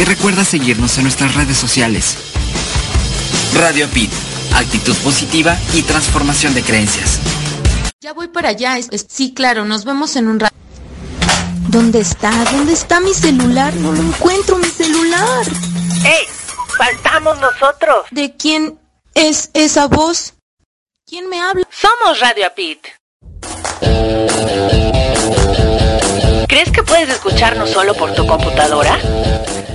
Y 0.00 0.04
recuerda 0.06 0.46
seguirnos 0.46 0.96
en 0.96 1.02
nuestras 1.02 1.34
redes 1.34 1.58
sociales. 1.58 2.16
Radio 3.52 3.86
Pit, 3.90 4.10
actitud 4.54 4.96
positiva 5.04 5.58
y 5.74 5.82
transformación 5.82 6.54
de 6.54 6.62
creencias. 6.62 7.20
Ya 8.00 8.14
voy 8.14 8.28
para 8.28 8.48
allá. 8.48 8.78
sí, 9.08 9.34
claro, 9.34 9.66
nos 9.66 9.84
vemos 9.84 10.16
en 10.16 10.28
un 10.28 10.40
rato. 10.40 10.56
¿Dónde 11.68 12.00
está? 12.00 12.30
¿Dónde 12.50 12.72
está 12.72 13.00
mi 13.00 13.12
celular? 13.12 13.74
No 13.74 13.92
lo 13.92 14.00
encuentro, 14.00 14.56
mi 14.56 14.68
celular. 14.68 15.46
¡Ey! 16.06 16.26
¡Faltamos 16.78 17.38
nosotros! 17.38 18.06
¿De 18.10 18.34
quién 18.38 18.78
es 19.12 19.50
esa 19.52 19.86
voz? 19.86 20.32
¿Quién 21.06 21.28
me 21.28 21.42
habla? 21.42 21.68
Somos 21.70 22.20
Radio 22.20 22.46
Apit. 22.46 22.86
¿Crees 26.48 26.72
que 26.72 26.82
puedes 26.84 27.10
escucharnos 27.10 27.68
solo 27.68 27.92
por 27.92 28.14
tu 28.14 28.26
computadora? 28.26 28.98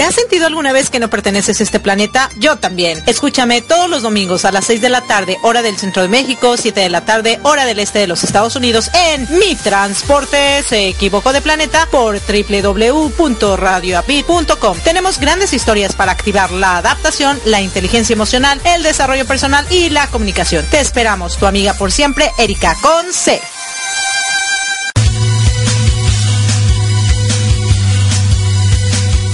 ¿Te 0.00 0.06
has 0.06 0.14
sentido 0.14 0.46
alguna 0.46 0.72
vez 0.72 0.88
que 0.88 0.98
no 0.98 1.10
perteneces 1.10 1.60
a 1.60 1.62
este 1.62 1.78
planeta? 1.78 2.30
Yo 2.38 2.56
también. 2.56 3.02
Escúchame 3.04 3.60
todos 3.60 3.90
los 3.90 4.00
domingos 4.00 4.46
a 4.46 4.50
las 4.50 4.64
6 4.64 4.80
de 4.80 4.88
la 4.88 5.02
tarde, 5.02 5.36
hora 5.42 5.60
del 5.60 5.76
centro 5.76 6.00
de 6.00 6.08
México, 6.08 6.56
7 6.56 6.80
de 6.80 6.88
la 6.88 7.04
tarde, 7.04 7.38
hora 7.42 7.66
del 7.66 7.80
este 7.80 7.98
de 7.98 8.06
los 8.06 8.24
Estados 8.24 8.56
Unidos, 8.56 8.90
en 8.94 9.28
Mi 9.38 9.54
Transporte 9.56 10.64
se 10.66 10.88
equivocó 10.88 11.34
de 11.34 11.42
planeta 11.42 11.86
por 11.90 12.18
www.radioapit.com. 12.18 14.78
Tenemos 14.82 15.20
grandes 15.20 15.52
historias 15.52 15.94
para 15.94 16.12
activar 16.12 16.50
la 16.50 16.78
adaptación, 16.78 17.38
la 17.44 17.60
inteligencia 17.60 18.14
emocional, 18.14 18.58
el 18.64 18.82
desarrollo 18.82 19.26
personal 19.26 19.66
y 19.68 19.90
la 19.90 20.06
comunicación. 20.06 20.64
Te 20.70 20.80
esperamos, 20.80 21.36
tu 21.36 21.44
amiga 21.44 21.74
por 21.74 21.92
siempre, 21.92 22.32
Erika 22.38 22.74
con 22.80 23.12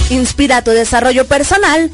Inspira 0.09 0.63
tu 0.63 0.71
desarrollo 0.71 1.25
personal, 1.25 1.91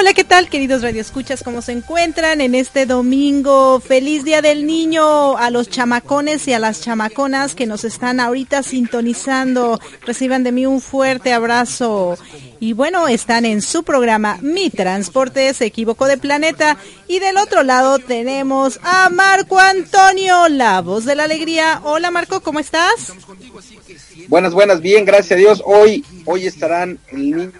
Hola, 0.00 0.14
¿qué 0.14 0.24
tal, 0.24 0.48
queridos 0.48 0.80
radioescuchas? 0.80 1.42
¿Cómo 1.42 1.60
se 1.60 1.72
encuentran 1.72 2.40
en 2.40 2.54
este 2.54 2.86
domingo? 2.86 3.80
Feliz 3.80 4.24
Día 4.24 4.40
del 4.40 4.66
Niño 4.66 5.36
a 5.36 5.50
los 5.50 5.68
chamacones 5.68 6.48
y 6.48 6.54
a 6.54 6.58
las 6.58 6.80
chamaconas 6.80 7.54
que 7.54 7.66
nos 7.66 7.84
están 7.84 8.18
ahorita 8.18 8.62
sintonizando. 8.62 9.78
Reciban 10.06 10.42
de 10.42 10.52
mí 10.52 10.64
un 10.64 10.80
fuerte 10.80 11.34
abrazo. 11.34 12.16
Y 12.60 12.72
bueno, 12.72 13.08
están 13.08 13.44
en 13.44 13.60
su 13.60 13.82
programa 13.82 14.38
Mi 14.40 14.70
Transporte 14.70 15.52
se 15.52 15.66
equivocó 15.66 16.06
de 16.06 16.16
planeta. 16.16 16.78
Y 17.06 17.18
del 17.18 17.36
otro 17.36 17.62
lado 17.62 17.98
tenemos 17.98 18.80
a 18.82 19.10
Marco 19.10 19.58
Antonio, 19.58 20.48
la 20.48 20.80
voz 20.80 21.04
de 21.04 21.14
la 21.14 21.24
alegría. 21.24 21.82
Hola 21.84 22.10
Marco, 22.10 22.40
¿cómo 22.40 22.58
estás? 22.58 23.12
Buenas, 24.28 24.54
buenas, 24.54 24.80
bien, 24.80 25.04
gracias 25.04 25.32
a 25.32 25.36
Dios. 25.36 25.62
Hoy, 25.66 26.02
hoy 26.24 26.46
estarán 26.46 26.98
el 27.12 27.18
niño 27.18 27.52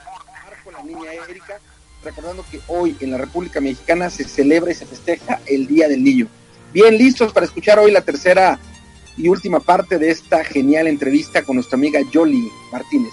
recordando 2.03 2.45
que 2.51 2.61
hoy 2.69 2.97
en 3.01 3.11
la 3.11 3.19
República 3.19 3.61
Mexicana 3.61 4.11
se 4.11 4.25
celebra 4.25 4.73
y 4.73 4.75
se 4.75 4.87
festeja 4.87 5.41
el 5.47 5.67
Día 5.67 5.89
del 5.89 6.03
Niño. 6.03 6.29
Bien, 6.73 6.97
listos 6.97 7.33
para 7.33 7.47
escuchar 7.47 7.79
hoy 7.79 7.91
la 7.91 8.01
tercera 8.01 8.59
y 9.17 9.29
última 9.29 9.61
parte 9.61 9.99
de 9.99 10.11
esta 10.11 10.45
genial 10.45 10.87
entrevista 10.87 11.43
con 11.43 11.57
nuestra 11.57 11.77
amiga 11.77 12.01
Yoli 12.11 12.49
Martínez. 12.73 13.13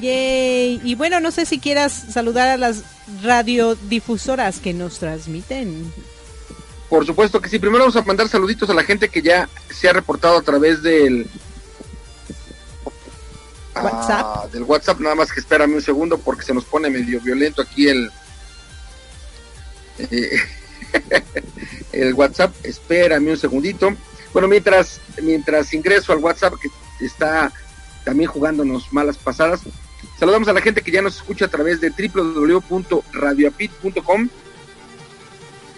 Yay. 0.00 0.80
Y 0.82 0.94
bueno, 0.94 1.20
no 1.20 1.30
sé 1.30 1.46
si 1.46 1.58
quieras 1.58 1.92
saludar 2.12 2.48
a 2.48 2.56
las 2.56 2.84
radiodifusoras 3.22 4.60
que 4.60 4.72
nos 4.72 4.98
transmiten. 4.98 5.92
Por 6.88 7.06
supuesto 7.06 7.40
que 7.40 7.48
sí. 7.48 7.58
Primero 7.58 7.84
vamos 7.84 7.96
a 7.96 8.02
mandar 8.02 8.28
saluditos 8.28 8.70
a 8.70 8.74
la 8.74 8.84
gente 8.84 9.08
que 9.08 9.22
ya 9.22 9.48
se 9.70 9.88
ha 9.88 9.92
reportado 9.92 10.38
a 10.38 10.42
través 10.42 10.82
del 10.82 11.26
Ah, 13.74 14.46
del 14.52 14.62
WhatsApp, 14.62 15.00
nada 15.00 15.16
más 15.16 15.32
que 15.32 15.40
espérame 15.40 15.74
un 15.74 15.82
segundo 15.82 16.18
porque 16.18 16.44
se 16.44 16.54
nos 16.54 16.64
pone 16.64 16.88
medio 16.90 17.20
violento 17.20 17.60
aquí 17.62 17.88
el 17.88 18.08
eh, 19.98 20.38
el 21.92 22.14
WhatsApp, 22.14 22.54
espérame 22.62 23.30
un 23.30 23.36
segundito. 23.36 23.92
Bueno, 24.32 24.46
mientras 24.48 25.00
mientras 25.22 25.74
ingreso 25.74 26.12
al 26.12 26.18
WhatsApp 26.18 26.54
que 26.60 26.68
está 27.04 27.52
también 28.04 28.30
jugándonos 28.30 28.92
malas 28.92 29.18
pasadas, 29.18 29.62
saludamos 30.18 30.46
a 30.48 30.52
la 30.52 30.60
gente 30.60 30.82
que 30.82 30.90
ya 30.92 31.02
nos 31.02 31.16
escucha 31.16 31.46
a 31.46 31.48
través 31.48 31.80
de 31.80 31.90
www.radioapit.com, 31.90 34.28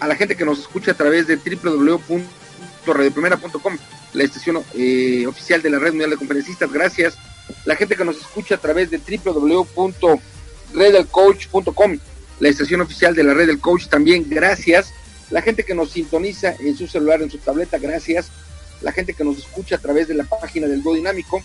a 0.00 0.06
la 0.06 0.16
gente 0.16 0.37
que 0.37 0.44
nos 0.44 0.58
escucha 0.58 0.90
a 0.92 0.94
través 0.94 1.26
de 1.26 1.37
www.radioprimera.com, 1.37 3.78
la 4.12 4.22
estación 4.22 4.62
eh, 4.75 5.26
oficial 5.26 5.62
de 5.62 5.70
la 5.70 5.78
Red 5.78 5.92
Mundial 5.92 6.10
de 6.10 6.19
Conferencistas. 6.19 6.70
Gracias 6.70 7.16
la 7.64 7.76
gente 7.76 7.96
que 7.96 8.04
nos 8.04 8.19
escucha 8.19 8.56
a 8.56 8.58
través 8.58 8.90
de 8.90 8.98
www.redalcoach.com, 8.98 11.98
la 12.40 12.48
estación 12.48 12.81
oficial 12.81 13.14
de 13.14 13.22
la 13.25 13.34
red 13.34 13.46
del 13.46 13.60
coach 13.60 13.87
también, 13.88 14.26
gracias. 14.28 14.93
La 15.31 15.43
gente 15.43 15.64
que 15.64 15.75
nos 15.75 15.90
sintoniza 15.90 16.54
en 16.58 16.76
su 16.76 16.87
celular, 16.87 17.20
en 17.22 17.31
su 17.31 17.38
tableta, 17.38 17.78
gracias. 17.78 18.31
La 18.82 18.93
gente 18.93 19.14
que 19.14 19.25
nos 19.25 19.38
escucha 19.38 19.76
a 19.76 19.78
través 19.78 20.06
de 20.08 20.14
la 20.14 20.25
página 20.25 20.66
del 20.66 20.82
Go 20.82 20.94
Dinámico, 20.94 21.43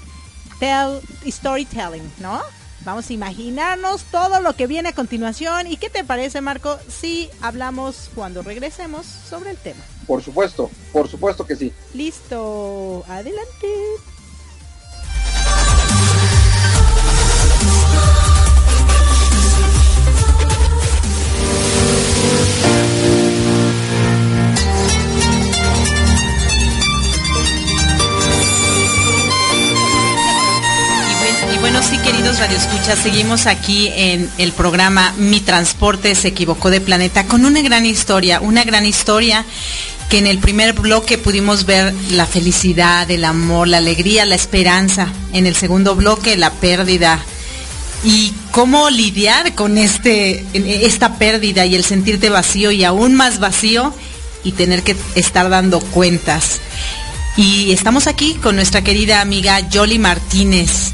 tell, 0.59 1.01
storytelling, 1.31 2.11
¿no? 2.19 2.43
Vamos 2.85 3.09
a 3.09 3.13
imaginarnos 3.13 4.03
todo 4.05 4.41
lo 4.41 4.55
que 4.55 4.67
viene 4.67 4.91
a 4.91 4.95
continuación. 4.95 5.67
¿Y 5.67 5.79
qué 5.79 5.89
te 5.89 6.05
parece, 6.05 6.41
Marco, 6.41 6.79
si 6.89 7.31
hablamos 7.41 8.11
cuando 8.15 8.43
regresemos 8.43 9.07
sobre 9.07 9.51
el 9.51 9.57
tema? 9.57 9.83
Por 10.07 10.23
supuesto, 10.23 10.71
por 10.93 11.09
supuesto 11.09 11.47
que 11.47 11.57
sí. 11.57 11.73
Listo, 11.95 13.05
adelante. 13.09 13.69
Bueno, 31.85 32.03
sí, 32.03 32.11
queridos 32.11 32.39
radioescuchas, 32.39 32.99
seguimos 32.99 33.47
aquí 33.47 33.91
en 33.95 34.31
el 34.39 34.53
programa 34.53 35.13
Mi 35.19 35.41
Transporte 35.41 36.15
se 36.15 36.29
equivocó 36.29 36.71
de 36.71 36.81
planeta 36.81 37.27
con 37.27 37.45
una 37.45 37.63
gran 37.63 37.85
historia, 37.85 38.41
una 38.41 38.65
gran 38.65 38.87
historia 38.87 39.45
que 40.09 40.19
en 40.19 40.27
el 40.27 40.39
primer 40.39 40.75
bloque 40.75 41.19
pudimos 41.19 41.65
ver 41.67 41.93
la 42.11 42.27
felicidad, 42.27 43.11
el 43.11 43.25
amor, 43.25 43.69
la 43.69 43.79
alegría, 43.79 44.25
la 44.25 44.35
esperanza. 44.35 45.13
En 45.33 45.47
el 45.47 45.57
segundo 45.57 45.95
bloque, 45.97 46.37
la 46.37 46.53
pérdida. 46.53 47.19
Y 48.05 48.33
cómo 48.51 48.91
lidiar 48.91 49.55
con 49.55 49.79
este, 49.79 50.45
esta 50.55 51.19
pérdida 51.19 51.67
y 51.67 51.75
el 51.75 51.85
sentirte 51.85 52.31
vacío 52.31 52.71
y 52.71 52.85
aún 52.85 53.15
más 53.15 53.41
vacío 53.41 53.93
y 54.43 54.53
tener 54.53 54.83
que 54.83 54.97
estar 55.15 55.49
dando 55.49 55.81
cuentas. 55.81 56.61
Y 57.37 57.73
estamos 57.73 58.07
aquí 58.07 58.35
con 58.35 58.57
nuestra 58.57 58.83
querida 58.83 59.21
amiga 59.21 59.61
Jolly 59.73 59.99
Martínez. 59.99 60.94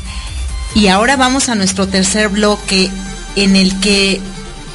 Y 0.74 0.88
ahora 0.88 1.16
vamos 1.16 1.48
a 1.48 1.54
nuestro 1.54 1.88
tercer 1.88 2.28
bloque 2.28 2.90
en 3.36 3.56
el 3.56 3.78
que, 3.80 4.20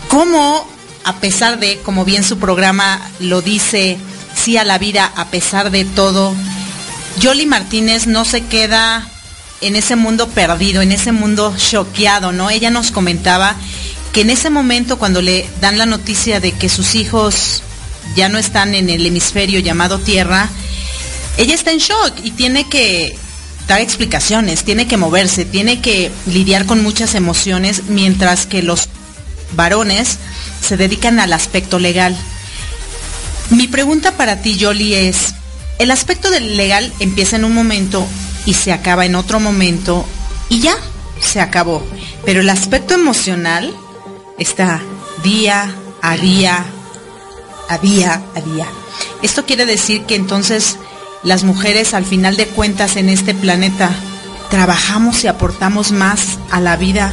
como 0.09 0.67
a 1.03 1.15
pesar 1.17 1.59
de, 1.59 1.77
como 1.79 2.03
bien 2.03 2.23
su 2.23 2.37
programa 2.37 2.99
lo 3.19 3.41
dice, 3.41 3.97
sí 4.35 4.57
a 4.57 4.63
la 4.63 4.77
vida 4.77 5.11
a 5.15 5.27
pesar 5.27 5.71
de 5.71 5.85
todo, 5.85 6.33
Jolly 7.21 7.45
Martínez 7.45 8.07
no 8.07 8.25
se 8.25 8.43
queda 8.45 9.07
en 9.61 9.75
ese 9.75 9.95
mundo 9.95 10.27
perdido, 10.27 10.81
en 10.81 10.91
ese 10.91 11.11
mundo 11.11 11.55
choqueado, 11.57 12.31
¿no? 12.31 12.49
Ella 12.49 12.71
nos 12.71 12.91
comentaba 12.91 13.55
que 14.11 14.21
en 14.21 14.29
ese 14.29 14.49
momento 14.49 14.97
cuando 14.97 15.21
le 15.21 15.47
dan 15.61 15.77
la 15.77 15.85
noticia 15.85 16.39
de 16.39 16.51
que 16.51 16.69
sus 16.69 16.95
hijos 16.95 17.63
ya 18.15 18.29
no 18.29 18.37
están 18.37 18.75
en 18.75 18.89
el 18.89 19.05
hemisferio 19.05 19.59
llamado 19.59 19.99
Tierra, 19.99 20.49
ella 21.37 21.53
está 21.53 21.71
en 21.71 21.79
shock 21.79 22.13
y 22.23 22.31
tiene 22.31 22.67
que 22.67 23.17
dar 23.67 23.81
explicaciones, 23.81 24.63
tiene 24.63 24.87
que 24.87 24.97
moverse, 24.97 25.45
tiene 25.45 25.81
que 25.81 26.11
lidiar 26.27 26.65
con 26.65 26.83
muchas 26.83 27.15
emociones, 27.15 27.83
mientras 27.87 28.45
que 28.45 28.61
los 28.61 28.89
varones 29.53 30.17
se 30.61 30.77
dedican 30.77 31.19
al 31.19 31.33
aspecto 31.33 31.79
legal. 31.79 32.15
Mi 33.49 33.67
pregunta 33.67 34.17
para 34.17 34.41
ti, 34.41 34.55
Yoli, 34.57 34.93
es, 34.93 35.33
el 35.79 35.91
aspecto 35.91 36.29
del 36.29 36.57
legal 36.57 36.91
empieza 36.99 37.35
en 37.35 37.45
un 37.45 37.53
momento 37.53 38.05
y 38.45 38.53
se 38.53 38.71
acaba 38.71 39.05
en 39.05 39.15
otro 39.15 39.39
momento 39.39 40.05
y 40.49 40.59
ya, 40.59 40.75
se 41.19 41.41
acabó. 41.41 41.85
Pero 42.25 42.41
el 42.41 42.49
aspecto 42.49 42.93
emocional 42.93 43.75
está 44.37 44.81
día 45.23 45.75
a 46.01 46.17
día, 46.17 46.65
a 47.69 47.77
día 47.77 48.21
a 48.35 48.41
día. 48.41 48.67
Esto 49.21 49.45
quiere 49.45 49.65
decir 49.65 50.03
que 50.03 50.15
entonces 50.15 50.77
las 51.25 51.43
mujeres 51.43 51.93
al 51.93 52.05
final 52.05 52.37
de 52.37 52.47
cuentas 52.47 52.95
en 52.95 53.09
este 53.09 53.33
planeta 53.33 53.89
trabajamos 54.49 55.23
y 55.23 55.27
aportamos 55.27 55.91
más 55.91 56.37
a 56.51 56.61
la 56.61 56.77
vida 56.77 57.11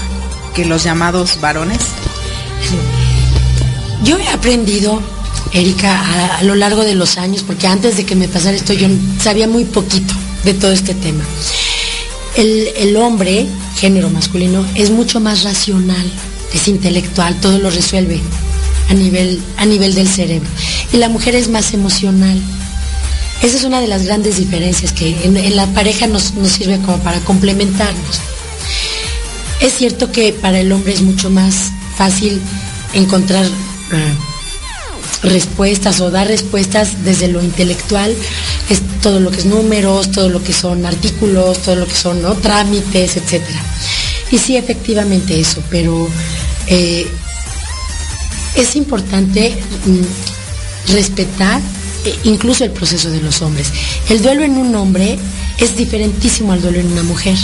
que 0.55 0.67
los 0.67 0.85
llamados 0.85 1.41
varones? 1.41 1.81
Yo 4.05 4.19
he 4.19 4.29
aprendido, 4.29 5.01
Erika, 5.53 6.39
a, 6.39 6.43
lo 6.45 6.55
largo 6.55 6.85
de 6.85 6.95
los 6.95 7.17
años, 7.17 7.43
porque 7.43 7.67
antes 7.67 7.97
de 7.97 8.05
que 8.05 8.15
me 8.15 8.29
pasara 8.29 8.57
esto 8.57 8.75
yo 8.75 8.87
sabía 9.19 9.49
muy 9.49 9.65
poquito 9.65 10.15
de 10.45 10.55
todo 10.55 10.73
este 10.73 10.95
tema. 10.95 11.25
El, 12.37 12.69
el 12.77 12.97
hombre, 12.97 13.47
género 13.77 14.11
masculino, 14.11 14.67
es 14.75 14.91
mucho 14.91 15.21
más 15.21 15.43
racional, 15.43 16.11
es 16.53 16.69
intelectual, 16.69 17.41
todo 17.41 17.59
lo 17.59 17.71
resuelve 17.71 18.21
a 18.91 18.95
nivel, 18.95 19.41
a 19.57 19.65
nivel 19.65 19.95
del 19.95 20.09
cerebro. 20.09 20.49
Y 20.93 20.99
la 20.99 21.09
mujer 21.09 21.35
es 21.35 21.49
más 21.49 21.73
emocional, 21.73 22.41
esa 23.43 23.57
es 23.57 23.65
una 23.65 23.81
de 23.81 23.89
las 23.89 24.05
grandes 24.05 24.37
diferencias 24.37 24.93
que 24.93 25.17
en, 25.25 25.57
la 25.57 25.67
pareja 25.75 26.07
nos, 26.07 26.33
sirve 26.45 26.79
como 26.79 26.99
para 26.99 27.19
complementarnos. 27.21 28.21
Es 29.61 29.75
cierto 29.75 30.13
que 30.13 30.33
para 30.33 30.61
el 30.61 30.71
hombre 30.71 30.93
es 30.93 31.03
mucho 31.03 31.29
más 31.29 31.73
fácil 31.97 32.41
encontrar 32.95 33.45
eh, 33.45 34.15
respuestas 35.23 36.01
o 36.01 36.11
dar 36.11 36.29
respuestas 36.29 37.05
desde 37.05 37.29
lo 37.29 37.43
intelectual, 37.43 38.15
es 38.71 38.81
todo 39.01 39.19
lo 39.19 39.31
que 39.31 39.39
es 39.39 39.47
números, 39.47 40.13
todo 40.13 40.29
lo 40.29 40.43
que 40.43 40.53
son 40.53 40.87
artículos, 40.87 41.59
todo 41.63 41.77
lo 41.77 41.87
que 41.87 41.97
son 41.97 42.23
trámites, 42.41 43.17
etc. 43.17 43.43
Y 44.31 44.39
sí, 44.39 44.57
efectivamente 44.57 45.39
eso, 45.39 45.63
pero 45.69 46.09
eh, 46.69 47.09
es 48.55 48.77
importante 48.77 49.57
mm, 49.87 50.93
respetar 50.93 51.61
incluso 52.25 52.65
el 52.65 52.71
proceso 52.71 53.11
de 53.11 53.21
los 53.21 53.43
hombres. 53.43 53.73
El 54.09 54.23
duelo 54.23 54.43
en 54.43 54.57
un 54.57 54.75
hombre 54.75 55.19
es 55.59 55.77
diferentísimo 55.77 56.53
al 56.53 56.63
duelo 56.63 56.81
en 56.81 56.93
una 56.93 57.03
mujer, 57.03 57.37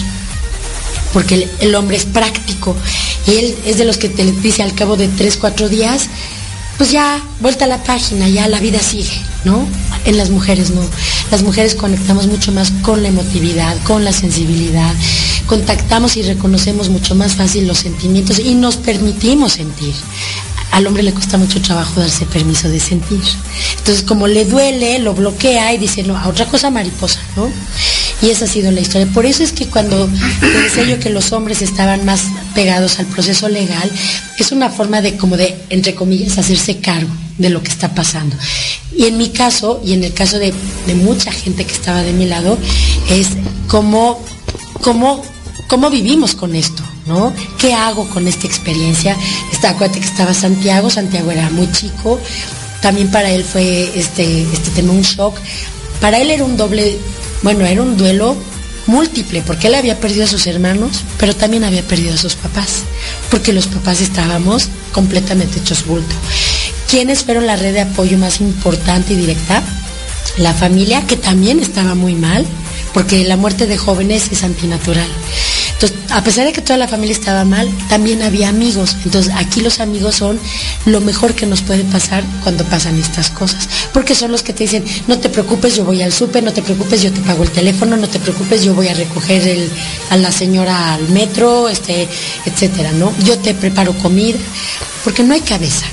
porque 1.12 1.48
el, 1.60 1.74
hombre 1.74 1.96
es 1.96 2.04
práctico 2.04 2.76
y 3.26 3.32
él 3.32 3.56
es 3.64 3.78
de 3.78 3.84
los 3.84 3.98
que 3.98 4.08
te 4.08 4.24
dice 4.24 4.62
al 4.62 4.74
cabo 4.74 4.96
de 4.96 5.08
tres, 5.08 5.36
cuatro 5.36 5.68
días, 5.68 6.08
pues 6.76 6.92
ya, 6.92 7.20
vuelta 7.40 7.64
a 7.64 7.68
la 7.68 7.82
página, 7.82 8.28
ya 8.28 8.46
la 8.46 8.60
vida 8.60 8.78
sigue, 8.80 9.20
¿no? 9.44 9.66
En 10.04 10.16
las 10.16 10.30
mujeres 10.30 10.70
no. 10.70 10.82
Las 11.30 11.42
mujeres 11.42 11.74
conectamos 11.74 12.28
mucho 12.28 12.52
más 12.52 12.70
con 12.82 13.02
la 13.02 13.08
emotividad, 13.08 13.76
con 13.82 14.04
la 14.04 14.12
sensibilidad, 14.12 14.94
contactamos 15.46 16.16
y 16.16 16.22
reconocemos 16.22 16.88
mucho 16.88 17.16
más 17.16 17.34
fácil 17.34 17.66
los 17.66 17.78
sentimientos 17.78 18.38
y 18.38 18.54
nos 18.54 18.76
permitimos 18.76 19.54
sentir. 19.54 19.94
Al 20.72 20.86
hombre 20.86 21.02
le 21.02 21.12
cuesta 21.12 21.38
mucho 21.38 21.60
trabajo 21.60 22.00
darse 22.00 22.26
permiso 22.26 22.68
de 22.68 22.80
sentir. 22.80 23.20
Entonces, 23.78 24.02
como 24.02 24.26
le 24.26 24.44
duele, 24.44 24.98
lo 24.98 25.14
bloquea 25.14 25.72
y 25.72 25.78
dice, 25.78 26.02
no, 26.02 26.16
a 26.16 26.28
otra 26.28 26.46
cosa 26.46 26.70
mariposa, 26.70 27.20
¿no? 27.36 27.50
Y 28.20 28.30
esa 28.30 28.44
ha 28.44 28.48
sido 28.48 28.70
la 28.70 28.80
historia. 28.80 29.06
Por 29.12 29.26
eso 29.26 29.42
es 29.42 29.52
que 29.52 29.66
cuando 29.66 30.08
te 30.40 30.62
decía 30.62 30.84
yo 30.84 30.98
que 30.98 31.10
los 31.10 31.32
hombres 31.32 31.62
estaban 31.62 32.04
más 32.04 32.22
pegados 32.54 32.98
al 32.98 33.06
proceso 33.06 33.48
legal, 33.48 33.90
es 34.38 34.52
una 34.52 34.70
forma 34.70 35.00
de, 35.00 35.16
como 35.16 35.36
de, 35.36 35.56
entre 35.70 35.94
comillas, 35.94 36.38
hacerse 36.38 36.78
cargo 36.78 37.10
de 37.38 37.50
lo 37.50 37.62
que 37.62 37.70
está 37.70 37.94
pasando. 37.94 38.36
Y 38.96 39.06
en 39.06 39.16
mi 39.16 39.30
caso, 39.30 39.80
y 39.84 39.92
en 39.92 40.04
el 40.04 40.12
caso 40.12 40.38
de, 40.38 40.52
mucha 40.96 41.30
gente 41.30 41.64
que 41.64 41.72
estaba 41.72 42.02
de 42.02 42.12
mi 42.12 42.26
lado, 42.26 42.58
es 43.08 43.28
cómo, 43.68 44.20
cómo 44.82 45.90
vivimos 45.90 46.34
con 46.34 46.56
esto. 46.56 46.82
¿No? 47.08 47.34
¿Qué 47.58 47.74
hago 47.74 48.08
con 48.08 48.28
esta 48.28 48.46
experiencia? 48.46 49.16
Acuérdate 49.64 50.00
que 50.00 50.06
estaba 50.06 50.32
Santiago, 50.32 50.88
Santiago 50.88 51.32
era 51.32 51.50
muy 51.50 51.70
chico, 51.72 52.20
también 52.80 53.10
para 53.10 53.30
él 53.30 53.42
fue 53.42 53.90
este, 53.98 54.42
este 54.42 54.82
un 54.82 55.02
shock. 55.02 55.36
Para 56.00 56.18
él 56.18 56.30
era 56.30 56.44
un 56.44 56.56
doble 56.56 56.96
bueno, 57.42 57.64
era 57.64 57.82
un 57.82 57.96
duelo 57.96 58.36
múltiple, 58.86 59.42
porque 59.46 59.68
él 59.68 59.74
había 59.74 60.00
perdido 60.00 60.24
a 60.24 60.28
sus 60.28 60.46
hermanos, 60.46 61.04
pero 61.18 61.36
también 61.36 61.64
había 61.64 61.82
perdido 61.82 62.14
a 62.14 62.18
sus 62.18 62.34
papás, 62.34 62.82
porque 63.30 63.52
los 63.52 63.66
papás 63.66 64.00
estábamos 64.00 64.68
completamente 64.92 65.60
hechos 65.60 65.84
bulto. 65.86 66.14
¿Quiénes 66.90 67.24
fueron 67.24 67.46
la 67.46 67.56
red 67.56 67.74
de 67.74 67.82
apoyo 67.82 68.16
más 68.18 68.40
importante 68.40 69.12
y 69.12 69.16
directa? 69.16 69.62
La 70.38 70.54
familia, 70.54 71.06
que 71.06 71.16
también 71.16 71.60
estaba 71.60 71.94
muy 71.94 72.14
mal, 72.14 72.46
porque 72.94 73.24
la 73.24 73.36
muerte 73.36 73.66
de 73.66 73.76
jóvenes 73.76 74.28
es 74.32 74.42
antinatural. 74.42 75.08
Entonces, 75.80 76.10
a 76.10 76.24
pesar 76.24 76.44
de 76.44 76.52
que 76.52 76.60
toda 76.60 76.76
la 76.76 76.88
familia 76.88 77.12
estaba 77.12 77.44
mal, 77.44 77.70
también 77.88 78.22
había 78.22 78.48
amigos. 78.48 78.96
Entonces, 79.04 79.32
aquí 79.36 79.60
los 79.60 79.78
amigos 79.78 80.16
son 80.16 80.40
lo 80.86 81.00
mejor 81.00 81.34
que 81.34 81.46
nos 81.46 81.62
puede 81.62 81.84
pasar 81.84 82.24
cuando 82.42 82.64
pasan 82.64 82.98
estas 82.98 83.30
cosas. 83.30 83.68
Porque 83.92 84.16
son 84.16 84.32
los 84.32 84.42
que 84.42 84.52
te 84.52 84.64
dicen, 84.64 84.84
no 85.06 85.18
te 85.20 85.28
preocupes, 85.28 85.76
yo 85.76 85.84
voy 85.84 86.02
al 86.02 86.12
súper, 86.12 86.42
no 86.42 86.52
te 86.52 86.62
preocupes, 86.62 87.00
yo 87.02 87.12
te 87.12 87.20
pago 87.20 87.44
el 87.44 87.50
teléfono, 87.50 87.96
no 87.96 88.08
te 88.08 88.18
preocupes, 88.18 88.64
yo 88.64 88.74
voy 88.74 88.88
a 88.88 88.94
recoger 88.94 89.70
a 90.10 90.16
la 90.16 90.32
señora 90.32 90.94
al 90.94 91.08
metro, 91.10 91.68
este, 91.68 92.08
etcétera, 92.44 92.90
¿no? 92.90 93.12
Yo 93.24 93.38
te 93.38 93.54
preparo 93.54 93.92
comida, 93.98 94.38
porque 95.04 95.22
no 95.22 95.32
hay 95.32 95.42
cabeza. 95.42 95.86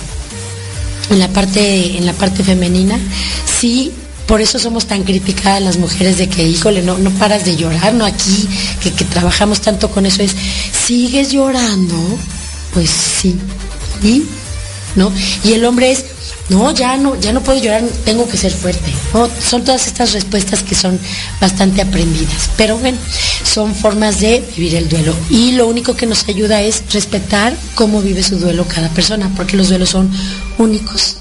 En 1.11 1.19
la 1.19 1.27
parte, 1.27 1.95
en 1.95 2.07
la 2.07 2.13
parte 2.13 2.43
femenina, 2.43 2.99
sí 3.59 3.91
por 4.27 4.41
eso 4.41 4.57
somos 4.57 4.87
tan 4.87 5.03
criticadas 5.03 5.61
las 5.61 5.77
mujeres 5.77 6.17
de 6.17 6.27
que, 6.27 6.47
híjole, 6.47 6.81
no, 6.81 6.97
no 6.97 7.11
paras 7.11 7.45
de 7.45 7.55
llorar, 7.55 7.93
¿no? 7.93 8.05
Aquí, 8.05 8.47
que, 8.81 8.91
trabajamos 9.05 9.61
tanto 9.61 9.91
con 9.91 10.05
eso, 10.05 10.23
es, 10.23 10.35
¿sigues 10.85 11.31
llorando? 11.31 11.95
Pues 12.73 12.89
sí. 12.89 13.35
¿Y? 14.03 14.23
¿No? 14.95 15.11
Y 15.43 15.53
el 15.53 15.65
hombre 15.65 15.91
es, 15.91 16.05
no, 16.49 16.71
ya 16.71 16.97
no, 16.97 17.19
ya 17.19 17.33
no 17.33 17.41
puedo 17.41 17.61
llorar, 17.61 17.83
tengo 18.03 18.27
que 18.27 18.37
ser 18.37 18.51
fuerte. 18.51 18.91
Son 19.39 19.63
todas 19.63 19.87
estas 19.87 20.13
respuestas 20.13 20.63
que 20.63 20.73
son 20.73 20.99
bastante 21.39 21.81
aprendidas. 21.81 22.49
Pero 22.57 22.77
bueno, 22.77 22.97
son 23.43 23.75
formas 23.75 24.19
de 24.19 24.43
vivir 24.55 24.75
el 24.75 24.89
duelo. 24.89 25.13
Y 25.29 25.51
lo 25.51 25.67
único 25.67 25.95
que 25.95 26.05
nos 26.07 26.27
ayuda 26.27 26.61
es 26.61 26.83
respetar 26.91 27.55
cómo 27.75 28.01
vive 28.01 28.23
su 28.23 28.37
duelo 28.37 28.65
cada 28.67 28.89
persona, 28.89 29.31
porque 29.35 29.57
los 29.57 29.69
duelos 29.69 29.89
son 29.89 30.09
únicos. 30.57 31.17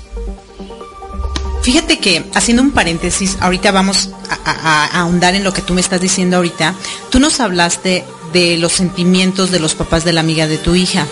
Fíjate 1.64 1.98
que, 1.98 2.22
haciendo 2.34 2.62
un 2.62 2.72
paréntesis, 2.72 3.38
ahorita 3.40 3.72
vamos 3.72 4.10
a, 4.44 5.00
ahondar 5.00 5.34
en 5.34 5.44
lo 5.44 5.54
que 5.54 5.62
tú 5.62 5.72
me 5.72 5.80
estás 5.80 5.98
diciendo 5.98 6.36
ahorita. 6.36 6.74
Tú 7.08 7.20
nos 7.20 7.40
hablaste 7.40 8.04
de 8.34 8.58
los 8.58 8.72
sentimientos 8.72 9.50
de 9.50 9.60
los 9.60 9.74
papás 9.74 10.04
de 10.04 10.12
la 10.12 10.20
amiga 10.20 10.46
de 10.46 10.58
tu 10.58 10.74
hija, 10.74 11.06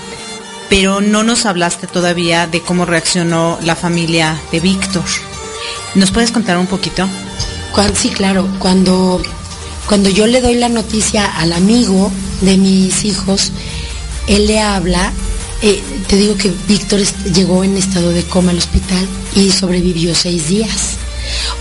pero 0.68 1.00
no 1.00 1.22
nos 1.22 1.46
hablaste 1.46 1.86
todavía 1.86 2.46
de 2.46 2.60
cómo 2.60 2.84
reaccionó 2.84 3.58
la 3.62 3.76
familia 3.76 4.38
de 4.52 4.60
Víctor. 4.60 5.04
¿Nos 5.94 6.10
puedes 6.10 6.32
contar 6.32 6.58
un 6.58 6.66
poquito? 6.66 7.08
sí, 7.94 8.10
claro. 8.10 8.46
Cuando, 8.58 9.22
cuando 9.88 10.10
yo 10.10 10.26
le 10.26 10.42
doy 10.42 10.56
la 10.56 10.68
noticia 10.68 11.24
al 11.24 11.54
amigo 11.54 12.12
de 12.42 12.58
mis 12.58 13.06
hijos, 13.06 13.52
él 14.26 14.48
le 14.48 14.60
habla 14.60 15.14
eh, 15.62 15.82
te 16.08 16.16
digo 16.16 16.36
que 16.36 16.52
Víctor 16.66 17.00
llegó 17.32 17.62
en 17.62 17.76
estado 17.76 18.10
de 18.10 18.24
coma 18.24 18.50
al 18.50 18.58
hospital 18.58 19.06
y 19.34 19.50
sobrevivió 19.50 20.14
seis 20.14 20.48
días. 20.48 20.96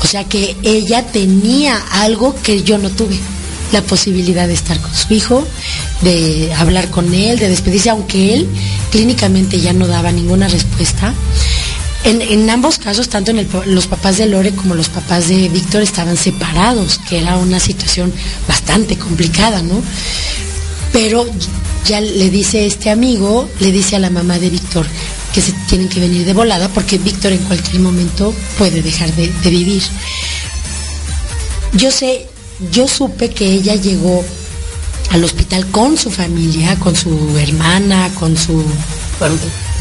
O 0.03 0.07
sea 0.07 0.23
que 0.23 0.55
ella 0.63 1.05
tenía 1.05 1.77
algo 1.91 2.35
que 2.41 2.63
yo 2.63 2.77
no 2.79 2.89
tuve, 2.89 3.17
la 3.71 3.81
posibilidad 3.83 4.47
de 4.47 4.55
estar 4.55 4.79
con 4.79 4.93
su 4.95 5.13
hijo, 5.13 5.47
de 6.01 6.51
hablar 6.57 6.89
con 6.89 7.13
él, 7.13 7.37
de 7.37 7.49
despedirse, 7.49 7.91
aunque 7.91 8.33
él 8.33 8.47
clínicamente 8.91 9.59
ya 9.59 9.73
no 9.73 9.87
daba 9.87 10.11
ninguna 10.11 10.47
respuesta. 10.47 11.13
En, 12.03 12.49
ambos 12.49 12.79
casos, 12.79 13.09
tanto 13.09 13.31
los 13.65 13.85
papás 13.85 14.17
de 14.17 14.25
Lore 14.25 14.53
como 14.53 14.73
los 14.73 14.89
papás 14.89 15.29
de 15.29 15.47
Víctor 15.49 15.83
estaban 15.83 16.17
separados, 16.17 16.99
que 17.07 17.19
era 17.19 17.37
una 17.37 17.59
situación 17.59 18.11
bastante 18.47 18.97
complicada, 18.97 19.61
¿no? 19.61 19.83
Pero 20.91 21.27
ya 21.85 22.01
le 22.01 22.29
dice 22.29 22.65
este 22.65 22.89
amigo, 22.89 23.49
le 23.59 23.71
dice 23.71 23.95
a 23.95 23.99
la 23.99 24.09
mamá 24.09 24.39
de 24.39 24.49
Víctor 24.49 24.85
que 25.33 25.41
se 25.41 25.53
tienen 25.67 25.87
que 25.87 25.99
venir 25.99 26.25
de 26.25 26.33
volada 26.33 26.67
porque 26.69 26.97
Víctor 26.97 27.31
en 27.31 27.39
cualquier 27.39 27.81
momento 27.81 28.33
puede 28.57 28.81
dejar 28.81 29.11
de, 29.13 29.27
vivir. 29.49 29.81
Yo 31.73 31.91
sé, 31.91 32.27
yo 32.71 32.87
supe 32.87 33.29
que 33.29 33.45
ella 33.45 33.75
llegó 33.75 34.23
al 35.09 35.23
hospital 35.23 35.67
con 35.67 35.97
su 35.97 36.11
familia, 36.11 36.77
con 36.79 36.95
su 36.95 37.37
hermana, 37.37 38.09
con 38.19 38.37
su, 38.37 38.63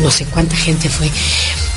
no 0.01 0.11
sé 0.11 0.25
cuánta 0.27 0.57
gente 0.57 0.89
fue. 0.89 1.11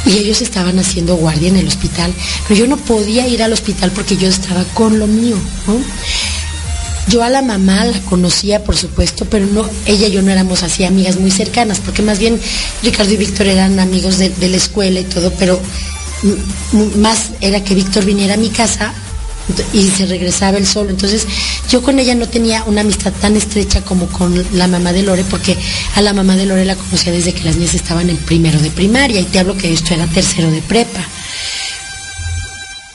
Y 0.05 0.17
ellos 0.17 0.41
estaban 0.41 0.77
haciendo 0.79 1.15
guardia 1.15 1.49
en 1.49 1.57
el 1.57 1.67
hospital, 1.67 2.13
pero 2.47 2.59
yo 2.59 2.67
no 2.67 2.77
podía 2.77 3.27
ir 3.27 3.41
al 3.41 3.53
hospital 3.53 3.91
porque 3.91 4.17
yo 4.17 4.27
estaba 4.27 4.63
con 4.73 4.99
lo 4.99 5.07
mío. 5.07 5.37
¿no? 5.67 5.79
Yo 7.09 7.21
a 7.21 7.29
la 7.29 7.41
mamá 7.41 7.83
la 7.85 7.99
conocía, 8.01 8.63
por 8.63 8.77
supuesto, 8.77 9.25
pero 9.25 9.45
no, 9.45 9.69
ella 9.85 10.07
y 10.07 10.11
yo 10.11 10.21
no 10.21 10.31
éramos 10.31 10.63
así 10.63 10.85
amigas 10.85 11.19
muy 11.19 11.31
cercanas, 11.31 11.79
porque 11.79 12.01
más 12.01 12.17
bien 12.17 12.39
Ricardo 12.81 13.11
y 13.11 13.17
Víctor 13.17 13.47
eran 13.47 13.79
amigos 13.79 14.17
de, 14.17 14.31
la 14.39 14.57
escuela 14.57 15.01
y 15.01 15.03
todo, 15.03 15.31
pero 15.37 15.59
más 16.95 17.31
era 17.41 17.63
que 17.63 17.75
Víctor 17.75 18.05
viniera 18.05 18.35
a 18.35 18.37
mi 18.37 18.49
casa 18.49 18.93
y 19.73 19.89
se 19.89 20.05
regresaba 20.05 20.57
él 20.57 20.65
solo. 20.65 20.91
Entonces 20.91 21.27
yo 21.69 21.81
con 21.81 21.99
ella 21.99 22.15
no 22.15 22.29
tenía 22.29 22.63
una 22.63 22.81
amistad 22.81 23.11
tan 23.19 23.35
estrecha 23.35 23.81
como 23.81 24.07
con 24.07 24.41
la 24.53 24.67
mamá 24.67 24.93
de 24.93 25.03
Lore, 25.03 25.25
porque 25.25 25.57
a 25.95 26.01
la 26.01 26.13
mamá 26.13 26.37
de 26.37 26.45
Lore 26.45 26.63
la 26.63 26.75
conocía 26.75 27.11
desde 27.11 27.33
que 27.33 27.43
las 27.43 27.57
niñas 27.57 27.75
estaban 27.75 28.09
en 28.09 28.17
primero 28.17 28.59
de 28.59 28.69
primaria 28.69 29.19
y 29.19 29.25
te 29.25 29.39
hablo 29.39 29.57
que 29.57 29.73
esto 29.73 29.93
era 29.93 30.07
tercero 30.07 30.49
de 30.49 30.61
prepa. 30.61 31.05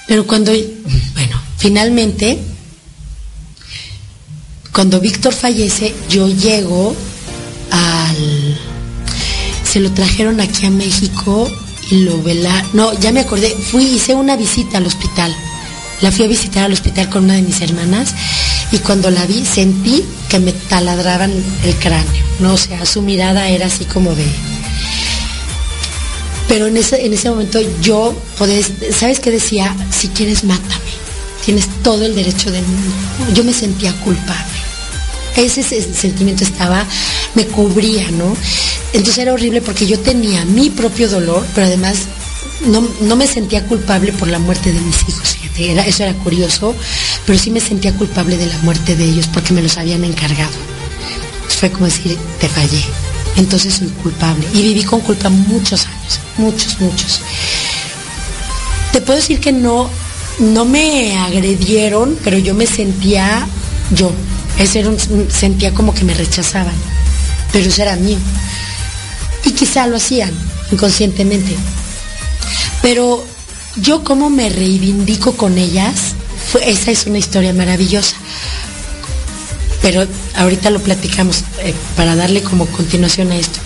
Pero 0.07 0.27
cuando, 0.27 0.51
bueno, 0.51 1.43
finalmente 1.59 2.39
cuando 4.73 5.01
Víctor 5.01 5.33
fallece, 5.33 5.95
yo 6.09 6.29
llego 6.29 6.95
al... 7.71 8.59
Se 9.65 9.81
lo 9.81 9.91
trajeron 9.93 10.41
aquí 10.41 10.67
a 10.67 10.71
México 10.71 11.51
y 11.91 12.01
lo 12.05 12.23
vela... 12.23 12.65
No, 12.73 12.99
ya 13.01 13.13
me 13.13 13.21
acordé, 13.21 13.51
fui, 13.51 13.85
hice 13.85 14.15
una 14.15 14.37
visita 14.37 14.79
al 14.79 14.87
hospital. 14.87 15.35
La 16.01 16.13
fui 16.13 16.25
a 16.25 16.29
visitar 16.29 16.65
al 16.65 16.73
hospital 16.73 17.09
con 17.09 17.25
una 17.25 17.35
de 17.35 17.43
mis 17.43 17.61
hermanas 17.61 18.15
y 18.71 18.79
cuando 18.79 19.11
la 19.11 19.27
vi 19.27 19.45
sentí 19.45 20.05
que 20.29 20.39
me 20.39 20.53
taladraban 20.53 21.33
el 21.65 21.75
cráneo. 21.77 22.23
No, 22.39 22.55
o 22.55 22.59
sea, 22.59 22.87
su 22.87 23.03
mirada 23.03 23.49
era 23.49 23.67
así 23.67 23.85
como 23.85 24.15
de... 24.15 24.27
Pero 26.47 26.67
en 26.67 26.77
ese, 26.77 27.05
en 27.05 27.13
ese 27.13 27.29
momento 27.29 27.59
yo, 27.83 28.17
podés, 28.39 28.73
¿sabes 28.97 29.21
qué 29.21 29.31
decía? 29.31 29.75
Si 29.91 30.09
quieres, 30.09 30.45
mátame. 30.45 30.99
Tienes 31.45 31.67
todo 31.83 32.07
el 32.07 32.15
derecho 32.15 32.51
del 32.51 32.65
mundo. 32.65 32.95
Yo 33.35 33.45
me 33.45 33.53
sentía 33.53 33.93
culpable 34.01 34.58
ese, 35.45 35.63
sentimiento 35.63 36.45
estaba, 36.45 36.87
me 37.35 37.47
cubría, 37.47 38.11
¿no? 38.11 38.37
Entonces 38.93 39.19
era 39.19 39.33
horrible 39.33 39.61
porque 39.63 39.87
yo 39.87 39.99
tenía 40.01 40.45
mi 40.45 40.71
propio 40.71 41.09
dolor, 41.09 41.47
pero 41.55 41.67
además 41.67 42.07
no, 42.67 43.17
me 43.17 43.27
sentía 43.27 43.65
culpable 43.67 44.13
por 44.13 44.29
la 44.29 44.39
muerte 44.39 44.73
de 44.73 44.81
mis 44.81 45.09
hijos, 45.09 45.37
eso 45.59 46.03
era 46.05 46.15
curioso, 46.15 46.75
pero 47.27 47.39
sí 47.39 47.51
me 47.51 47.61
sentía 47.61 47.93
culpable 47.95 48.37
de 48.37 48.47
la 48.47 48.59
muerte 48.59 48.95
de 48.97 49.05
ellos 49.05 49.27
porque 49.33 49.53
me 49.53 49.63
los 49.63 49.77
habían 49.77 50.05
encargado. 50.05 50.53
fue 51.49 51.71
como 51.71 51.87
decir, 51.87 52.17
te 52.41 52.49
fallé, 52.49 52.83
entonces 53.37 53.75
soy 53.75 53.89
culpable. 53.89 54.47
Y 54.55 54.63
viví 54.63 54.85
con 54.85 55.01
culpa 55.01 55.29
muchos 55.29 55.87
años, 55.87 56.21
muchos, 56.37 56.81
muchos. 56.81 57.21
Te 58.93 59.01
puedo 59.01 59.19
decir 59.19 59.41
que 59.41 59.53
no, 59.53 59.91
no 60.39 60.65
me 60.65 61.17
agredieron, 61.19 62.17
pero 62.23 62.39
yo 62.39 62.55
me 62.55 62.67
sentía 62.67 63.47
yo, 63.91 64.13
ese 64.59 64.81
era 64.81 64.89
un, 64.89 64.99
sentía 65.31 65.73
como 65.73 65.95
que 65.95 66.05
me 66.05 66.15
rechazaban, 66.15 66.75
pero 67.53 67.69
eso 67.69 67.83
era 67.83 67.97
mío. 67.97 68.19
Y 69.45 69.53
quizá 69.53 69.87
lo 69.87 69.97
hacían 69.97 70.33
inconscientemente. 70.71 71.57
Pero 72.83 73.25
yo 73.77 74.05
como 74.05 74.31
me 74.31 74.49
reivindico 74.49 75.33
con 75.37 75.59
ellas, 75.59 76.15
esa 76.65 76.91
es 76.91 77.07
una 77.07 77.19
historia 77.19 77.53
maravillosa. 77.53 78.17
Pero 79.83 80.07
ahorita 80.35 80.71
lo 80.71 80.81
platicamos 80.81 81.45
eh, 81.61 81.75
para 81.97 82.17
darle 82.17 82.43
como 82.43 82.67
continuación 82.67 83.31
a 83.31 83.37
esto. 83.37 83.61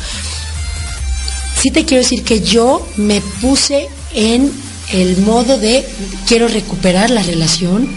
Sí 1.61 1.71
te 1.71 1.85
quiero 1.85 2.03
decir 2.03 2.23
que 2.23 2.41
yo 2.41 2.87
me 2.97 3.21
puse 3.41 3.89
en 4.15 4.53
el 4.93 5.17
modo 5.19 5.59
de 5.59 5.87
quiero 6.27 6.49
recuperar 6.49 7.11
la 7.11 7.23
relación 7.23 7.89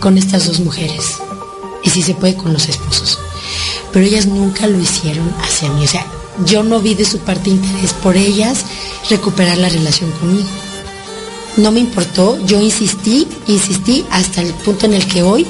con 0.00 0.18
estas 0.18 0.46
dos 0.46 0.60
mujeres. 0.60 1.16
Y 1.86 1.90
si 1.90 2.02
se 2.02 2.12
puede 2.12 2.34
con 2.34 2.52
los 2.52 2.68
esposos. 2.68 3.18
Pero 3.92 4.04
ellas 4.04 4.26
nunca 4.26 4.66
lo 4.66 4.78
hicieron 4.78 5.32
hacia 5.42 5.70
mí. 5.70 5.84
O 5.84 5.88
sea, 5.88 6.06
yo 6.44 6.62
no 6.62 6.80
vi 6.80 6.94
de 6.94 7.04
su 7.04 7.20
parte 7.20 7.48
interés 7.48 7.94
por 7.94 8.16
ellas 8.16 8.64
recuperar 9.08 9.56
la 9.56 9.68
relación 9.68 10.10
conmigo. 10.12 10.48
No 11.56 11.72
me 11.72 11.80
importó, 11.80 12.38
yo 12.44 12.60
insistí, 12.60 13.26
insistí 13.46 14.04
hasta 14.10 14.42
el 14.42 14.52
punto 14.52 14.84
en 14.84 14.92
el 14.92 15.06
que 15.06 15.22
hoy 15.22 15.46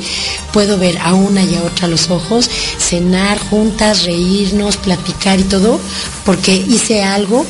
puedo 0.52 0.78
ver 0.78 0.99
a 0.99 1.14
una 1.14 1.43
y 1.43 1.57
a 1.57 1.62
otra 1.62 1.88
los 1.88 2.11
ojos, 2.11 2.49
cenar 2.78 3.40
juntas, 3.50 4.05
reírnos, 4.05 4.76
platicar 4.76 5.40
y 5.40 5.45
todo, 5.45 5.81
porque 6.25 6.55
hice 6.55 7.02
algo 7.02 7.45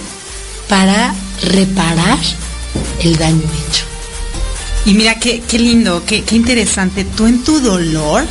para 0.70 1.14
reparar 1.42 2.18
el 3.02 3.16
daño 3.18 3.42
hecho. 3.42 3.84
Y 4.86 4.94
mira 4.94 5.18
qué, 5.18 5.42
qué 5.46 5.58
lindo, 5.58 6.02
qué, 6.06 6.22
qué 6.22 6.36
interesante. 6.36 7.04
Tú 7.04 7.26
en 7.26 7.44
tu 7.44 7.60
dolor 7.60 8.24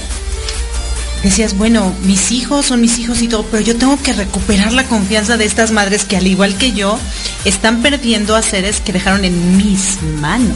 decías, 1.29 1.57
bueno, 1.57 1.93
mis 2.03 2.31
hijos 2.31 2.67
son 2.67 2.81
mis 2.81 2.99
hijos 2.99 3.21
y 3.21 3.27
todo, 3.27 3.45
pero 3.49 3.63
yo 3.63 3.75
tengo 3.75 4.01
que 4.01 4.13
recuperar 4.13 4.73
la 4.73 4.85
confianza 4.85 5.37
de 5.37 5.45
estas 5.45 5.71
madres 5.71 6.03
que 6.03 6.17
al 6.17 6.27
igual 6.27 6.57
que 6.57 6.71
yo, 6.71 6.99
están 7.45 7.81
perdiendo 7.81 8.35
a 8.35 8.41
seres 8.41 8.79
que 8.79 8.93
dejaron 8.93 9.25
en 9.25 9.57
mis 9.57 10.01
manos. 10.21 10.55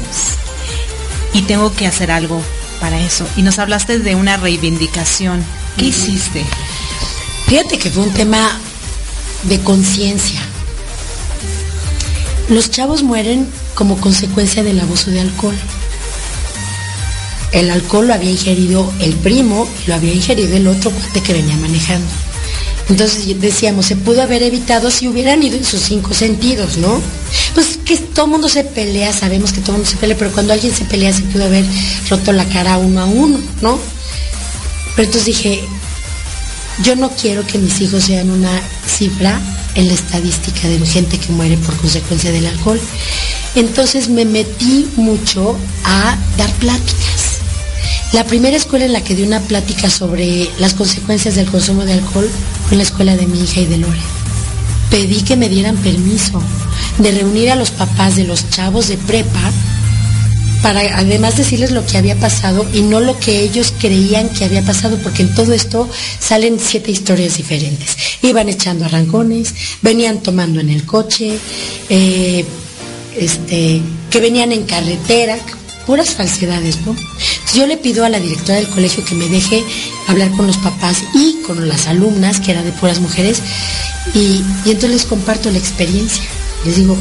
Y 1.33 1.41
tengo 1.43 1.73
que 1.73 1.87
hacer 1.87 2.11
algo 2.11 2.41
para 2.79 2.99
eso. 3.01 3.27
Y 3.35 3.41
nos 3.41 3.59
hablaste 3.59 3.99
de 3.99 4.15
una 4.15 4.37
reivindicación. 4.37 5.43
¿Qué 5.77 5.85
hiciste? 5.85 6.45
Fíjate 7.47 7.77
que 7.77 7.89
fue 7.89 8.03
un 8.03 8.13
tema 8.13 8.59
de 9.43 9.59
conciencia. 9.61 10.41
Los 12.49 12.69
chavos 12.69 13.03
mueren 13.03 13.47
como 13.75 13.99
consecuencia 13.99 14.63
del 14.63 14.79
abuso 14.79 15.11
de 15.11 15.21
alcohol 15.21 15.55
el 17.51 17.71
alcohol 17.71 18.07
lo 18.07 18.13
había 18.13 18.31
ingerido 18.31 18.91
el 18.99 19.13
primo 19.15 19.67
y 19.83 19.89
lo 19.89 19.95
había 19.95 20.13
ingerido 20.13 20.55
el 20.55 20.67
otro 20.67 20.91
cuate 20.91 21.21
que 21.21 21.33
venía 21.33 21.57
manejando. 21.57 22.07
Entonces 22.89 23.39
decíamos, 23.39 23.85
se 23.85 23.95
pudo 23.95 24.23
haber 24.23 24.41
evitado 24.41 24.89
si 24.89 25.07
hubieran 25.07 25.43
ido 25.43 25.57
en 25.57 25.63
sus 25.63 25.79
cinco 25.79 26.13
sentidos, 26.13 26.77
¿no? 26.77 26.99
Pues 27.53 27.77
que 27.85 27.97
todo 27.97 28.25
mundo 28.25 28.49
se 28.49 28.63
pelea, 28.63 29.13
sabemos 29.13 29.53
que 29.53 29.61
todo 29.61 29.73
mundo 29.73 29.89
se 29.89 29.97
pelea, 29.97 30.17
pero 30.17 30.31
cuando 30.31 30.53
alguien 30.53 30.73
se 30.73 30.85
pelea 30.85 31.13
se 31.13 31.21
pudo 31.23 31.45
haber 31.45 31.65
roto 32.09 32.31
la 32.33 32.45
cara 32.45 32.77
uno 32.77 33.01
a 33.01 33.05
uno, 33.05 33.39
¿no? 33.61 33.79
Pero 34.95 35.05
entonces 35.05 35.25
dije, 35.25 35.63
yo 36.83 36.95
no 36.95 37.11
quiero 37.11 37.45
que 37.45 37.59
mis 37.59 37.79
hijos 37.81 38.05
sean 38.05 38.31
una 38.31 38.59
cifra 38.87 39.39
en 39.75 39.87
la 39.87 39.93
estadística 39.93 40.67
de 40.67 40.79
gente 40.79 41.19
que 41.19 41.31
muere 41.31 41.57
por 41.57 41.75
consecuencia 41.77 42.31
del 42.31 42.47
alcohol. 42.47 42.81
Entonces 43.53 44.09
me 44.09 44.25
metí 44.25 44.87
mucho 44.95 45.55
a 45.83 46.17
dar 46.37 46.51
pláticas 46.53 47.28
la 48.13 48.23
primera 48.23 48.57
escuela 48.57 48.85
en 48.85 48.93
la 48.93 49.03
que 49.03 49.15
di 49.15 49.23
una 49.23 49.39
plática 49.41 49.89
sobre 49.89 50.49
las 50.59 50.73
consecuencias 50.73 51.35
del 51.35 51.49
consumo 51.49 51.85
de 51.85 51.93
alcohol 51.93 52.29
fue 52.63 52.71
en 52.71 52.77
la 52.77 52.83
escuela 52.83 53.15
de 53.15 53.27
mi 53.27 53.41
hija 53.41 53.61
y 53.61 53.65
de 53.65 53.77
Lore. 53.77 53.99
Pedí 54.89 55.21
que 55.21 55.35
me 55.35 55.47
dieran 55.47 55.77
permiso 55.77 56.41
de 56.97 57.11
reunir 57.11 57.51
a 57.51 57.55
los 57.55 57.69
papás 57.69 58.15
de 58.15 58.23
los 58.23 58.49
chavos 58.49 58.87
de 58.87 58.97
prepa 58.97 59.51
para 60.61 60.97
además 60.97 61.37
decirles 61.37 61.71
lo 61.71 61.85
que 61.85 61.97
había 61.97 62.15
pasado 62.15 62.65
y 62.73 62.81
no 62.81 62.99
lo 62.99 63.17
que 63.19 63.41
ellos 63.41 63.73
creían 63.79 64.29
que 64.29 64.43
había 64.43 64.61
pasado, 64.61 64.97
porque 65.01 65.21
en 65.21 65.33
todo 65.33 65.53
esto 65.53 65.89
salen 66.19 66.59
siete 66.59 66.91
historias 66.91 67.37
diferentes. 67.37 67.95
Iban 68.21 68.49
echando 68.49 68.85
arrancones, 68.85 69.53
venían 69.81 70.21
tomando 70.21 70.59
en 70.59 70.69
el 70.69 70.85
coche, 70.85 71.37
eh, 71.89 72.45
este, 73.15 73.81
que 74.09 74.19
venían 74.19 74.51
en 74.51 74.63
carretera, 74.63 75.37
puras 75.89 76.13
falsedades, 76.13 76.85
¿no? 76.85 76.95
yo 77.55 77.65
le 77.65 77.75
pido 77.75 78.05
a 78.05 78.09
la 78.09 78.19
directora 78.19 78.59
del 78.59 78.69
colegio 78.69 79.03
que 79.03 79.15
me 79.15 79.27
deje 79.27 79.65
hablar 80.05 80.29
con 80.33 80.45
los 80.45 80.57
papás 80.57 80.97
y 81.15 81.41
con 81.47 81.67
las 81.67 81.87
alumnas, 81.87 82.39
que 82.39 82.51
era 82.51 82.61
de 82.61 82.71
puras 82.71 82.99
mujeres, 82.99 83.41
y, 84.13 84.43
entonces 84.67 84.91
les 84.91 85.05
comparto 85.05 85.49
la 85.49 85.57
experiencia. 85.57 86.23
Les 86.63 86.75
digo, 86.75 86.95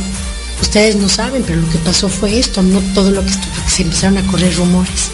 ustedes 0.63 0.97
no 0.97 1.11
saben, 1.11 1.45
pero 1.47 1.61
lo 1.61 1.69
que 1.69 1.77
pasó 1.77 2.09
fue 2.09 2.39
esto, 2.39 2.63
no 2.63 2.81
todo 2.95 3.11
lo 3.11 3.23
que 3.23 3.29
estuvo, 3.29 3.53
porque 3.57 3.71
se 3.71 3.83
empezaron 3.83 4.17
a 4.17 4.27
correr 4.27 4.57
rumores. 4.57 5.11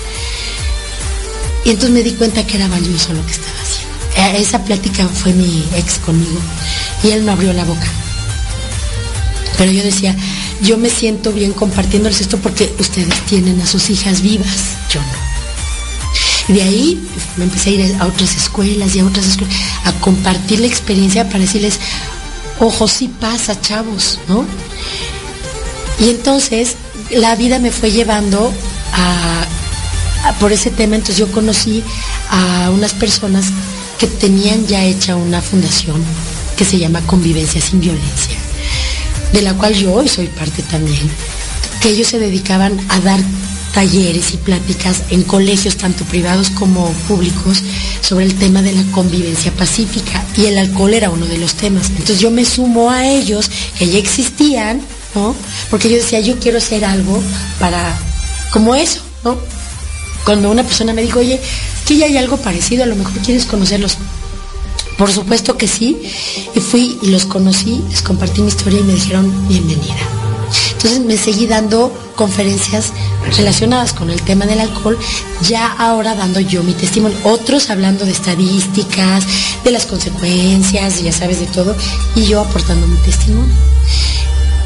Y 1.64 1.70
entonces 1.70 1.90
me 1.90 2.04
di 2.04 2.12
cuenta 2.12 2.46
que 2.46 2.58
era 2.58 2.68
valioso 2.68 3.12
lo 3.12 3.26
que 3.26 3.32
estaba 3.32 3.58
haciendo. 3.60 4.38
Esa 4.38 4.64
plática 4.64 5.08
fue 5.08 5.32
mi 5.32 5.64
ex 5.74 5.98
conmigo 5.98 6.38
y 7.02 7.10
él 7.10 7.26
no 7.26 7.32
abrió 7.32 7.52
la 7.52 7.64
boca. 7.64 7.88
Pero 9.58 9.72
yo 9.72 9.82
decía, 9.82 10.16
yo 10.60 10.78
me 10.78 10.90
siento 10.90 11.32
bien 11.32 11.52
compartiéndoles 11.52 12.20
esto 12.20 12.38
porque 12.38 12.74
ustedes 12.78 13.14
tienen 13.26 13.60
a 13.60 13.66
sus 13.66 13.90
hijas 13.90 14.22
vivas, 14.22 14.76
yo 14.90 15.00
no. 15.00 16.54
de 16.54 16.62
ahí 16.62 17.06
me 17.36 17.44
empecé 17.44 17.70
a 17.70 17.72
ir 17.72 17.96
a 17.98 18.06
otras 18.06 18.36
escuelas 18.36 18.94
y 18.94 19.00
a 19.00 19.04
otras 19.04 19.26
escuelas 19.26 19.56
a 19.84 19.92
compartir 20.00 20.60
la 20.60 20.66
experiencia 20.66 21.26
para 21.26 21.40
decirles, 21.40 21.80
ojo, 22.60 22.88
sí 22.88 23.08
pasa, 23.08 23.60
chavos, 23.60 24.20
¿no? 24.28 24.44
Y 25.98 26.10
entonces 26.10 26.76
la 27.10 27.36
vida 27.36 27.58
me 27.58 27.70
fue 27.70 27.90
llevando 27.90 28.52
a, 28.92 30.32
por 30.40 30.52
ese 30.52 30.70
tema, 30.70 30.96
entonces 30.96 31.18
yo 31.18 31.30
conocí 31.30 31.82
a 32.30 32.70
unas 32.70 32.94
personas 32.94 33.46
que 33.98 34.06
tenían 34.06 34.66
ya 34.66 34.82
hecha 34.84 35.16
una 35.16 35.40
fundación 35.40 36.02
que 36.56 36.64
se 36.64 36.78
llama 36.78 37.00
Convivencia 37.02 37.60
sin 37.60 37.80
Violencia 37.80 38.43
de 39.34 39.42
la 39.42 39.54
cual 39.54 39.74
yo 39.74 39.92
hoy 39.92 40.08
soy 40.08 40.28
parte 40.28 40.62
también, 40.62 41.10
que 41.82 41.90
ellos 41.90 42.06
se 42.06 42.20
dedicaban 42.20 42.78
a 42.88 43.00
dar 43.00 43.20
talleres 43.74 44.32
y 44.32 44.36
pláticas 44.36 45.02
en 45.10 45.24
colegios, 45.24 45.76
tanto 45.76 46.04
privados 46.04 46.50
como 46.50 46.88
públicos, 47.08 47.60
sobre 48.00 48.26
el 48.26 48.34
tema 48.36 48.62
de 48.62 48.72
la 48.72 48.84
convivencia 48.92 49.50
pacífica. 49.50 50.24
Y 50.36 50.46
el 50.46 50.56
alcohol 50.56 50.94
era 50.94 51.10
uno 51.10 51.26
de 51.26 51.38
los 51.38 51.54
temas. 51.54 51.90
Entonces 51.90 52.20
yo 52.20 52.30
me 52.30 52.44
sumo 52.44 52.92
a 52.92 53.08
ellos, 53.08 53.50
que 53.76 53.88
ya 53.88 53.98
existían, 53.98 54.80
¿no? 55.16 55.34
Porque 55.68 55.90
yo 55.90 55.96
decía, 55.96 56.20
yo 56.20 56.38
quiero 56.38 56.58
hacer 56.58 56.84
algo 56.84 57.20
para, 57.58 57.98
como 58.52 58.76
eso, 58.76 59.00
¿no? 59.24 59.36
Cuando 60.24 60.52
una 60.52 60.62
persona 60.62 60.92
me 60.92 61.02
dijo, 61.02 61.18
oye, 61.18 61.40
que 61.84 61.96
ya 61.96 62.06
hay 62.06 62.16
algo 62.16 62.36
parecido, 62.36 62.84
a 62.84 62.86
lo 62.86 62.94
mejor 62.94 63.14
quieres 63.18 63.44
conocerlos. 63.44 63.98
Por 64.98 65.10
supuesto 65.10 65.56
que 65.56 65.66
sí. 65.68 65.96
Y 66.54 66.60
fui 66.60 66.98
y 67.02 67.08
los 67.08 67.26
conocí, 67.26 67.82
les 67.90 68.02
compartí 68.02 68.42
mi 68.42 68.48
historia 68.48 68.80
y 68.80 68.84
me 68.84 68.94
dijeron 68.94 69.48
bienvenida. 69.48 70.08
Entonces 70.72 71.00
me 71.00 71.16
seguí 71.16 71.46
dando 71.46 71.92
conferencias 72.14 72.92
relacionadas 73.36 73.92
con 73.92 74.10
el 74.10 74.20
tema 74.22 74.46
del 74.46 74.60
alcohol, 74.60 74.98
ya 75.42 75.72
ahora 75.72 76.14
dando 76.14 76.38
yo 76.40 76.62
mi 76.62 76.74
testimonio, 76.74 77.16
otros 77.24 77.70
hablando 77.70 78.04
de 78.04 78.12
estadísticas, 78.12 79.24
de 79.64 79.70
las 79.70 79.86
consecuencias, 79.86 81.02
ya 81.02 81.10
sabes 81.10 81.40
de 81.40 81.46
todo, 81.46 81.74
y 82.14 82.26
yo 82.26 82.40
aportando 82.40 82.86
mi 82.86 82.98
testimonio. 82.98 83.54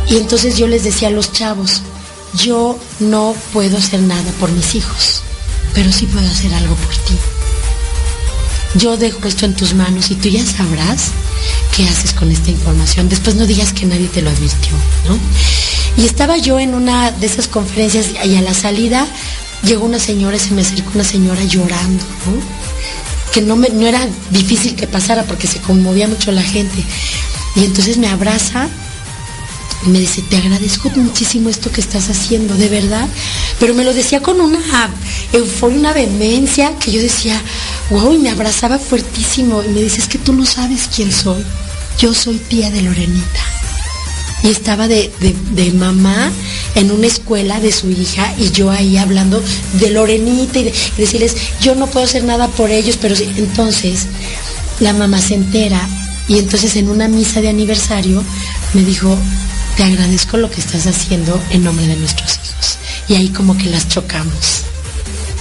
Y 0.09 0.17
entonces 0.17 0.59
yo 0.59 0.67
les 0.67 0.85
decía 0.85 1.09
a 1.09 1.12
los 1.12 1.33
chavos, 1.33 1.83
yo 2.35 2.77
no 2.99 3.35
puedo 3.53 3.79
hacer 3.79 4.01
nada 4.01 4.31
por 4.41 4.51
mis 4.51 4.75
hijos, 4.75 5.23
pero 5.73 5.91
sí 5.93 6.07
puedo 6.07 6.27
hacer 6.27 6.53
algo 6.53 6.75
por 6.75 6.95
ti 6.97 7.14
yo 8.79 8.97
dejo 8.97 9.27
esto 9.27 9.45
en 9.45 9.55
tus 9.55 9.75
manos 9.75 10.11
y 10.11 10.14
tú 10.14 10.29
ya 10.29 10.45
sabrás 10.45 11.11
qué 11.77 11.85
haces 11.85 12.12
con 12.12 12.31
esta 12.31 12.51
información. 12.51 13.09
Después 13.09 13.37
no 13.37 13.47
digas 13.47 13.73
que 13.73 13.87
nadie 13.87 14.09
te 14.09 14.23
lo 14.23 14.31
advirtió, 14.31 14.73
¿no? 15.09 15.19
Y 16.03 16.07
estaba 16.07 16.37
yo 16.37 16.59
en 16.61 16.75
una 16.75 17.11
de 17.11 17.27
esas 17.27 17.49
conferencias 17.49 18.07
y 18.25 18.37
a 18.37 18.43
la 18.43 18.55
salida 18.55 19.07
llegó 19.64 19.85
una 19.85 19.99
señora 19.99 20.37
y 20.37 20.41
se 20.41 20.53
me 20.53 20.62
acercó 20.62 20.93
una 20.95 21.05
señora 21.05 21.43
llorando, 21.45 22.05
¿no? 22.27 23.33
Que 23.33 23.43
no, 23.43 23.57
me, 23.57 23.69
no 23.71 23.87
era 23.87 24.07
difícil 24.31 24.77
que 24.77 24.87
pasara 24.87 25.25
porque 25.25 25.47
se 25.47 25.61
conmovía 25.61 26.07
mucho 26.07 26.31
la 26.31 26.43
gente. 26.43 26.83
Y 27.57 27.64
entonces 27.64 27.99
me 27.99 28.09
abraza 28.09 28.69
y 29.85 29.88
me 29.91 30.01
dice, 30.01 30.23
te 30.23 30.37
agradezco 30.37 30.91
muchísimo 30.97 31.49
esto 31.49 31.71
que 31.71 31.81
estás 31.81 32.11
haciendo, 32.11 32.55
de 32.57 32.69
verdad. 32.69 33.09
Pero 33.59 33.75
me 33.75 33.85
lo 33.85 33.93
decía 33.93 34.21
con 34.21 34.41
una 34.41 34.61
euforia, 35.33 35.79
una 35.79 35.93
vehemencia 35.93 36.77
que 36.79 36.93
yo 36.93 37.01
decía, 37.01 37.41
wow, 37.90 38.12
y 38.12 38.18
me 38.18 38.31
abrazaba 38.31 38.79
fuertísimo. 38.79 39.62
Y 39.62 39.68
me 39.68 39.83
dice, 39.83 40.01
es 40.01 40.09
que 40.09 40.18
tú 40.18 40.33
no 40.33 40.44
sabes 40.46 40.88
quién 40.94 41.12
soy. 41.12 41.44
Yo 41.98 42.14
soy 42.14 42.38
tía 42.38 42.70
de 42.70 42.83
Lorenita. 42.83 43.40
Y 44.42 44.48
estaba 44.48 44.87
de, 44.87 45.11
mamá 45.74 46.31
en 46.77 46.92
una 46.92 47.09
escuela 47.09 47.59
de 47.59 47.72
su 47.72 47.90
hija 47.90 48.33
y 48.38 48.53
yo 48.53 48.70
ahí 48.70 48.96
hablando 48.96 49.42
de 49.74 49.90
Lorenita 49.90 50.61
y, 50.61 50.72
decirles, 50.96 51.35
yo 51.61 51.74
no 51.74 51.88
puedo 51.88 52.07
hacer 52.07 52.22
nada 52.22 52.46
por 52.46 52.70
ellos, 52.70 52.96
pero 53.01 53.16
entonces 53.16 54.07
la 54.79 54.92
mamá 54.92 55.20
se 55.20 55.35
entera 55.35 55.81
y 56.29 56.38
entonces 56.38 56.77
en 56.77 56.88
una 56.88 57.09
misa 57.09 57.40
de 57.40 57.48
aniversario 57.48 58.22
me 58.74 58.85
dijo, 58.85 59.18
te 59.77 59.83
agradezco 59.83 60.37
lo 60.37 60.51
que 60.51 60.61
estás 60.61 60.87
haciendo 60.87 61.40
en 61.51 61.64
nombre 61.64 61.88
de 61.88 61.96
nuestros 61.96 62.33
hijos. 62.35 62.79
Y 63.09 63.16
ahí 63.16 63.31
como 63.31 63.57
que 63.59 63.70
las 63.70 63.88
chocamos, 63.88 64.62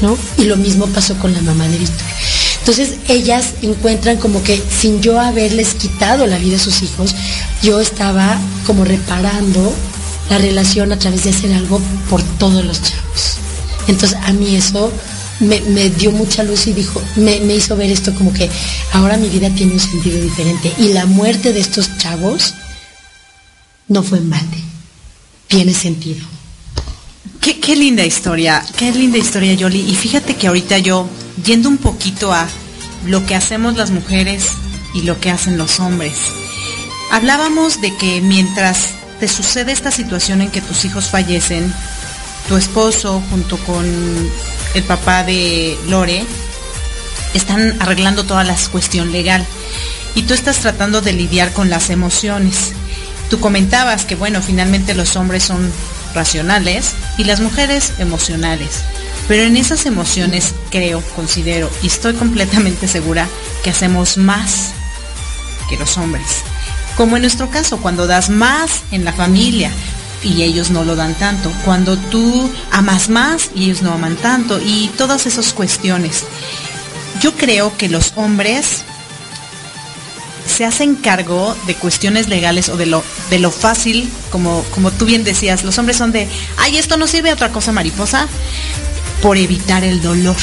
¿no? 0.01 0.17
Y 0.37 0.45
lo 0.45 0.57
mismo 0.57 0.87
pasó 0.87 1.17
con 1.19 1.33
la 1.33 1.41
mamá 1.41 1.67
de 1.67 1.77
Víctor. 1.77 2.07
Entonces 2.67 2.97
ellas 3.07 3.53
encuentran 3.61 4.17
como 4.17 4.43
que 4.43 4.61
sin 4.61 4.99
yo 4.99 5.21
haberles 5.21 5.73
quitado 5.75 6.27
la 6.27 6.37
vida 6.37 6.57
a 6.57 6.59
sus 6.59 6.81
hijos, 6.81 7.15
yo 7.63 7.79
estaba 7.79 8.37
como 8.65 8.83
reparando 8.83 9.73
la 10.29 10.37
relación 10.37 10.91
a 10.91 10.99
través 10.99 11.23
de 11.23 11.29
hacer 11.29 11.53
algo 11.53 11.79
por 12.09 12.21
todos 12.37 12.65
los 12.65 12.81
chavos. 12.81 13.37
Entonces 13.87 14.17
a 14.21 14.33
mí 14.33 14.57
eso 14.57 14.91
me, 15.39 15.61
dio 15.91 16.11
mucha 16.11 16.43
luz 16.43 16.67
y 16.67 16.73
dijo, 16.73 17.01
me, 17.15 17.39
me, 17.39 17.55
hizo 17.55 17.77
ver 17.77 17.89
esto 17.89 18.13
como 18.13 18.33
que 18.33 18.49
ahora 18.91 19.15
mi 19.15 19.29
vida 19.29 19.49
tiene 19.51 19.71
un 19.71 19.79
sentido 19.79 20.21
diferente. 20.21 20.73
Y 20.77 20.89
la 20.89 21.05
muerte 21.05 21.53
de 21.53 21.61
estos 21.61 21.97
chavos 21.99 22.53
no 23.87 24.03
fue 24.03 24.17
en 24.17 24.29
balde. 24.29 24.61
Tiene 25.47 25.73
sentido. 25.73 26.36
Qué, 27.41 27.75
linda 27.75 28.05
historia, 28.05 28.63
qué 28.77 28.91
linda 28.91 29.17
historia, 29.17 29.53
Yoli. 29.53 29.81
Y 29.81 29.95
fíjate 29.95 30.35
que 30.35 30.47
ahorita 30.47 30.77
yo, 30.77 31.07
yendo 31.43 31.69
un 31.69 31.77
poquito 31.77 32.31
a 32.31 32.47
lo 33.05 33.25
que 33.25 33.35
hacemos 33.35 33.75
las 33.75 33.91
mujeres 33.91 34.51
y 34.93 35.01
lo 35.01 35.19
que 35.19 35.31
hacen 35.31 35.57
los 35.57 35.79
hombres, 35.79 36.17
hablábamos 37.11 37.81
de 37.81 37.95
que 37.95 38.21
mientras 38.21 38.93
te 39.19 39.27
sucede 39.27 39.71
esta 39.71 39.91
situación 39.91 40.41
en 40.41 40.51
que 40.51 40.61
tus 40.61 40.85
hijos 40.85 41.07
fallecen, 41.07 41.73
tu 42.47 42.55
esposo 42.55 43.21
junto 43.29 43.57
con 43.57 43.85
el 44.73 44.83
papá 44.83 45.23
de 45.23 45.77
Lore 45.87 46.25
están 47.33 47.75
arreglando 47.81 48.23
toda 48.23 48.43
la 48.43 48.55
cuestión 48.71 49.11
legal 49.11 49.45
y 50.15 50.23
tú 50.23 50.33
estás 50.33 50.59
tratando 50.59 51.01
de 51.01 51.13
lidiar 51.13 51.51
con 51.53 51.69
las 51.69 51.89
emociones. 51.89 52.71
Tú 53.29 53.39
comentabas 53.39 54.05
que 54.05 54.15
bueno, 54.15 54.41
finalmente 54.41 54.93
los 54.93 55.15
hombres 55.15 55.43
son 55.43 55.71
racionales 56.17 56.93
y 57.17 57.23
las 57.23 57.39
mujeres 57.39 57.93
emocionales. 57.99 58.83
Pero 59.27 59.43
en 59.43 59.55
esas 59.55 59.85
emociones 59.85 60.53
creo, 60.71 61.01
considero 61.15 61.69
y 61.81 61.87
estoy 61.87 62.13
completamente 62.15 62.87
segura 62.87 63.27
que 63.63 63.69
hacemos 63.69 64.17
más 64.17 64.71
que 65.69 65.77
los 65.77 65.97
hombres. 65.97 66.27
Como 66.97 67.15
en 67.15 67.21
nuestro 67.21 67.49
caso, 67.49 67.77
cuando 67.77 68.07
das 68.07 68.29
más 68.29 68.81
en 68.91 69.05
la 69.05 69.13
familia, 69.13 69.71
y 70.23 70.41
ellos 70.41 70.71
no 70.71 70.83
lo 70.83 70.95
dan 70.95 71.13
tanto. 71.15 71.51
Cuando 71.63 71.95
tú 71.95 72.49
amas 72.71 73.09
más 73.09 73.51
y 73.53 73.65
ellos 73.65 73.81
no 73.83 73.93
aman 73.93 74.15
tanto 74.15 74.59
y 74.59 74.89
todas 74.97 75.27
esas 75.27 75.53
cuestiones. 75.53 76.23
Yo 77.21 77.35
creo 77.35 77.75
que 77.77 77.89
los 77.89 78.13
hombres 78.15 78.83
se 80.57 80.65
hacen 80.65 80.95
cargo 80.95 81.55
de 81.67 81.75
cuestiones 81.75 82.29
legales 82.29 82.69
o 82.69 82.77
de 82.77 82.87
lo, 82.87 83.03
de 83.29 83.37
lo 83.37 83.51
fácil, 83.51 84.09
como, 84.31 84.63
como 84.73 84.89
tú 84.89 85.05
bien 85.05 85.23
decías, 85.23 85.63
los 85.63 85.77
hombres 85.77 85.97
son 85.97 86.11
de, 86.11 86.27
ay, 86.57 86.77
esto 86.77 86.97
no 86.97 87.05
sirve 87.05 87.29
a 87.29 87.33
otra 87.33 87.51
cosa 87.51 87.71
mariposa, 87.71 88.27
por 89.21 89.37
evitar 89.37 89.83
el 89.83 90.01
dolor. 90.01 90.35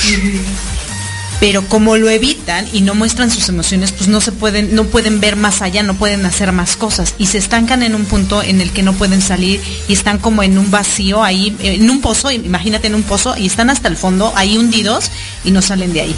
Pero 1.40 1.66
como 1.66 1.96
lo 1.96 2.08
evitan 2.10 2.64
y 2.72 2.82
no 2.82 2.94
muestran 2.94 3.28
sus 3.28 3.48
emociones, 3.48 3.90
pues 3.90 4.06
no 4.06 4.20
se 4.20 4.30
pueden, 4.30 4.76
no 4.76 4.84
pueden 4.84 5.18
ver 5.18 5.34
más 5.34 5.62
allá, 5.62 5.82
no 5.82 5.94
pueden 5.94 6.24
hacer 6.24 6.52
más 6.52 6.76
cosas. 6.76 7.16
Y 7.18 7.26
se 7.26 7.38
estancan 7.38 7.82
en 7.82 7.96
un 7.96 8.04
punto 8.04 8.40
en 8.40 8.60
el 8.60 8.70
que 8.70 8.84
no 8.84 8.92
pueden 8.92 9.20
salir 9.20 9.60
y 9.88 9.94
están 9.94 10.18
como 10.18 10.44
en 10.44 10.58
un 10.58 10.70
vacío 10.70 11.24
ahí, 11.24 11.56
en 11.58 11.90
un 11.90 12.00
pozo, 12.00 12.30
imagínate 12.30 12.86
en 12.86 12.94
un 12.94 13.02
pozo 13.02 13.36
y 13.36 13.46
están 13.46 13.68
hasta 13.68 13.88
el 13.88 13.96
fondo 13.96 14.32
ahí 14.36 14.56
hundidos 14.56 15.10
y 15.44 15.50
no 15.50 15.60
salen 15.60 15.92
de 15.92 16.02
ahí. 16.02 16.16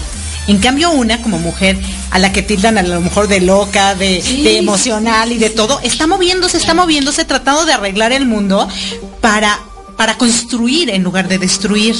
En 0.49 0.59
cambio, 0.59 0.91
una 0.93 1.21
como 1.23 1.39
mujer 1.39 1.77
a 2.11 2.19
la 2.19 2.33
que 2.33 2.43
tildan 2.43 2.79
a 2.79 2.83
lo 2.83 3.01
mejor 3.01 3.27
de 3.27 3.41
loca, 3.41 3.95
de, 3.95 4.23
de 4.23 4.59
emocional 4.59 5.33
y 5.33 5.39
de 5.39 5.51
todo, 5.51 5.81
está 5.83 6.07
moviéndose, 6.07 6.57
está 6.57 6.73
moviéndose, 6.73 7.25
tratando 7.25 7.65
de 7.65 7.73
arreglar 7.73 8.13
el 8.13 8.27
mundo 8.27 8.69
para, 9.21 9.61
para 9.97 10.17
construir 10.17 10.91
en 10.91 11.03
lugar 11.03 11.29
de 11.29 11.39
destruir. 11.39 11.97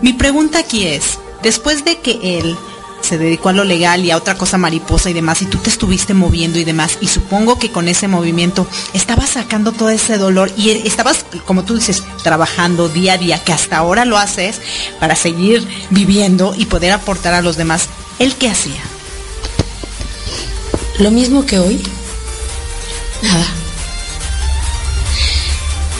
Mi 0.00 0.14
pregunta 0.14 0.60
aquí 0.60 0.86
es, 0.86 1.18
después 1.42 1.84
de 1.84 1.98
que 1.98 2.38
él 2.38 2.56
se 3.00 3.18
dedicó 3.18 3.48
a 3.48 3.52
lo 3.52 3.64
legal 3.64 4.04
y 4.04 4.10
a 4.10 4.16
otra 4.16 4.36
cosa 4.36 4.58
mariposa 4.58 5.10
y 5.10 5.12
demás, 5.12 5.42
y 5.42 5.46
tú 5.46 5.58
te 5.58 5.70
estuviste 5.70 6.14
moviendo 6.14 6.58
y 6.58 6.64
demás, 6.64 6.98
y 7.00 7.08
supongo 7.08 7.58
que 7.58 7.70
con 7.70 7.88
ese 7.88 8.08
movimiento 8.08 8.66
estabas 8.92 9.30
sacando 9.30 9.72
todo 9.72 9.90
ese 9.90 10.18
dolor 10.18 10.50
y 10.56 10.70
estabas, 10.70 11.24
como 11.46 11.64
tú 11.64 11.76
dices, 11.76 12.02
trabajando 12.22 12.88
día 12.88 13.14
a 13.14 13.18
día, 13.18 13.42
que 13.42 13.52
hasta 13.52 13.78
ahora 13.78 14.04
lo 14.04 14.18
haces 14.18 14.60
para 15.00 15.16
seguir 15.16 15.66
viviendo 15.90 16.54
y 16.56 16.66
poder 16.66 16.92
aportar 16.92 17.34
a 17.34 17.42
los 17.42 17.56
demás. 17.56 17.88
¿Él 18.18 18.34
qué 18.34 18.48
hacía? 18.48 18.82
Lo 20.98 21.10
mismo 21.10 21.46
que 21.46 21.58
hoy. 21.58 21.80
Nada. 23.22 23.46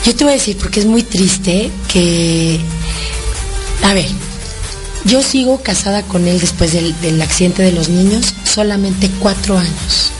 Yo 0.05 0.15
te 0.15 0.25
voy 0.25 0.33
a 0.33 0.37
decir, 0.37 0.57
porque 0.57 0.81
es 0.81 0.87
muy 0.87 1.03
triste 1.03 1.71
que... 1.87 2.61
A 3.83 3.95
ver, 3.95 4.09
yo 5.09 5.23
sigo 5.23 5.63
casada 5.63 6.03
con 6.03 6.29
él 6.29 6.39
después 6.39 6.73
del, 6.73 7.23
accidente 7.23 7.63
de 7.63 7.73
los 7.73 7.89
niños, 7.89 8.35
solamente 8.45 9.11
cuatro 9.19 9.59
años. 9.59 10.13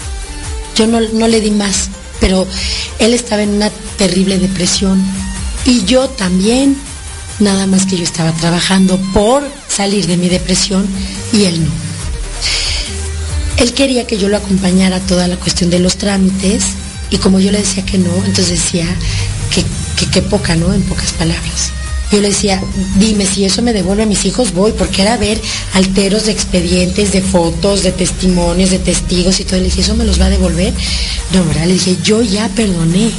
Yo 0.75 0.87
no, 0.87 1.01
le 1.01 1.41
di 1.41 1.51
más, 1.51 1.91
pero 2.21 2.47
él 2.99 3.13
estaba 3.13 3.43
en 3.43 3.51
una 3.51 3.71
terrible 3.99 4.39
depresión 4.39 5.05
y 5.67 5.85
yo 5.85 6.09
también, 6.09 6.77
nada 7.39 7.67
más 7.67 7.85
que 7.85 7.99
yo 7.99 8.03
estaba 8.03 8.33
trabajando 8.33 8.99
por 9.13 9.43
salir 9.69 10.07
de 10.07 10.17
mi 10.17 10.29
depresión 10.29 10.87
y 11.33 11.45
él 11.45 11.65
no. 11.65 11.71
Él 13.59 13.75
quería 13.75 14.07
que 14.07 14.17
yo 14.19 14.29
lo 14.29 14.39
acompañara 14.39 15.01
toda 15.01 15.29
la 15.29 15.37
cuestión 15.37 15.69
de 15.69 15.81
los 15.81 15.97
trámites 15.97 16.65
y 17.11 17.19
como 17.19 17.41
yo 17.41 17.53
le 17.53 17.59
decía 17.59 17.85
que 17.85 17.99
no, 17.99 18.15
entonces 18.25 18.51
decía 18.51 18.87
que, 19.55 19.65
que 20.07 20.23
poca, 20.23 20.57
¿no? 20.57 20.73
En 20.73 20.83
pocas 20.83 21.13
palabras. 21.13 21.73
Yo 22.11 22.21
le 22.23 22.29
decía, 22.29 22.63
dime 22.97 23.27
si 23.27 23.45
eso 23.45 23.61
me 23.61 23.75
devuelve 23.75 24.05
a 24.05 24.07
mis 24.07 24.25
hijos, 24.25 24.55
voy, 24.55 24.73
porque 24.73 25.03
era 25.03 25.19
ver 25.19 25.41
alteros 25.75 26.25
de 26.25 26.33
expedientes, 26.33 27.13
de 27.13 27.21
fotos, 27.21 27.83
de 27.83 27.93
testimonios, 27.93 28.71
de 28.71 28.79
testigos 28.79 29.41
y 29.41 29.45
todo. 29.45 29.59
Le 29.59 29.67
dije, 29.67 29.83
¿eso 29.83 29.95
me 29.95 30.05
los 30.05 30.19
va 30.19 30.27
a 30.27 30.31
devolver? 30.31 30.73
No, 31.35 31.45
¿verdad? 31.45 31.67
Le 31.67 31.75
dije, 31.75 31.99
yo 32.03 32.23
ya 32.23 32.49
perdoné, 32.49 33.11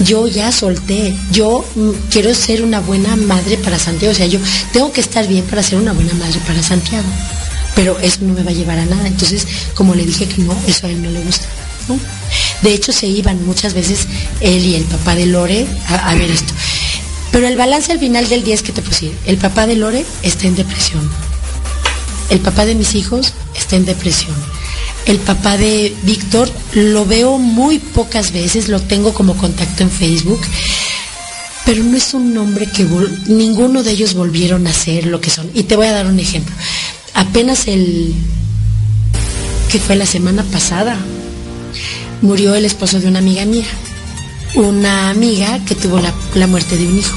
yo 0.00 0.28
ya 0.28 0.52
solté, 0.52 1.16
yo 1.32 1.64
mm, 1.74 1.90
quiero 2.10 2.34
ser 2.34 2.62
una 2.62 2.80
buena 2.80 3.16
madre 3.16 3.56
para 3.56 3.78
Santiago. 3.78 4.12
O 4.12 4.16
sea, 4.16 4.26
yo 4.26 4.38
tengo 4.72 4.92
que 4.92 5.00
estar 5.00 5.26
bien 5.26 5.44
para 5.44 5.62
ser 5.62 5.78
una 5.78 5.94
buena 5.94 6.12
madre 6.14 6.38
para 6.46 6.62
Santiago. 6.62 7.06
Pero 7.74 7.98
eso 7.98 8.18
no 8.20 8.34
me 8.34 8.42
va 8.42 8.50
a 8.50 8.54
llevar 8.54 8.78
a 8.78 8.84
nada. 8.84 9.06
Entonces, 9.06 9.46
como 9.74 9.94
le 9.94 10.04
dije 10.04 10.26
que 10.26 10.42
no, 10.42 10.54
eso 10.66 10.86
a 10.86 10.90
él 10.90 11.02
no 11.02 11.10
le 11.10 11.20
gusta. 11.20 11.46
De 12.62 12.72
hecho, 12.72 12.92
se 12.92 13.06
iban 13.06 13.44
muchas 13.44 13.74
veces 13.74 14.06
él 14.40 14.64
y 14.64 14.74
el 14.74 14.84
papá 14.84 15.14
de 15.14 15.26
Lore 15.26 15.66
a 15.88 16.14
ver 16.14 16.30
esto. 16.30 16.52
Pero 17.34 17.48
el 17.48 17.56
balance 17.56 17.90
al 17.90 17.98
final 17.98 18.28
del 18.28 18.44
día 18.44 18.54
es 18.54 18.62
que 18.62 18.70
te 18.70 18.80
puedo 18.80 19.12
el 19.26 19.38
papá 19.38 19.66
de 19.66 19.74
Lore 19.74 20.06
está 20.22 20.46
en 20.46 20.54
depresión. 20.54 21.02
El 22.30 22.38
papá 22.38 22.64
de 22.64 22.76
mis 22.76 22.94
hijos 22.94 23.32
está 23.56 23.74
en 23.74 23.84
depresión. 23.84 24.36
El 25.04 25.18
papá 25.18 25.56
de 25.56 25.92
Víctor 26.04 26.48
lo 26.74 27.04
veo 27.04 27.38
muy 27.38 27.80
pocas 27.80 28.30
veces, 28.30 28.68
lo 28.68 28.80
tengo 28.80 29.12
como 29.12 29.36
contacto 29.36 29.82
en 29.82 29.90
Facebook, 29.90 30.40
pero 31.66 31.82
no 31.82 31.96
es 31.96 32.14
un 32.14 32.34
nombre 32.34 32.66
que 32.70 32.86
ninguno 33.26 33.82
de 33.82 33.90
ellos 33.90 34.14
volvieron 34.14 34.68
a 34.68 34.72
ser 34.72 35.06
lo 35.06 35.20
que 35.20 35.30
son. 35.30 35.50
Y 35.54 35.64
te 35.64 35.74
voy 35.74 35.88
a 35.88 35.92
dar 35.92 36.06
un 36.06 36.20
ejemplo. 36.20 36.54
Apenas 37.14 37.66
el 37.66 38.14
que 39.72 39.80
fue 39.80 39.96
la 39.96 40.06
semana 40.06 40.44
pasada, 40.44 40.96
murió 42.22 42.54
el 42.54 42.64
esposo 42.64 43.00
de 43.00 43.08
una 43.08 43.18
amiga 43.18 43.44
mía 43.44 43.66
una 44.54 45.10
amiga 45.10 45.64
que 45.64 45.74
tuvo 45.74 46.00
la, 46.00 46.46
muerte 46.46 46.76
de 46.76 46.86
un 46.86 46.98
hijo 46.98 47.16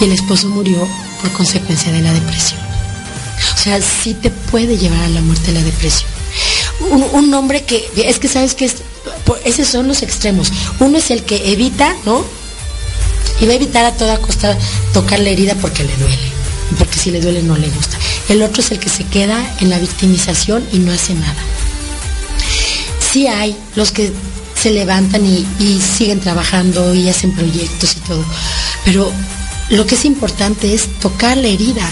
y 0.00 0.04
el 0.04 0.12
esposo 0.12 0.48
murió 0.48 0.88
por 1.20 1.30
consecuencia 1.32 1.92
de 1.92 2.00
la 2.00 2.12
depresión. 2.12 2.60
O 3.54 3.58
sea, 3.58 3.80
sí 3.80 4.14
te 4.14 4.30
puede 4.30 4.78
llevar 4.78 5.02
a 5.02 5.08
la 5.08 5.20
muerte 5.20 5.52
la 5.52 5.62
depresión. 5.62 6.10
Un, 7.12 7.32
hombre 7.34 7.64
que, 7.64 7.88
es 7.96 8.18
que 8.18 8.28
sabes 8.28 8.54
que 8.54 8.66
es, 8.66 8.76
esos 9.44 9.68
son 9.68 9.88
los 9.88 10.02
extremos. 10.02 10.52
Uno 10.80 10.98
es 10.98 11.10
el 11.10 11.22
que 11.22 11.52
evita, 11.52 11.94
¿no? 12.04 12.24
Y 13.40 13.46
va 13.46 13.52
a 13.52 13.56
evitar 13.56 13.84
a 13.84 13.92
toda 13.92 14.18
costa 14.18 14.56
tocar 14.92 15.20
la 15.20 15.30
herida 15.30 15.54
porque 15.60 15.84
le 15.84 15.96
duele. 15.96 16.36
Porque 16.78 16.98
si 16.98 17.10
le 17.10 17.20
duele 17.20 17.42
no 17.42 17.56
le 17.56 17.68
gusta. 17.68 17.98
El 18.28 18.42
otro 18.42 18.62
es 18.62 18.70
el 18.70 18.78
que 18.78 18.88
se 18.88 19.04
queda 19.04 19.56
en 19.60 19.70
la 19.70 19.78
victimización 19.78 20.66
y 20.72 20.78
no 20.78 20.92
hace 20.92 21.14
nada. 21.14 21.36
Sí 23.12 23.26
hay 23.26 23.56
los 23.74 23.92
que 23.92 24.12
se 24.60 24.70
levantan 24.70 25.24
y, 25.26 25.46
siguen 25.80 26.20
trabajando 26.20 26.94
y 26.94 27.08
hacen 27.08 27.32
proyectos 27.32 27.96
y 27.96 28.00
todo. 28.00 28.24
Pero 28.84 29.12
lo 29.70 29.86
que 29.86 29.94
es 29.94 30.04
importante 30.04 30.74
es 30.74 30.88
tocar 30.98 31.36
la 31.36 31.48
herida, 31.48 31.88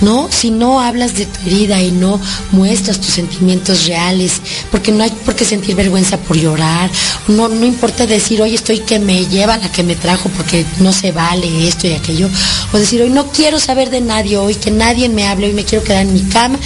¿no? 0.00 0.28
Si 0.30 0.50
no 0.50 0.80
hablas 0.80 1.14
de 1.14 1.26
tu 1.26 1.40
herida 1.46 1.80
y 1.80 1.90
no 1.90 2.20
muestras 2.52 3.00
tus 3.00 3.14
sentimientos 3.14 3.86
reales, 3.86 4.40
porque 4.70 4.92
no 4.92 5.02
hay 5.02 5.10
por 5.10 5.34
qué 5.34 5.44
sentir 5.44 5.74
vergüenza 5.74 6.18
por 6.18 6.36
llorar, 6.36 6.90
no, 7.28 7.48
no 7.48 7.64
importa 7.64 8.06
decir, 8.06 8.40
hoy 8.42 8.54
estoy 8.54 8.80
que 8.80 8.98
me 8.98 9.26
lleva 9.26 9.56
la 9.56 9.72
que 9.72 9.82
me 9.82 9.96
trajo 9.96 10.28
porque 10.30 10.64
no 10.80 10.92
se 10.92 11.12
vale 11.12 11.66
esto 11.66 11.86
y 11.86 11.94
aquello, 11.94 12.28
o 12.72 12.78
decir, 12.78 13.02
hoy 13.02 13.10
no 13.10 13.28
quiero 13.28 13.58
saber 13.58 13.90
de 13.90 14.00
nadie, 14.00 14.36
hoy 14.36 14.54
que 14.54 14.70
nadie 14.70 15.08
me 15.08 15.26
hable, 15.26 15.46
hoy 15.46 15.54
me 15.54 15.64
quiero 15.64 15.84
quedar 15.84 16.02
en 16.02 16.14
mi 16.14 16.22
cama, 16.22 16.58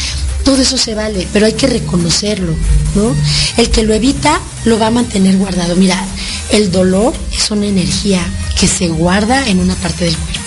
todo 0.44 0.62
eso 0.62 0.76
se 0.76 0.94
vale, 0.94 1.26
pero 1.32 1.46
hay 1.46 1.52
que 1.52 1.66
reconocerlo, 1.66 2.54
¿no? 2.94 3.14
El 3.56 3.70
que 3.70 3.82
lo 3.82 3.94
evita 3.94 4.40
lo 4.64 4.78
va 4.78 4.88
a 4.88 4.90
mantener 4.90 5.36
guardado. 5.36 5.76
Mira, 5.76 6.02
el 6.50 6.70
dolor 6.70 7.14
es 7.36 7.50
una 7.50 7.66
energía 7.66 8.26
que 8.58 8.66
se 8.66 8.88
guarda 8.88 9.48
en 9.48 9.60
una 9.60 9.74
parte 9.76 10.04
del 10.04 10.16
cuerpo. 10.16 10.40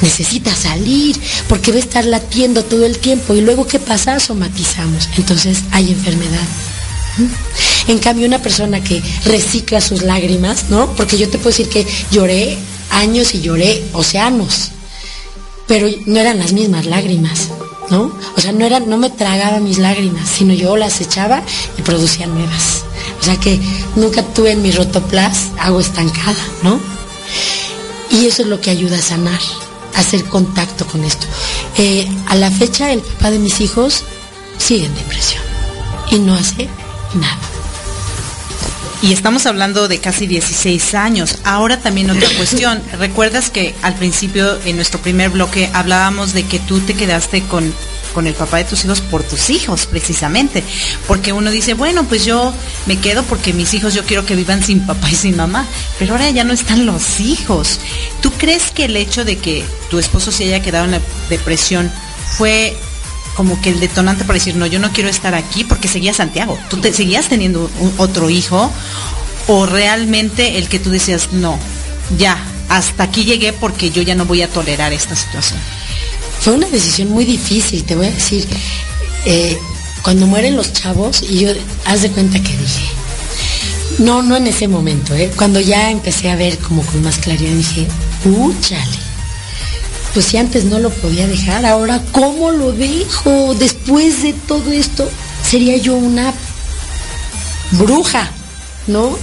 Necesita 0.00 0.54
salir 0.54 1.20
porque 1.48 1.72
va 1.72 1.78
a 1.78 1.80
estar 1.80 2.04
latiendo 2.04 2.64
todo 2.64 2.86
el 2.86 2.98
tiempo 2.98 3.34
y 3.34 3.40
luego 3.40 3.66
¿qué 3.66 3.78
pasa? 3.78 4.20
Somatizamos. 4.20 5.08
Entonces 5.16 5.58
hay 5.72 5.90
enfermedad. 5.90 6.46
En 7.88 7.98
cambio, 7.98 8.26
una 8.26 8.40
persona 8.40 8.82
que 8.82 9.02
recicla 9.24 9.80
sus 9.80 10.02
lágrimas, 10.02 10.66
¿no? 10.68 10.94
Porque 10.94 11.18
yo 11.18 11.28
te 11.28 11.38
puedo 11.38 11.50
decir 11.50 11.68
que 11.68 11.86
lloré 12.12 12.56
años 12.90 13.34
y 13.34 13.40
lloré 13.40 13.82
océanos, 13.92 14.70
pero 15.66 15.88
no 16.06 16.20
eran 16.20 16.38
las 16.38 16.52
mismas 16.52 16.86
lágrimas. 16.86 17.48
¿No? 17.90 18.12
O 18.36 18.40
sea, 18.40 18.52
no 18.52 18.64
era, 18.64 18.80
no 18.80 18.96
me 18.96 19.10
tragaba 19.10 19.60
mis 19.60 19.78
lágrimas, 19.78 20.28
sino 20.28 20.54
yo 20.54 20.76
las 20.76 21.00
echaba 21.00 21.42
y 21.76 21.82
producía 21.82 22.26
nuevas. 22.26 22.84
O 23.20 23.24
sea 23.24 23.36
que 23.36 23.60
nunca 23.96 24.22
tuve 24.22 24.52
en 24.52 24.62
mi 24.62 24.70
rotoplas 24.70 25.48
agua 25.58 25.80
estancada, 25.80 26.42
¿no? 26.62 26.80
Y 28.10 28.26
eso 28.26 28.42
es 28.42 28.48
lo 28.48 28.60
que 28.60 28.70
ayuda 28.70 28.98
a 28.98 29.02
sanar, 29.02 29.40
a 29.94 30.00
hacer 30.00 30.24
contacto 30.24 30.86
con 30.86 31.04
esto. 31.04 31.26
Eh, 31.76 32.08
a 32.26 32.36
la 32.36 32.50
fecha, 32.50 32.92
el 32.92 33.00
papá 33.00 33.30
de 33.30 33.38
mis 33.38 33.60
hijos 33.60 34.04
sigue 34.58 34.86
en 34.86 34.94
depresión 34.94 35.42
y 36.10 36.18
no 36.18 36.34
hace 36.34 36.68
nada. 37.14 37.57
Y 39.00 39.12
estamos 39.12 39.46
hablando 39.46 39.86
de 39.86 39.98
casi 39.98 40.26
16 40.26 40.94
años. 40.94 41.38
Ahora 41.44 41.78
también 41.80 42.10
otra 42.10 42.28
cuestión. 42.36 42.82
¿Recuerdas 42.98 43.48
que 43.48 43.74
al 43.82 43.94
principio, 43.94 44.58
en 44.64 44.76
nuestro 44.76 45.00
primer 45.00 45.30
bloque, 45.30 45.70
hablábamos 45.72 46.32
de 46.32 46.44
que 46.44 46.58
tú 46.58 46.80
te 46.80 46.94
quedaste 46.94 47.42
con, 47.42 47.72
con 48.12 48.26
el 48.26 48.34
papá 48.34 48.56
de 48.56 48.64
tus 48.64 48.84
hijos 48.84 49.00
por 49.00 49.22
tus 49.22 49.50
hijos, 49.50 49.86
precisamente? 49.86 50.64
Porque 51.06 51.32
uno 51.32 51.52
dice, 51.52 51.74
bueno, 51.74 52.04
pues 52.04 52.24
yo 52.24 52.52
me 52.86 52.98
quedo 52.98 53.22
porque 53.22 53.52
mis 53.52 53.72
hijos 53.72 53.94
yo 53.94 54.04
quiero 54.04 54.26
que 54.26 54.34
vivan 54.34 54.64
sin 54.64 54.84
papá 54.84 55.08
y 55.10 55.14
sin 55.14 55.36
mamá. 55.36 55.64
Pero 56.00 56.14
ahora 56.14 56.30
ya 56.30 56.42
no 56.42 56.52
están 56.52 56.84
los 56.84 57.20
hijos. 57.20 57.78
¿Tú 58.20 58.32
crees 58.32 58.72
que 58.72 58.86
el 58.86 58.96
hecho 58.96 59.24
de 59.24 59.38
que 59.38 59.64
tu 59.90 60.00
esposo 60.00 60.32
se 60.32 60.44
haya 60.44 60.60
quedado 60.60 60.86
en 60.86 60.90
la 60.92 61.00
depresión 61.30 61.88
fue 62.36 62.76
como 63.38 63.60
que 63.60 63.70
el 63.70 63.78
detonante 63.78 64.24
para 64.24 64.34
decir, 64.34 64.56
no, 64.56 64.66
yo 64.66 64.80
no 64.80 64.90
quiero 64.90 65.08
estar 65.08 65.36
aquí 65.36 65.62
porque 65.62 65.86
seguía 65.86 66.12
Santiago. 66.12 66.58
Tú 66.68 66.78
te 66.78 66.92
seguías 66.92 67.28
teniendo 67.28 67.70
otro 67.96 68.30
hijo 68.30 68.68
o 69.46 69.64
realmente 69.64 70.58
el 70.58 70.68
que 70.68 70.80
tú 70.80 70.90
decías, 70.90 71.28
no, 71.30 71.56
ya, 72.18 72.36
hasta 72.68 73.04
aquí 73.04 73.22
llegué 73.24 73.52
porque 73.52 73.92
yo 73.92 74.02
ya 74.02 74.16
no 74.16 74.24
voy 74.24 74.42
a 74.42 74.48
tolerar 74.48 74.92
esta 74.92 75.14
situación. 75.14 75.60
Fue 76.40 76.54
una 76.54 76.66
decisión 76.66 77.10
muy 77.10 77.24
difícil, 77.24 77.84
te 77.84 77.94
voy 77.94 78.06
a 78.06 78.10
decir. 78.10 78.44
Eh, 79.24 79.56
cuando 80.02 80.26
mueren 80.26 80.56
los 80.56 80.72
chavos, 80.72 81.22
y 81.22 81.38
yo, 81.38 81.50
haz 81.84 82.02
de 82.02 82.10
cuenta 82.10 82.40
que 82.40 82.56
dije, 82.56 82.88
no, 84.00 84.20
no 84.20 84.34
en 84.34 84.48
ese 84.48 84.66
momento, 84.66 85.14
¿eh? 85.14 85.30
cuando 85.36 85.60
ya 85.60 85.92
empecé 85.92 86.28
a 86.28 86.34
ver 86.34 86.58
como 86.58 86.82
con 86.82 87.04
más 87.04 87.18
claridad, 87.18 87.52
dije, 87.52 87.86
uh, 88.24 88.52
chale 88.62 89.07
pues 90.14 90.26
si 90.26 90.36
antes 90.36 90.64
no 90.64 90.78
lo 90.78 90.90
podía 90.90 91.26
dejar, 91.26 91.66
ahora 91.66 92.02
¿cómo 92.12 92.50
lo 92.50 92.72
dejo? 92.72 93.54
Después 93.54 94.22
de 94.22 94.32
todo 94.32 94.70
esto, 94.72 95.08
sería 95.42 95.76
yo 95.76 95.94
una 95.94 96.32
bruja, 97.72 98.30
¿no? 98.86 99.16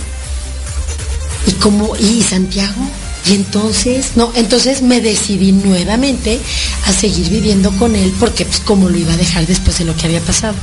Y 1.47 1.51
como, 1.53 1.95
y 1.95 2.21
Santiago, 2.23 2.81
y 3.27 3.33
entonces, 3.33 4.11
no, 4.15 4.31
entonces 4.35 4.81
me 4.81 5.01
decidí 5.01 5.51
nuevamente 5.51 6.39
a 6.85 6.93
seguir 6.93 7.29
viviendo 7.29 7.71
con 7.71 7.95
él 7.95 8.13
porque 8.19 8.45
pues 8.45 8.59
cómo 8.59 8.87
lo 8.89 8.97
iba 8.97 9.13
a 9.13 9.17
dejar 9.17 9.47
después 9.47 9.79
de 9.79 9.85
lo 9.85 9.95
que 9.95 10.05
había 10.05 10.21
pasado. 10.21 10.55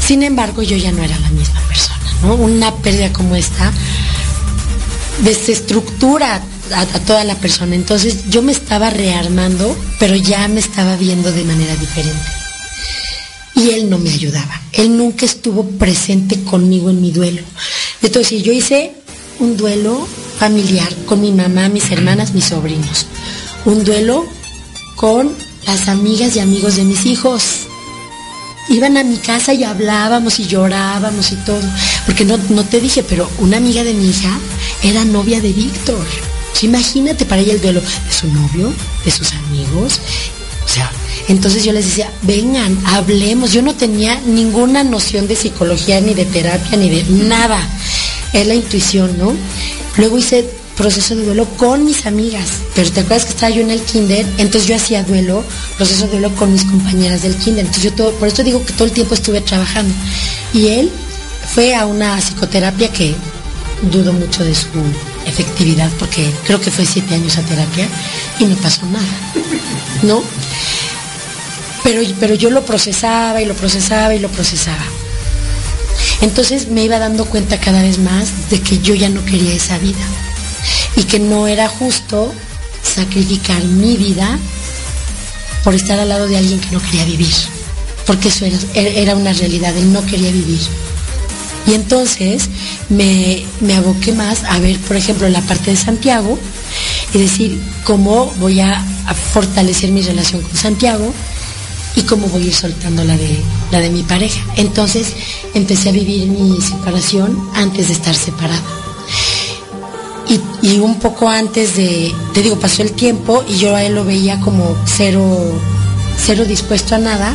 Sin 0.00 0.22
embargo, 0.22 0.62
yo 0.62 0.76
ya 0.76 0.92
no 0.92 1.02
era 1.02 1.18
la 1.18 1.30
misma 1.30 1.60
persona, 1.62 1.98
¿no? 2.22 2.34
Una 2.34 2.74
pérdida 2.76 3.12
como 3.12 3.34
esta 3.34 3.72
desestructura 5.22 6.42
a, 6.72 6.86
toda 7.00 7.24
la 7.24 7.34
persona. 7.36 7.74
Entonces 7.74 8.30
yo 8.30 8.42
me 8.42 8.52
estaba 8.52 8.90
rearmando, 8.90 9.76
pero 9.98 10.16
ya 10.16 10.48
me 10.48 10.60
estaba 10.60 10.96
viendo 10.96 11.32
de 11.32 11.44
manera 11.44 11.74
diferente. 11.76 12.30
Y 13.54 13.70
él 13.70 13.88
no 13.88 13.98
me 13.98 14.10
ayudaba. 14.10 14.60
Él 14.72 14.96
nunca 14.96 15.24
estuvo 15.26 15.68
presente 15.70 16.42
conmigo 16.42 16.90
en 16.90 17.00
mi 17.00 17.12
duelo. 17.12 17.42
Entonces 18.02 18.42
yo 18.42 18.52
hice 18.52 18.92
un 19.38 19.56
duelo 19.56 20.06
familiar 20.38 20.92
con 21.06 21.20
mi 21.20 21.32
mamá, 21.32 21.68
mis 21.68 21.90
hermanas, 21.90 22.34
mis 22.34 22.46
sobrinos. 22.46 23.06
Un 23.64 23.84
duelo 23.84 24.26
con 24.96 25.32
las 25.66 25.88
amigas 25.88 26.34
y 26.36 26.40
amigos 26.40 26.76
de 26.76 26.84
mis 26.84 27.06
hijos. 27.06 27.60
Iban 28.68 28.96
a 28.96 29.04
mi 29.04 29.18
casa 29.18 29.52
y 29.52 29.62
hablábamos 29.62 30.40
y 30.40 30.46
llorábamos 30.46 31.30
y 31.30 31.36
todo. 31.36 31.60
Porque 32.06 32.24
no, 32.24 32.38
no 32.48 32.64
te 32.64 32.80
dije, 32.80 33.04
pero 33.04 33.30
una 33.38 33.58
amiga 33.58 33.84
de 33.84 33.94
mi 33.94 34.08
hija 34.08 34.36
era 34.82 35.04
novia 35.04 35.40
de 35.40 35.52
Víctor 35.52 36.04
imagínate 36.64 37.24
para 37.24 37.40
ella 37.40 37.52
el 37.52 37.60
duelo 37.60 37.80
de 37.80 38.12
su 38.12 38.26
novio, 38.28 38.72
de 39.04 39.10
sus 39.10 39.32
amigos. 39.32 40.00
O 40.64 40.68
sea, 40.68 40.90
entonces 41.28 41.64
yo 41.64 41.72
les 41.72 41.86
decía, 41.86 42.10
vengan, 42.22 42.78
hablemos. 42.86 43.52
Yo 43.52 43.62
no 43.62 43.74
tenía 43.74 44.20
ninguna 44.20 44.82
noción 44.84 45.28
de 45.28 45.36
psicología, 45.36 46.00
ni 46.00 46.14
de 46.14 46.24
terapia, 46.24 46.76
ni 46.76 46.90
de 46.90 47.04
nada. 47.24 47.60
Es 48.32 48.46
la 48.46 48.54
intuición, 48.54 49.16
¿no? 49.18 49.34
Luego 49.96 50.18
hice 50.18 50.48
proceso 50.76 51.14
de 51.14 51.24
duelo 51.24 51.46
con 51.56 51.84
mis 51.84 52.06
amigas. 52.06 52.48
Pero 52.74 52.90
te 52.90 53.00
acuerdas 53.00 53.24
que 53.24 53.30
estaba 53.30 53.50
yo 53.50 53.62
en 53.62 53.70
el 53.70 53.80
kinder, 53.80 54.26
entonces 54.38 54.66
yo 54.66 54.76
hacía 54.76 55.02
duelo, 55.04 55.44
proceso 55.76 56.06
de 56.06 56.12
duelo 56.12 56.34
con 56.34 56.52
mis 56.52 56.64
compañeras 56.64 57.22
del 57.22 57.36
kinder. 57.36 57.64
Entonces 57.64 57.90
yo 57.90 57.92
todo, 57.94 58.12
por 58.12 58.28
eso 58.28 58.42
digo 58.42 58.64
que 58.64 58.72
todo 58.72 58.84
el 58.84 58.92
tiempo 58.92 59.14
estuve 59.14 59.40
trabajando. 59.40 59.94
Y 60.52 60.68
él 60.68 60.90
fue 61.54 61.74
a 61.74 61.86
una 61.86 62.18
psicoterapia 62.18 62.90
que 62.90 63.14
dudo 63.92 64.12
mucho 64.12 64.44
de 64.44 64.54
su 64.54 64.68
efectividad 65.26 65.90
porque 65.98 66.32
creo 66.44 66.60
que 66.60 66.70
fue 66.70 66.84
siete 66.86 67.14
años 67.14 67.38
a 67.38 67.42
terapia 67.42 67.88
y 68.38 68.44
no 68.44 68.56
pasó 68.56 68.86
nada, 68.86 69.32
¿no? 70.02 70.22
Pero, 71.82 72.02
pero 72.18 72.34
yo 72.34 72.50
lo 72.50 72.64
procesaba 72.64 73.42
y 73.42 73.44
lo 73.44 73.54
procesaba 73.54 74.14
y 74.14 74.18
lo 74.18 74.28
procesaba. 74.30 74.84
Entonces 76.20 76.68
me 76.68 76.84
iba 76.84 76.98
dando 76.98 77.26
cuenta 77.26 77.60
cada 77.60 77.82
vez 77.82 77.98
más 77.98 78.50
de 78.50 78.60
que 78.60 78.78
yo 78.78 78.94
ya 78.94 79.08
no 79.08 79.24
quería 79.24 79.54
esa 79.54 79.78
vida 79.78 80.04
y 80.96 81.04
que 81.04 81.18
no 81.18 81.46
era 81.46 81.68
justo 81.68 82.32
sacrificar 82.82 83.62
mi 83.64 83.96
vida 83.96 84.38
por 85.64 85.74
estar 85.74 85.98
al 85.98 86.08
lado 86.08 86.28
de 86.28 86.36
alguien 86.36 86.60
que 86.60 86.70
no 86.70 86.80
quería 86.80 87.04
vivir, 87.04 87.34
porque 88.06 88.28
eso 88.28 88.44
era, 88.44 88.58
era 88.74 89.16
una 89.16 89.32
realidad, 89.32 89.76
él 89.76 89.92
no 89.92 90.04
quería 90.04 90.30
vivir. 90.30 90.60
Y 91.66 91.72
entonces 91.72 92.48
me, 92.90 93.44
aboqué 93.74 94.12
más 94.12 94.44
a 94.44 94.58
ver, 94.58 94.78
por 94.80 94.96
ejemplo, 94.96 95.28
la 95.28 95.40
parte 95.40 95.70
de 95.70 95.76
Santiago 95.76 96.38
y 97.14 97.18
decir 97.18 97.60
cómo 97.84 98.26
voy 98.38 98.60
a, 98.60 98.84
fortalecer 99.32 99.90
mi 99.90 100.00
relación 100.00 100.40
con 100.40 100.56
Santiago 100.56 101.12
y 101.94 102.02
cómo 102.02 102.26
voy 102.28 102.44
a 102.44 102.46
ir 102.46 102.54
soltando 102.54 103.04
la 103.04 103.16
de, 103.16 103.38
la 103.70 103.80
de 103.80 103.90
mi 103.90 104.02
pareja. 104.02 104.42
Entonces 104.56 105.12
empecé 105.52 105.90
a 105.90 105.92
vivir 105.92 106.26
mi 106.28 106.60
separación 106.60 107.50
antes 107.54 107.88
de 107.88 107.94
estar 107.94 108.14
separada. 108.14 108.62
Y, 110.62 110.78
un 110.78 110.98
poco 110.98 111.28
antes 111.28 111.76
de, 111.76 112.12
te 112.32 112.42
digo, 112.42 112.58
pasó 112.58 112.82
el 112.82 112.92
tiempo 112.92 113.44
y 113.46 113.56
yo 113.56 113.76
a 113.76 113.84
él 113.84 113.94
lo 113.94 114.04
veía 114.04 114.40
como 114.40 114.74
cero, 114.86 115.22
cero 116.16 116.44
dispuesto 116.46 116.94
a 116.94 116.98
nada. 116.98 117.34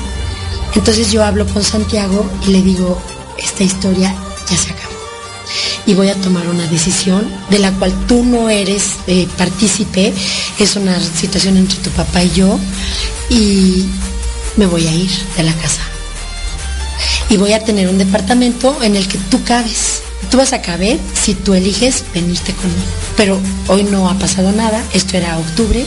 Entonces 0.76 1.12
yo 1.12 1.24
hablo 1.24 1.46
con 1.46 1.64
Santiago 1.64 2.26
y 2.48 2.52
le 2.52 2.62
digo, 2.64 3.00
esta 3.40 3.64
historia 3.64 4.14
ya 4.50 4.58
se 4.58 4.72
acabó. 4.72 4.90
Y 5.86 5.94
voy 5.96 6.10
a 6.10 6.16
tomar 6.16 6.48
una 6.48 6.68
decisión 6.68 7.28
de 7.50 7.60
la 7.60 7.72
cual 7.74 7.94
tú 8.08 8.24
no 8.24 8.50
eres 8.50 8.98
eh, 9.08 9.28
partícipe. 9.38 10.14
Es 10.60 10.76
una 10.76 11.00
situación 11.00 11.58
entre 11.58 11.80
tu 11.80 11.90
papá 11.92 12.24
y 12.24 12.32
yo. 12.32 12.60
Y 13.30 13.86
me 14.58 14.66
voy 14.66 14.88
a 14.88 14.94
ir 14.94 15.12
de 15.36 15.44
la 15.44 15.54
casa. 15.54 15.82
Y 17.30 17.38
voy 17.38 17.54
a 17.54 17.64
tener 17.64 17.88
un 17.88 17.98
departamento 17.98 18.82
en 18.84 18.96
el 18.96 19.08
que 19.08 19.18
tú 19.18 19.44
cabes. 19.44 20.02
Tú 20.30 20.38
vas 20.38 20.54
a 20.54 20.62
caber 20.62 21.00
si 21.20 21.34
tú 21.34 21.54
eliges 21.56 22.04
venirte 22.14 22.54
conmigo. 22.54 22.82
Pero 23.18 23.40
hoy 23.68 23.84
no 23.84 24.10
ha 24.10 24.20
pasado 24.20 24.52
nada. 24.52 24.84
Esto 24.94 25.18
era 25.18 25.40
octubre. 25.40 25.86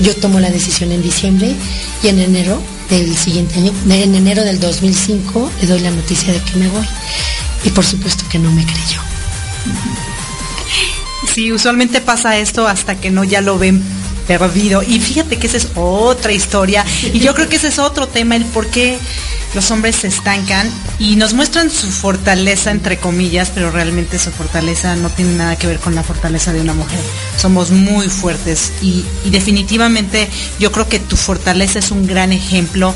Yo 0.00 0.14
tomo 0.16 0.38
la 0.38 0.50
decisión 0.50 0.92
en 0.92 1.02
diciembre 1.02 1.54
y 2.02 2.08
en 2.08 2.20
enero 2.20 2.60
del 2.90 3.16
siguiente 3.16 3.58
año, 3.58 3.72
en 3.88 4.14
enero 4.14 4.42
del 4.42 4.60
2005, 4.60 5.50
le 5.60 5.66
doy 5.66 5.80
la 5.80 5.90
noticia 5.90 6.32
de 6.32 6.40
que 6.40 6.56
me 6.56 6.68
voy. 6.68 6.86
Y 7.64 7.70
por 7.70 7.84
supuesto 7.84 8.24
que 8.28 8.38
no 8.38 8.50
me 8.52 8.64
creyó. 8.64 9.00
Sí, 11.34 11.50
usualmente 11.52 12.00
pasa 12.00 12.38
esto 12.38 12.68
hasta 12.68 12.96
que 13.00 13.10
no 13.10 13.24
ya 13.24 13.40
lo 13.40 13.58
ven 13.58 13.82
perdido. 14.26 14.82
Y 14.82 15.00
fíjate 15.00 15.38
que 15.38 15.46
esa 15.46 15.56
es 15.56 15.68
otra 15.74 16.32
historia. 16.32 16.84
Y 17.02 17.20
yo 17.20 17.34
creo 17.34 17.48
que 17.48 17.56
ese 17.56 17.68
es 17.68 17.78
otro 17.78 18.08
tema, 18.08 18.36
el 18.36 18.44
por 18.44 18.66
qué 18.68 18.98
los 19.54 19.70
hombres 19.70 19.96
se 19.96 20.08
estancan 20.08 20.68
y 20.98 21.16
nos 21.16 21.32
muestran 21.32 21.70
su 21.70 21.90
fortaleza, 21.90 22.72
entre 22.72 22.98
comillas, 22.98 23.52
pero 23.54 23.70
realmente 23.70 24.18
su 24.18 24.32
fortaleza 24.32 24.96
no 24.96 25.10
tiene 25.10 25.34
nada 25.34 25.56
que 25.56 25.68
ver 25.68 25.78
con 25.78 25.94
la 25.94 26.02
fortaleza 26.02 26.52
de 26.52 26.60
una 26.60 26.74
mujer. 26.74 26.98
Somos 27.36 27.70
muy 27.70 28.08
fuertes 28.08 28.72
y, 28.82 29.04
definitivamente 29.26 30.28
yo 30.58 30.72
creo 30.72 30.88
que 30.88 30.98
tu 30.98 31.16
fortaleza 31.16 31.78
es 31.78 31.90
un 31.90 32.06
gran 32.06 32.32
ejemplo 32.32 32.94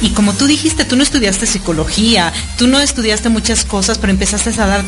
Y 0.00 0.10
como 0.10 0.32
tú 0.32 0.46
dijiste, 0.46 0.84
tú 0.84 0.96
no 0.96 1.02
estudiaste 1.02 1.46
psicología, 1.46 2.32
tú 2.58 2.66
no 2.66 2.80
estudiaste 2.80 3.28
muchas 3.28 3.64
cosas, 3.64 3.98
pero 3.98 4.12
empezaste 4.12 4.50
a 4.60 4.66
dar 4.66 4.84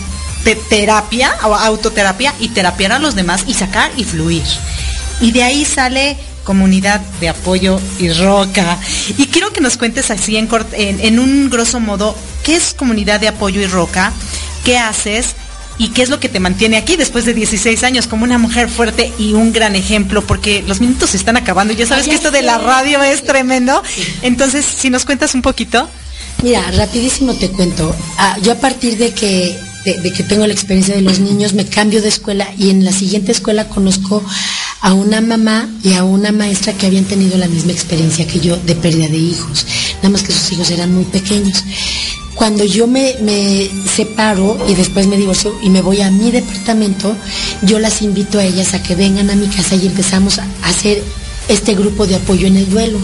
terapia 0.68 1.37
o 1.44 1.55
autoterapia 1.55 2.35
y 2.40 2.49
terapiar 2.49 2.92
a 2.92 2.99
los 2.99 3.14
demás 3.14 3.44
y 3.47 3.55
sacar 3.55 3.92
y 3.97 4.03
fluir. 4.03 4.42
Y 5.20 5.33
de 5.33 5.42
ahí 5.42 5.64
sale 5.64 6.16
comunidad 6.44 7.00
de 7.20 7.29
apoyo 7.31 7.81
y 7.98 8.11
roca. 8.12 8.79
Y 9.16 9.27
quiero 9.27 9.53
que 9.53 9.61
nos 9.61 9.77
cuentes 9.77 10.11
así 10.11 10.37
en, 10.37 10.48
en, 10.77 11.18
un 11.18 11.50
grosso 11.50 11.81
modo, 11.81 12.14
¿qué 12.44 12.55
es 12.55 12.74
comunidad 12.74 13.20
de 13.20 13.29
apoyo 13.29 13.61
y 13.61 13.66
roca? 13.66 14.12
¿Qué 14.64 14.79
haces? 14.79 15.35
¿Y 15.77 15.88
qué 15.88 16.03
es 16.03 16.09
lo 16.09 16.20
que 16.20 16.29
te 16.29 16.38
mantiene 16.38 16.77
aquí 16.77 16.96
después 16.96 17.24
de 17.24 17.35
16 17.35 17.83
años 17.83 18.07
como 18.07 18.22
una 18.22 18.38
mujer 18.38 18.68
fuerte 18.68 19.12
y 19.18 19.33
un 19.33 19.53
gran 19.53 19.74
ejemplo? 19.74 20.22
Porque 20.22 20.62
los 20.62 20.81
minutos 20.81 21.11
se 21.11 21.16
están 21.16 21.37
acabando. 21.37 21.74
Ya 21.74 21.87
sabes 21.87 22.07
que 22.07 22.14
esto 22.14 22.31
de 22.31 22.42
la 22.42 22.59
radio 22.59 23.03
es 23.03 23.24
tremendo. 23.24 23.83
Entonces, 24.22 24.64
si 24.64 24.90
nos 24.90 25.05
cuentas 25.05 25.35
un 25.35 25.42
poquito. 25.42 25.88
Mira, 26.42 26.70
rapidísimo 26.72 27.35
te 27.35 27.48
cuento. 27.48 27.94
Ah, 28.18 28.37
yo 28.40 28.53
a 28.53 28.57
partir 28.57 28.96
de 28.98 29.12
que, 29.12 29.59
de 29.85 30.12
que 30.12 30.22
tengo 30.22 30.46
la 30.46 30.53
experiencia 30.53 30.94
de 30.94 31.00
los 31.00 31.18
niños, 31.18 31.55
me 31.55 31.66
cambio 31.66 32.03
de 32.03 32.09
escuela 32.09 32.46
y 32.57 32.70
en 32.70 32.85
la 32.85 32.92
siguiente 32.92 33.33
escuela 33.33 33.68
conozco 33.68 34.22
a 34.85 34.92
una 34.92 35.23
mamá 35.23 35.66
y 35.83 35.94
a 35.94 36.05
una 36.05 36.31
maestra 36.31 36.75
que 36.75 36.87
habían 36.87 37.07
tenido 37.07 37.38
la 37.38 37.49
misma 37.49 37.73
experiencia 37.73 38.27
que 38.27 38.38
yo 38.38 38.59
de 38.59 38.75
pérdida 38.75 39.09
de 39.09 39.16
hijos, 39.16 39.66
nada 39.97 40.11
más 40.11 40.23
que 40.23 40.31
sus 40.31 40.53
hijos 40.53 40.70
eran 40.70 40.94
muy 40.94 41.05
pequeños. 41.05 41.64
Cuando 42.35 42.64
yo 42.64 42.87
me, 42.87 43.14
separo 43.97 44.59
y 44.68 44.75
después 44.75 45.07
me 45.07 45.16
divorcio 45.16 45.57
y 45.62 45.70
me 45.70 45.81
voy 45.81 46.03
a 46.03 46.11
mi 46.11 46.31
departamento, 46.31 47.16
yo 47.62 47.79
las 47.79 48.03
invito 48.03 48.38
a 48.38 48.44
ellas 48.44 48.75
a 48.75 48.83
que 48.83 48.94
vengan 48.94 49.31
a 49.31 49.37
mi 49.37 49.47
casa 49.47 49.75
y 49.75 49.87
empezamos 49.87 50.38
a 50.38 50.47
hacer 50.64 51.03
este 51.49 51.75
grupo 51.75 52.07
de 52.07 52.16
apoyo 52.16 52.47
en 52.47 52.59
el 52.59 52.68
duelo. 52.68 52.99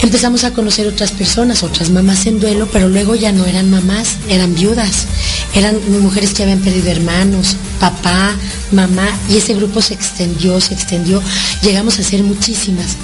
Empezamos 0.00 0.44
a 0.44 0.52
conocer 0.52 0.86
otras 0.86 1.10
personas, 1.10 1.64
otras 1.64 1.90
mamás 1.90 2.26
en 2.26 2.38
duelo, 2.38 2.68
pero 2.72 2.88
luego 2.88 3.16
ya 3.16 3.32
no 3.32 3.46
eran 3.46 3.68
mamás, 3.68 4.18
eran 4.28 4.54
viudas, 4.54 5.06
eran 5.54 5.78
mujeres 6.02 6.34
que 6.34 6.42
habían 6.42 6.60
perdido 6.60 6.90
hermanos, 6.90 7.56
papá, 7.80 8.34
mamá, 8.72 9.08
y 9.28 9.36
ese 9.36 9.54
grupo 9.54 9.80
se 9.80 9.94
extendió, 9.94 10.60
se 10.60 10.74
extendió, 10.74 11.22
llegamos 11.62 11.98
a 11.98 12.02
ser 12.02 12.22
muchísimas. 12.22 12.96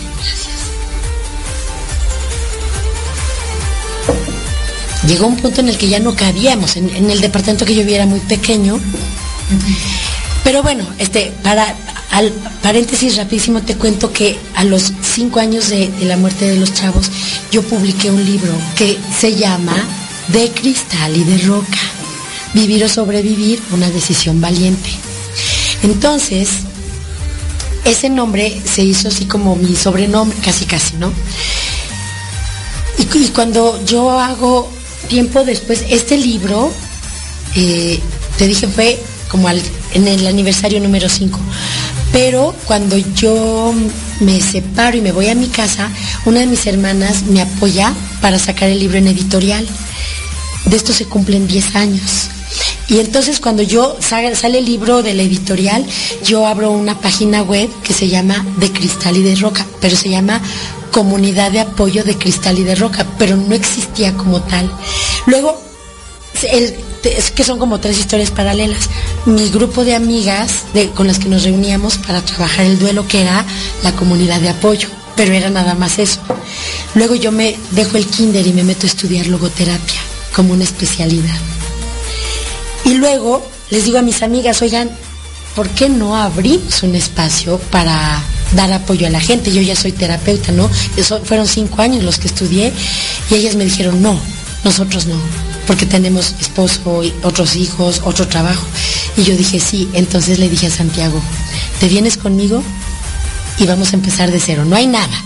Llegó 5.06 5.26
un 5.26 5.36
punto 5.36 5.60
en 5.60 5.68
el 5.68 5.76
que 5.76 5.88
ya 5.88 6.00
no 6.00 6.16
cabíamos, 6.16 6.76
en, 6.76 7.10
el 7.10 7.20
departamento 7.20 7.66
que 7.66 7.74
yo 7.74 7.84
vi 7.84 7.94
era 7.94 8.06
muy 8.06 8.20
pequeño, 8.20 8.80
pero 10.42 10.62
bueno, 10.62 10.86
este, 10.98 11.32
para, 11.42 11.74
al 12.10 12.30
paréntesis 12.62 13.16
rapidísimo 13.16 13.62
te 13.62 13.74
cuento 13.74 14.12
que 14.12 14.38
a 14.54 14.64
los 14.64 14.92
cinco 15.02 15.40
años 15.40 15.68
de, 15.68 15.90
la 16.02 16.16
muerte 16.16 16.46
de 16.46 16.56
los 16.56 16.72
chavos, 16.72 17.10
yo 17.50 17.62
publiqué 17.62 18.10
un 18.10 18.24
libro 18.24 18.52
que 18.76 18.96
se 19.18 19.34
llama 19.34 19.74
De 20.28 20.50
cristal 20.50 21.16
y 21.16 21.24
de 21.24 21.38
roca. 21.38 21.93
Vivir 22.54 22.84
o 22.84 22.88
sobrevivir, 22.88 23.60
una 23.72 23.90
decisión 23.90 24.40
valiente. 24.40 24.90
Entonces, 25.82 26.48
ese 27.84 28.08
nombre 28.08 28.60
se 28.64 28.82
hizo 28.82 29.08
así 29.08 29.26
como 29.26 29.56
mi 29.56 29.76
sobrenombre, 29.76 30.38
casi 30.42 30.64
casi, 30.64 30.96
¿no? 30.96 31.12
Y, 32.98 33.28
cuando 33.28 33.84
yo 33.84 34.18
hago 34.18 34.70
tiempo 35.08 35.44
después, 35.44 35.84
este 35.88 36.16
libro, 36.16 36.72
eh, 37.56 38.00
te 38.38 38.46
dije, 38.46 38.68
fue 38.68 38.98
como 39.28 39.48
en 39.50 40.08
el 40.08 40.26
aniversario 40.26 40.80
número 40.80 41.08
5. 41.08 41.38
Pero 42.12 42.54
cuando 42.66 42.96
yo 42.96 43.74
me 44.20 44.40
separo 44.40 44.96
y 44.96 45.00
me 45.00 45.10
voy 45.10 45.28
a 45.28 45.34
mi 45.34 45.48
casa, 45.48 45.90
una 46.24 46.40
de 46.40 46.46
mis 46.46 46.66
hermanas 46.66 47.24
me 47.24 47.42
apoya 47.42 47.92
para 48.20 48.38
sacar 48.38 48.68
el 48.68 48.78
libro 48.78 48.98
en 48.98 49.08
editorial. 49.08 49.66
De 50.66 50.76
esto 50.76 50.92
se 50.92 51.06
cumplen 51.06 51.48
10 51.48 51.74
años. 51.74 52.30
Y 52.88 52.98
entonces 52.98 53.40
cuando 53.40 53.62
yo 53.62 53.96
sale 54.00 54.58
el 54.58 54.64
libro 54.64 55.02
de 55.02 55.14
la 55.14 55.22
editorial, 55.22 55.86
yo 56.24 56.46
abro 56.46 56.70
una 56.70 56.98
página 57.00 57.42
web 57.42 57.70
que 57.82 57.94
se 57.94 58.08
llama 58.08 58.44
De 58.58 58.70
Cristal 58.70 59.16
y 59.16 59.22
de 59.22 59.36
Roca, 59.36 59.66
pero 59.80 59.96
se 59.96 60.10
llama 60.10 60.40
Comunidad 60.90 61.50
de 61.50 61.60
Apoyo 61.60 62.04
de 62.04 62.16
Cristal 62.16 62.58
y 62.58 62.64
de 62.64 62.74
Roca, 62.74 63.06
pero 63.18 63.36
no 63.36 63.54
existía 63.54 64.14
como 64.16 64.42
tal. 64.42 64.70
Luego, 65.26 65.60
es 66.42 67.30
que 67.30 67.42
son 67.44 67.58
como 67.58 67.80
tres 67.80 67.98
historias 67.98 68.30
paralelas. 68.30 68.90
Mi 69.24 69.48
grupo 69.48 69.84
de 69.84 69.94
amigas 69.94 70.64
con 70.94 71.06
las 71.06 71.18
que 71.18 71.28
nos 71.28 71.44
reuníamos 71.44 71.96
para 71.98 72.20
trabajar 72.20 72.66
el 72.66 72.78
duelo, 72.78 73.08
que 73.08 73.22
era 73.22 73.46
la 73.82 73.92
comunidad 73.92 74.40
de 74.40 74.50
apoyo, 74.50 74.88
pero 75.16 75.32
era 75.32 75.48
nada 75.48 75.74
más 75.74 75.98
eso. 75.98 76.20
Luego 76.94 77.14
yo 77.14 77.32
me 77.32 77.56
dejo 77.70 77.96
el 77.96 78.06
kinder 78.06 78.46
y 78.46 78.52
me 78.52 78.62
meto 78.62 78.86
a 78.86 78.90
estudiar 78.90 79.26
logoterapia 79.26 80.00
como 80.34 80.52
una 80.52 80.64
especialidad. 80.64 81.34
Y 82.84 82.94
luego 82.94 83.46
les 83.70 83.84
digo 83.84 83.98
a 83.98 84.02
mis 84.02 84.22
amigas, 84.22 84.60
oigan, 84.62 84.90
¿por 85.54 85.68
qué 85.70 85.88
no 85.88 86.16
abrimos 86.16 86.82
un 86.82 86.94
espacio 86.94 87.58
para 87.70 88.22
dar 88.54 88.72
apoyo 88.72 89.06
a 89.06 89.10
la 89.10 89.20
gente? 89.20 89.52
Yo 89.52 89.62
ya 89.62 89.76
soy 89.76 89.92
terapeuta, 89.92 90.52
¿no? 90.52 90.70
Eso, 90.96 91.20
fueron 91.24 91.46
cinco 91.46 91.82
años 91.82 92.04
los 92.04 92.18
que 92.18 92.28
estudié 92.28 92.72
y 93.30 93.34
ellas 93.34 93.56
me 93.56 93.64
dijeron, 93.64 94.02
no, 94.02 94.18
nosotros 94.64 95.06
no 95.06 95.16
porque 95.66 95.86
tenemos 95.86 96.34
esposo, 96.40 97.02
otros 97.22 97.56
hijos, 97.56 98.02
otro 98.04 98.28
trabajo. 98.28 98.66
Y 99.16 99.22
yo 99.22 99.36
dije, 99.36 99.60
sí, 99.60 99.88
entonces 99.94 100.38
le 100.38 100.48
dije 100.48 100.66
a 100.66 100.70
Santiago, 100.70 101.20
¿te 101.80 101.88
vienes 101.88 102.16
conmigo? 102.16 102.62
Y 103.58 103.66
vamos 103.66 103.92
a 103.92 103.96
empezar 103.96 104.30
de 104.30 104.40
cero, 104.40 104.64
no 104.64 104.76
hay 104.76 104.86
nada. 104.86 105.24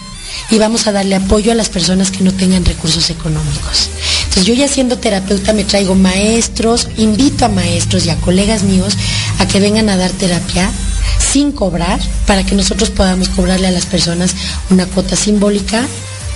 Y 0.51 0.59
vamos 0.59 0.87
a 0.87 0.93
darle 0.93 1.17
apoyo 1.17 1.53
a 1.53 1.55
las 1.55 1.69
personas 1.69 2.11
que 2.11 2.23
no 2.23 2.33
tengan 2.33 2.65
recursos 2.65 3.11
económicos. 3.11 3.91
Entonces 4.39 4.57
yo 4.57 4.63
ya 4.63 4.73
siendo 4.73 4.99
terapeuta 4.99 5.53
me 5.53 5.65
traigo 5.65 5.97
maestros, 5.97 6.87
invito 6.97 7.45
a 7.45 7.49
maestros 7.49 8.07
y 8.07 8.11
a 8.11 8.17
colegas 8.19 8.63
míos 8.63 8.97
a 9.41 9.49
que 9.49 9.59
vengan 9.59 9.89
a 9.89 9.97
dar 9.97 10.13
terapia 10.13 10.71
sin 11.19 11.51
cobrar 11.51 11.99
para 12.25 12.47
que 12.47 12.55
nosotros 12.55 12.91
podamos 12.91 13.31
cobrarle 13.31 13.67
a 13.67 13.73
las 13.73 13.87
personas 13.87 14.37
una 14.71 14.87
cuota 14.87 15.17
simbólica 15.17 15.85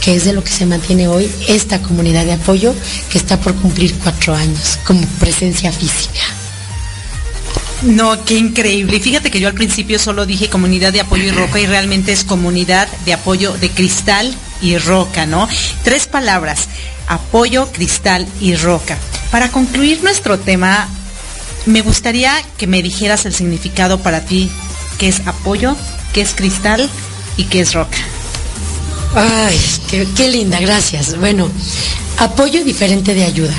que 0.01 0.17
es 0.17 0.25
de 0.25 0.33
lo 0.33 0.43
que 0.43 0.51
se 0.51 0.67
mantiene 0.67 1.07
hoy 1.07 1.31
esta 1.47 1.81
comunidad 1.81 2.25
de 2.25 2.33
apoyo 2.33 2.75
que 3.09 3.19
está 3.19 3.39
por 3.39 3.55
cumplir 3.55 3.95
cuatro 4.03 4.35
años 4.35 4.81
como 4.85 5.07
presencia 5.21 5.71
física. 5.71 6.23
No, 7.83 8.25
qué 8.25 8.35
increíble. 8.35 8.99
Fíjate 8.99 9.31
que 9.31 9.39
yo 9.39 9.47
al 9.47 9.55
principio 9.55 10.01
solo 10.01 10.27
dije 10.27 10.49
comunidad 10.49 10.93
de 10.93 11.01
apoyo 11.01 11.25
y 11.25 11.31
roca 11.31 11.61
y 11.61 11.67
realmente 11.67 12.11
es 12.11 12.25
comunidad 12.25 12.89
de 13.05 13.13
apoyo 13.13 13.53
de 13.53 13.71
cristal 13.71 14.35
y 14.61 14.79
roca, 14.79 15.27
¿no? 15.27 15.49
Tres 15.83 16.07
palabras, 16.07 16.69
apoyo, 17.09 17.71
cristal 17.73 18.27
y 18.41 18.55
roca. 18.57 18.99
Para 19.31 19.51
concluir 19.51 20.03
nuestro 20.03 20.39
tema, 20.39 20.89
me 21.67 21.81
gustaría 21.81 22.33
que 22.59 22.67
me 22.67 22.83
dijeras 22.83 23.27
el 23.27 23.35
significado 23.35 23.99
para 23.99 24.25
ti, 24.25 24.51
qué 24.99 25.09
es 25.09 25.21
apoyo, 25.27 25.77
qué 26.13 26.21
es 26.21 26.35
cristal 26.35 26.89
y 27.37 27.45
qué 27.45 27.61
es 27.61 27.73
roca. 27.73 27.99
Ay, 29.15 29.61
qué, 30.17 30.29
linda, 30.29 30.59
gracias. 30.61 31.19
Bueno, 31.19 31.51
apoyo 32.19 32.65
diferente 32.65 33.15
de 33.15 33.25
ayuda. 33.25 33.55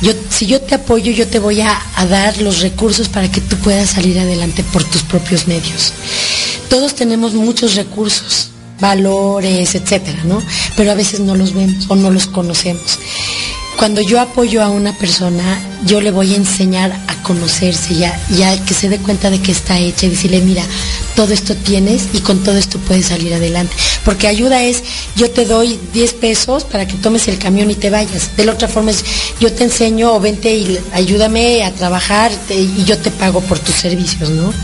Yo, 0.00 0.12
si 0.30 0.46
yo 0.46 0.60
te 0.60 0.76
apoyo, 0.76 1.12
yo 1.12 1.26
te 1.26 1.38
voy 1.38 1.60
a, 1.60 1.80
a, 1.96 2.06
dar 2.06 2.40
los 2.40 2.60
recursos 2.60 3.08
para 3.08 3.30
que 3.30 3.40
tú 3.40 3.56
puedas 3.56 3.90
salir 3.90 4.18
adelante 4.18 4.64
por 4.72 4.84
tus 4.84 5.02
propios 5.02 5.46
medios. 5.48 5.92
Todos 6.70 6.94
tenemos 6.94 7.34
muchos 7.34 7.74
recursos, 7.74 8.50
valores, 8.80 9.74
etcétera, 9.74 10.24
¿no? 10.24 10.42
Pero 10.76 10.92
a 10.92 10.94
veces 10.94 11.20
no 11.20 11.34
los 11.34 11.54
vemos 11.54 11.86
o 11.88 11.96
no 11.96 12.10
los 12.10 12.26
conocemos. 12.26 12.98
Cuando 13.78 14.00
yo 14.00 14.20
apoyo 14.20 14.62
a 14.62 14.70
una 14.70 14.92
persona, 14.92 15.60
yo 15.84 16.00
le 16.00 16.10
voy 16.10 16.34
a 16.34 16.36
enseñar 16.36 16.90
a 17.06 17.22
conocerse 17.22 17.94
ya, 17.94 18.20
ya 18.30 18.64
que 18.64 18.74
se 18.74 18.88
dé 18.88 18.98
cuenta 18.98 19.30
de 19.30 19.40
que 19.40 19.52
está 19.52 19.78
hecha 19.78 20.06
y 20.06 20.10
decirle, 20.10 20.40
mira, 20.40 20.64
todo 21.18 21.34
esto 21.34 21.56
tienes 21.56 22.10
y 22.12 22.20
con 22.20 22.44
todo 22.44 22.56
esto 22.56 22.78
puedes 22.78 23.06
salir 23.06 23.34
adelante. 23.34 23.74
Porque 24.04 24.28
ayuda 24.28 24.62
es, 24.62 24.84
yo 25.16 25.28
te 25.28 25.46
doy 25.46 25.76
10 25.92 26.12
pesos 26.12 26.62
para 26.62 26.86
que 26.86 26.94
tomes 26.94 27.26
el 27.26 27.38
camión 27.38 27.72
y 27.72 27.74
te 27.74 27.90
vayas. 27.90 28.36
De 28.36 28.44
la 28.44 28.52
otra 28.52 28.68
forma 28.68 28.92
es, 28.92 29.04
yo 29.40 29.52
te 29.52 29.64
enseño 29.64 30.14
o 30.14 30.20
vente 30.20 30.54
y 30.54 30.78
ayúdame 30.92 31.64
a 31.64 31.74
trabajar 31.74 32.30
y 32.48 32.84
yo 32.84 32.96
te 32.98 33.10
pago 33.10 33.40
por 33.40 33.58
tus 33.58 33.74
servicios, 33.74 34.30
¿no? 34.30 34.54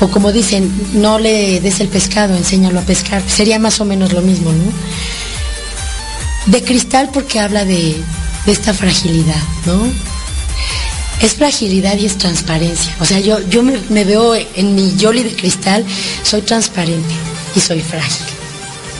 O 0.00 0.08
como 0.08 0.32
dicen, 0.32 0.72
no 0.92 1.20
le 1.20 1.60
des 1.60 1.78
el 1.78 1.86
pescado, 1.86 2.34
enséñalo 2.36 2.80
a 2.80 2.82
pescar. 2.82 3.22
Sería 3.28 3.60
más 3.60 3.80
o 3.80 3.84
menos 3.84 4.12
lo 4.12 4.22
mismo, 4.22 4.50
¿no? 4.50 4.72
De 6.46 6.64
cristal 6.64 7.10
porque 7.12 7.38
habla 7.38 7.64
de 7.64 8.02
de 8.46 8.52
esta 8.52 8.74
fragilidad, 8.74 9.42
¿no? 9.66 10.11
Es 11.22 11.34
fragilidad 11.36 11.96
y 11.98 12.06
es 12.06 12.18
transparencia. 12.18 12.94
O 12.98 13.04
sea, 13.04 13.20
yo, 13.20 13.38
yo 13.48 13.62
me, 13.62 14.04
veo 14.04 14.34
en 14.34 14.74
mi 14.74 14.96
Yoli 14.96 15.22
de 15.22 15.36
cristal, 15.36 15.84
soy 16.24 16.42
transparente 16.42 17.14
y 17.54 17.60
soy 17.60 17.80
frágil, 17.80 18.26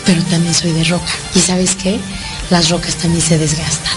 pero 0.06 0.22
también 0.24 0.54
soy 0.54 0.70
de 0.72 0.84
roca. 0.84 1.12
¿Y 1.34 1.40
sabes 1.40 1.74
qué? 1.74 1.98
Las 2.50 2.70
rocas 2.70 2.94
también 2.94 3.22
se 3.22 3.38
desgastan. 3.38 3.92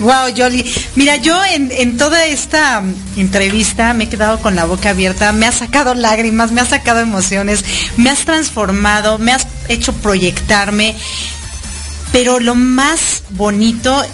Wow, 0.00 0.28
Yoli. 0.32 0.64
Mira, 0.94 1.16
yo 1.16 1.44
en, 1.44 1.72
en, 1.72 1.96
toda 1.96 2.24
esta 2.26 2.82
entrevista 3.16 3.94
me 3.94 4.04
he 4.04 4.08
quedado 4.08 4.38
con 4.40 4.54
la 4.54 4.64
boca 4.64 4.90
abierta, 4.90 5.32
me 5.32 5.46
has 5.46 5.56
sacado 5.56 5.94
lágrimas, 5.94 6.52
me 6.52 6.60
has 6.60 6.68
sacado 6.68 7.00
emociones, 7.00 7.64
me 7.96 8.10
has 8.10 8.24
transformado, 8.24 9.18
me 9.18 9.32
has 9.32 9.46
hecho 9.68 9.92
proyectarme, 9.92 10.94
pero 12.12 12.38
lo 12.38 12.54
más 12.54 13.24
bonito 13.30 14.04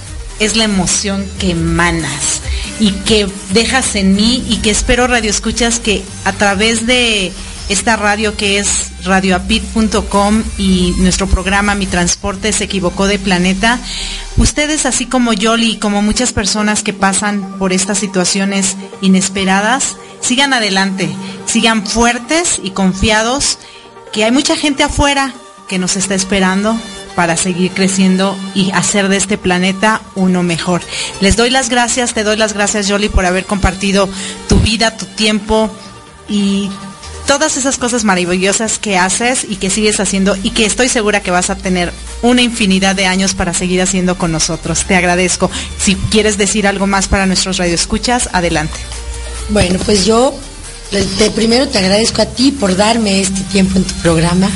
es 0.40 0.56
la 0.56 0.64
emoción 0.64 1.24
que 1.38 1.50
emanas 1.50 2.40
y 2.80 2.92
que 2.92 3.28
dejas 3.52 3.94
en 3.94 4.16
mí 4.16 4.44
y 4.48 4.56
que 4.56 4.70
espero 4.70 5.06
radio 5.06 5.30
escuchas 5.30 5.78
que 5.78 6.02
a 6.24 6.32
través 6.32 6.86
de 6.86 7.30
esta 7.68 7.94
radio 7.94 8.36
que 8.36 8.58
es 8.58 8.90
radioapit.com 9.04 10.42
y 10.58 10.94
nuestro 10.98 11.28
programa 11.28 11.76
Mi 11.76 11.86
Transporte 11.86 12.52
se 12.52 12.64
equivocó 12.64 13.06
de 13.06 13.20
planeta, 13.20 13.78
ustedes 14.38 14.86
así 14.86 15.06
como 15.06 15.32
Yoli 15.32 15.72
y 15.72 15.78
como 15.78 16.02
muchas 16.02 16.32
personas 16.32 16.82
que 16.82 16.92
pasan 16.92 17.58
por 17.58 17.72
estas 17.72 17.98
situaciones 17.98 18.76
inesperadas, 19.02 19.98
sigan 20.20 20.52
adelante, 20.52 21.14
sigan 21.46 21.86
fuertes 21.86 22.60
y 22.64 22.70
confiados, 22.70 23.58
que 24.12 24.24
hay 24.24 24.32
mucha 24.32 24.56
gente 24.56 24.82
afuera 24.82 25.32
que 25.68 25.78
nos 25.78 25.96
está 25.96 26.16
esperando 26.16 26.76
para 27.14 27.36
seguir 27.36 27.72
creciendo 27.72 28.36
y 28.54 28.70
hacer 28.72 29.08
de 29.08 29.16
este 29.16 29.38
planeta 29.38 30.00
uno 30.14 30.42
mejor. 30.42 30.82
Les 31.20 31.36
doy 31.36 31.50
las 31.50 31.68
gracias, 31.68 32.14
te 32.14 32.24
doy 32.24 32.36
las 32.36 32.52
gracias 32.52 32.88
Yoli 32.88 33.08
por 33.08 33.26
haber 33.26 33.44
compartido 33.44 34.08
tu 34.48 34.58
vida, 34.60 34.96
tu 34.96 35.06
tiempo 35.06 35.70
y 36.28 36.70
todas 37.26 37.56
esas 37.56 37.78
cosas 37.78 38.04
maravillosas 38.04 38.78
que 38.78 38.98
haces 38.98 39.46
y 39.48 39.56
que 39.56 39.70
sigues 39.70 40.00
haciendo 40.00 40.36
y 40.42 40.50
que 40.50 40.64
estoy 40.64 40.88
segura 40.88 41.22
que 41.22 41.30
vas 41.30 41.50
a 41.50 41.54
tener 41.54 41.92
una 42.22 42.42
infinidad 42.42 42.96
de 42.96 43.06
años 43.06 43.34
para 43.34 43.54
seguir 43.54 43.80
haciendo 43.82 44.18
con 44.18 44.32
nosotros. 44.32 44.84
Te 44.84 44.96
agradezco. 44.96 45.50
Si 45.78 45.94
quieres 45.94 46.38
decir 46.38 46.66
algo 46.66 46.86
más 46.86 47.08
para 47.08 47.26
nuestros 47.26 47.58
radioescuchas, 47.58 48.28
adelante. 48.32 48.78
Bueno, 49.50 49.78
pues 49.84 50.06
yo 50.06 50.34
primero 51.34 51.68
te 51.68 51.78
agradezco 51.78 52.22
a 52.22 52.26
ti 52.26 52.50
por 52.50 52.76
darme 52.76 53.20
este 53.20 53.42
tiempo 53.42 53.78
en 53.78 53.84
tu 53.84 53.94
programa 53.94 54.50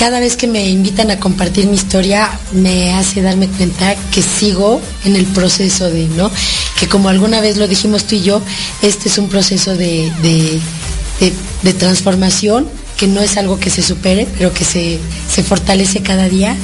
cada 0.00 0.18
vez 0.18 0.34
que 0.34 0.46
me 0.46 0.66
invitan 0.66 1.10
a 1.10 1.20
compartir 1.20 1.66
mi 1.66 1.74
historia 1.74 2.30
me 2.52 2.94
hace 2.94 3.20
darme 3.20 3.48
cuenta 3.48 3.94
que 4.10 4.22
sigo 4.22 4.80
en 5.04 5.14
el 5.14 5.26
proceso 5.26 5.90
de, 5.90 6.08
¿no? 6.08 6.30
Que 6.78 6.88
como 6.88 7.10
alguna 7.10 7.42
vez 7.42 7.58
lo 7.58 7.68
dijimos 7.68 8.04
tú 8.06 8.14
y 8.14 8.22
yo, 8.22 8.40
este 8.80 9.10
es 9.10 9.18
un 9.18 9.28
proceso 9.28 9.76
de, 9.76 10.10
transformación, 11.78 12.66
que 12.96 13.08
no 13.08 13.20
es 13.20 13.36
algo 13.36 13.60
que 13.60 13.68
se 13.68 13.82
supere, 13.82 14.26
pero 14.38 14.54
que 14.54 14.64
se, 14.64 14.98
se 15.30 15.42
fortalece 15.42 16.00
cada 16.00 16.30
día. 16.30 16.56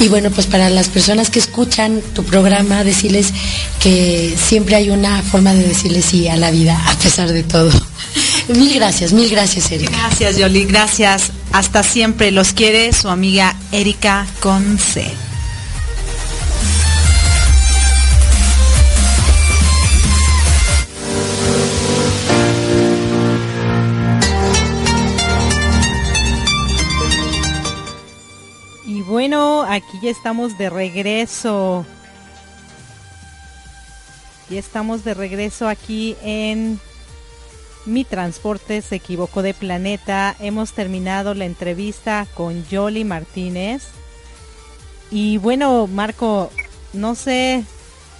Y 0.00 0.08
bueno, 0.08 0.30
pues 0.30 0.46
para 0.46 0.70
las 0.70 0.88
personas 0.88 1.28
que 1.28 1.40
escuchan 1.40 2.00
tu 2.14 2.24
programa, 2.24 2.82
decirles 2.82 3.34
que 3.78 4.34
siempre 4.42 4.76
hay 4.76 4.88
una 4.88 5.20
forma 5.20 5.52
de 5.52 5.64
decirles 5.64 6.06
sí 6.06 6.28
a 6.28 6.36
la 6.36 6.50
vida, 6.50 6.82
a 6.86 6.96
pesar 6.96 7.30
de 7.30 7.42
todo. 7.42 7.70
Mil 8.48 8.72
gracias, 8.72 9.12
mil 9.12 9.28
gracias, 9.28 9.70
Erika. 9.70 9.90
Gracias, 9.90 10.38
Yoli, 10.38 10.64
gracias. 10.64 11.30
Hasta 11.54 11.84
siempre. 11.84 12.32
Los 12.32 12.52
quiere 12.52 12.92
su 12.92 13.08
amiga 13.08 13.54
Erika 13.70 14.26
Conce. 14.40 15.14
Y 28.84 29.02
bueno, 29.02 29.62
aquí 29.62 30.00
ya 30.02 30.10
estamos 30.10 30.58
de 30.58 30.70
regreso. 30.70 31.86
Ya 34.50 34.58
estamos 34.58 35.04
de 35.04 35.14
regreso 35.14 35.68
aquí 35.68 36.16
en 36.20 36.80
mi 37.86 38.04
transporte 38.04 38.82
se 38.82 38.96
equivocó 38.96 39.42
de 39.42 39.54
planeta. 39.54 40.36
Hemos 40.40 40.72
terminado 40.72 41.34
la 41.34 41.44
entrevista 41.44 42.26
con 42.34 42.66
Yoli 42.68 43.04
Martínez. 43.04 43.84
Y 45.10 45.38
bueno, 45.38 45.86
Marco, 45.86 46.50
no 46.92 47.14
sé, 47.14 47.64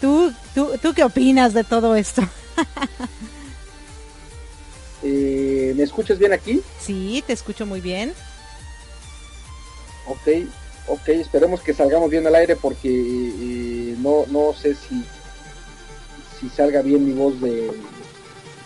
¿tú, 0.01 0.33
tú, 0.55 0.73
tú 0.81 0.95
qué 0.95 1.05
opinas 1.05 1.55
de 1.55 1.65
todo 1.65 1.97
esto? 1.97 2.23
eh, 5.03 5.73
¿Me 5.77 5.83
escuchas 5.83 6.19
bien 6.19 6.33
aquí? 6.33 6.63
Sí, 6.79 7.25
te 7.27 7.33
escucho 7.33 7.67
muy 7.67 7.81
bien. 7.81 8.13
Ok, 10.07 10.47
ok, 10.87 11.09
esperemos 11.09 11.63
que 11.63 11.73
salgamos 11.73 12.11
bien 12.11 12.27
al 12.27 12.35
aire 12.35 12.57
porque 12.57 12.91
eh, 12.91 13.97
no, 13.99 14.27
no 14.29 14.53
sé 14.53 14.75
si, 14.75 15.03
si 16.39 16.51
salga 16.51 16.83
bien 16.83 17.07
mi 17.07 17.13
voz 17.13 17.41
de, 17.41 17.73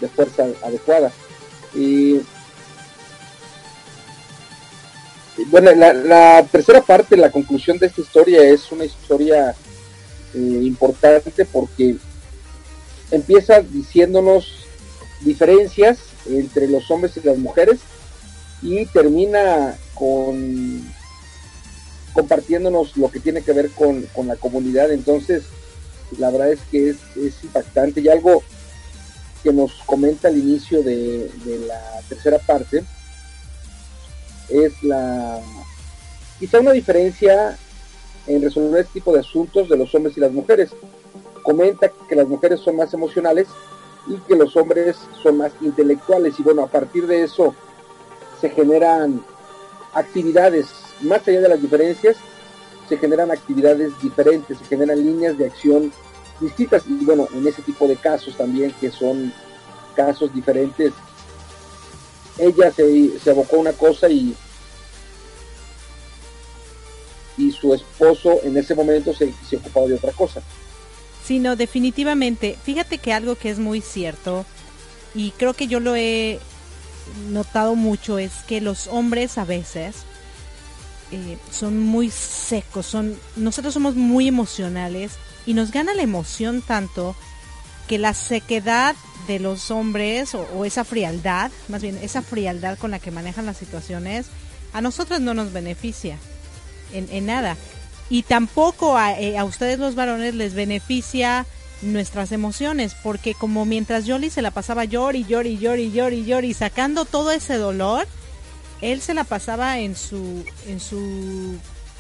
de 0.01 0.09
fuerza 0.09 0.47
adecuada. 0.63 1.13
Y 1.75 2.21
bueno, 5.47 5.73
la, 5.75 6.45
tercera 6.51 6.83
parte, 6.83 7.17
la 7.17 7.31
conclusión 7.31 7.79
de 7.79 7.87
esta 7.87 8.01
historia 8.01 8.43
es 8.43 8.71
una 8.73 8.85
historia 8.85 9.55
eh, 10.35 10.61
importante 10.63 11.45
porque 11.45 11.97
empieza 13.11 13.61
diciéndonos 13.61 14.67
diferencias 15.21 15.99
entre 16.29 16.69
los 16.69 16.91
hombres 16.91 17.17
y 17.17 17.27
las 17.27 17.39
mujeres 17.39 17.79
y 18.63 18.85
termina 18.87 19.77
con 19.95 20.85
compartiéndonos 22.13 22.97
lo 22.97 23.11
que 23.11 23.21
tiene 23.21 23.43
que 23.43 23.53
ver 23.53 23.71
con, 23.71 24.05
la 24.27 24.35
comunidad. 24.35 24.91
Entonces, 24.91 25.45
la 26.19 26.31
verdad 26.31 26.53
es 26.53 26.59
que 26.71 26.91
es, 26.91 26.97
es 27.17 27.45
impactante 27.45 28.01
y 28.01 28.09
algo 28.09 28.43
que 29.43 29.53
nos 29.53 29.73
comenta 29.87 30.29
al 30.29 30.37
inicio 30.37 30.83
de, 30.83 31.31
la 31.67 32.01
tercera 32.09 32.39
parte 32.39 32.85
es 34.49 34.83
la 34.83 35.41
quizá 36.39 36.61
una 36.61 36.73
diferencia 36.73 37.57
en 38.27 38.43
resolver 38.43 38.81
este 38.81 38.95
tipo 38.95 39.13
de 39.13 39.21
asuntos 39.21 39.69
de 39.69 39.77
los 39.77 39.95
hombres 39.95 40.17
y 40.17 40.21
las 40.21 40.33
mujeres. 40.33 40.71
Comenta 41.43 41.91
que 42.09 42.15
las 42.15 42.29
mujeres 42.29 42.61
son 42.61 42.77
más 42.77 42.93
emocionales 42.95 43.47
y 44.07 44.17
que 44.27 44.37
los 44.37 44.57
hombres 44.57 44.97
son 45.23 45.39
más 45.39 45.53
intelectuales 45.61 46.35
y 46.39 46.43
bueno, 46.43 46.63
a 46.63 46.69
partir 46.69 47.07
de 47.07 47.25
eso 47.25 47.55
se 48.41 48.51
generan 48.51 49.23
actividades, 49.95 50.67
más 51.01 51.27
allá 51.27 51.41
de 51.41 51.49
las 51.49 51.61
diferencias, 51.61 52.17
se 52.89 52.97
generan 52.97 53.31
actividades 53.31 53.93
diferentes, 54.03 54.59
se 54.59 54.65
generan 54.65 55.05
líneas 55.05 55.37
de 55.37 55.47
acción 55.47 55.93
distintas 56.41 56.85
y 56.89 57.05
bueno, 57.05 57.29
en 57.35 57.47
ese 57.47 57.63
tipo 57.63 57.87
de 57.87 57.97
casos 57.97 58.37
también 58.37 58.73
que 58.81 58.91
son 58.91 59.33
casos 59.95 60.33
diferentes, 60.33 60.93
ella 62.39 62.73
se, 62.73 63.19
se 63.19 63.31
abocó 63.31 63.57
a 63.57 63.61
una 63.61 63.73
cosa 63.73 64.09
y 64.09 64.35
y 67.37 67.53
su 67.53 67.73
esposo 67.73 68.41
en 68.43 68.57
ese 68.57 68.75
momento 68.75 69.15
se, 69.15 69.33
se 69.49 69.57
ocupaba 69.57 69.87
de 69.87 69.95
otra 69.95 70.13
cosa. 70.13 70.43
Sí, 71.25 71.39
no, 71.39 71.57
definitivamente. 71.57 72.59
Fíjate 72.65 72.99
que 72.99 73.13
algo 73.13 73.37
que 73.37 73.51
es 73.51 73.59
muy 73.59 73.81
cierto, 73.81 74.45
y 75.15 75.31
creo 75.33 75.55
que 75.55 75.69
yo 75.69 75.79
lo 75.79 75.95
he 75.95 76.41
notado 77.31 77.75
mucho, 77.77 78.19
es 78.19 78.33
que 78.47 78.61
los 78.61 78.89
hombres 78.89 79.39
a 79.39 79.45
veces 79.45 79.97
eh, 81.13 81.39
son 81.51 81.79
muy 81.79 82.11
secos, 82.11 82.87
son, 82.87 83.19
nosotros 83.37 83.73
somos 83.73 83.95
muy 83.95 84.29
emocionales 84.29 85.13
y 85.49 85.55
nos 85.55 85.73
gana 85.73 85.95
la 85.95 86.03
emoción 86.03 86.61
tanto 86.61 87.17
que 87.89 87.97
la 87.97 88.13
sequedad 88.13 88.95
de 89.27 89.39
los 89.39 89.71
hombres 89.71 90.35
o, 90.35 90.67
esa 90.67 90.85
frialdad, 90.85 91.51
más 91.69 91.81
bien 91.81 91.99
esa 92.03 92.21
frialdad 92.21 92.77
con 92.77 92.91
la 92.91 92.99
que 92.99 93.11
manejan 93.11 93.47
las 93.47 93.57
situaciones, 93.57 94.27
a 94.75 94.83
nosotros 94.83 95.21
no 95.21 95.33
nos 95.33 95.55
beneficia 95.55 96.19
en, 96.93 97.25
nada. 97.25 97.57
Y 98.11 98.25
tampoco 98.25 99.01
eh, 99.01 99.39
a, 99.39 99.45
ustedes 99.47 99.79
los 99.79 99.95
varones 99.95 100.35
les 100.35 100.53
beneficia 100.53 101.47
nuestras 101.81 102.31
emociones, 102.31 102.95
porque 103.03 103.33
como 103.33 103.65
mientras 103.65 104.05
Yoli 104.05 104.29
se 104.29 104.43
la 104.43 104.51
pasaba 104.51 104.85
llori, 104.85 105.25
llori, 105.25 105.57
llori, 105.57 105.91
llori, 105.91 106.27
llori, 106.27 106.53
sacando 106.53 107.07
todo 107.07 107.31
ese 107.31 107.57
dolor, 107.57 108.07
él 108.83 109.01
se 109.01 109.15
la 109.15 109.25
pasaba 109.25 109.79
en 109.79 109.97
su, 109.97 110.45
en 110.67 110.79
su 110.79 111.57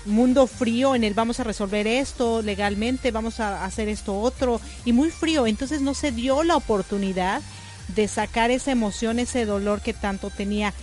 mundo 0.09 0.46
frío 0.46 0.94
en 0.94 1.04
el 1.04 1.14
vamos 1.14 1.40
a 1.40 1.44
resolver 1.44 1.86
esto 1.86 2.42
legalmente, 2.42 3.11
vamos 3.11 3.40
a 3.40 3.64
hacer 3.64 3.88
esto 3.88 4.18
otro, 4.18 4.61
y 4.84 4.92
muy 4.92 5.11
frío, 5.11 5.46
entonces 5.46 5.80
no 5.80 5.94
se 5.94 6.12
dio 6.12 6.42
la 6.42 6.56
oportunidad 6.56 7.42
de 7.94 8.09
sacar 8.09 8.50
esa 8.50 8.72
emoción, 8.72 9.18
ese 9.18 9.44
dolor 9.44 9.80
que 9.80 9.94
tanto 9.94 10.30
tenía. 10.30 10.74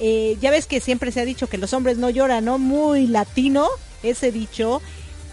Eh, 0.00 0.36
ya 0.40 0.50
ves 0.50 0.66
que 0.66 0.80
siempre 0.80 1.12
se 1.12 1.20
ha 1.20 1.24
dicho 1.24 1.48
que 1.48 1.58
los 1.58 1.72
hombres 1.72 1.98
no 1.98 2.10
lloran, 2.10 2.44
¿no? 2.44 2.58
Muy 2.58 3.06
latino 3.06 3.68
ese 4.02 4.32
dicho, 4.32 4.80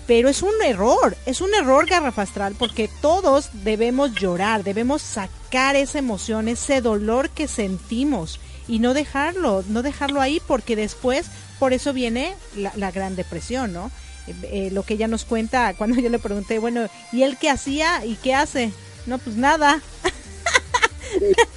pero 0.08 0.30
es 0.30 0.42
un 0.42 0.54
error, 0.66 1.16
es 1.26 1.42
un 1.42 1.54
error 1.54 1.86
garrafastral 1.86 2.56
porque 2.56 2.90
todos 3.02 3.50
debemos 3.64 4.14
llorar, 4.14 4.64
debemos 4.64 5.02
sacar 5.02 5.76
esa 5.76 6.00
emoción, 6.00 6.48
ese 6.48 6.82
dolor 6.82 7.30
que 7.30 7.48
sentimos 7.48 8.40
y 8.68 8.80
no 8.80 8.94
dejarlo, 8.94 9.64
no 9.70 9.82
dejarlo 9.82 10.22
ahí 10.22 10.42
porque 10.46 10.76
después 10.76 11.28
por 11.60 11.74
eso 11.74 11.94
viene 11.94 12.36
la, 12.56 12.92
Gran 12.92 13.16
Depresión, 13.16 13.74
¿no? 13.74 13.92
Eh, 14.28 14.36
eh, 14.44 14.70
lo 14.72 14.84
que 14.84 14.96
ella 14.96 15.08
nos 15.08 15.26
cuenta 15.26 15.74
cuando 15.78 16.00
yo 16.00 16.10
le 16.10 16.20
pregunté, 16.20 16.60
bueno, 16.60 16.88
¿y 17.12 17.24
él 17.24 17.38
qué 17.40 17.50
hacía 17.50 18.06
y 18.06 18.16
qué 18.16 18.34
hace? 18.34 18.72
No, 19.06 19.18
pues 19.20 19.36
nada. 19.36 19.82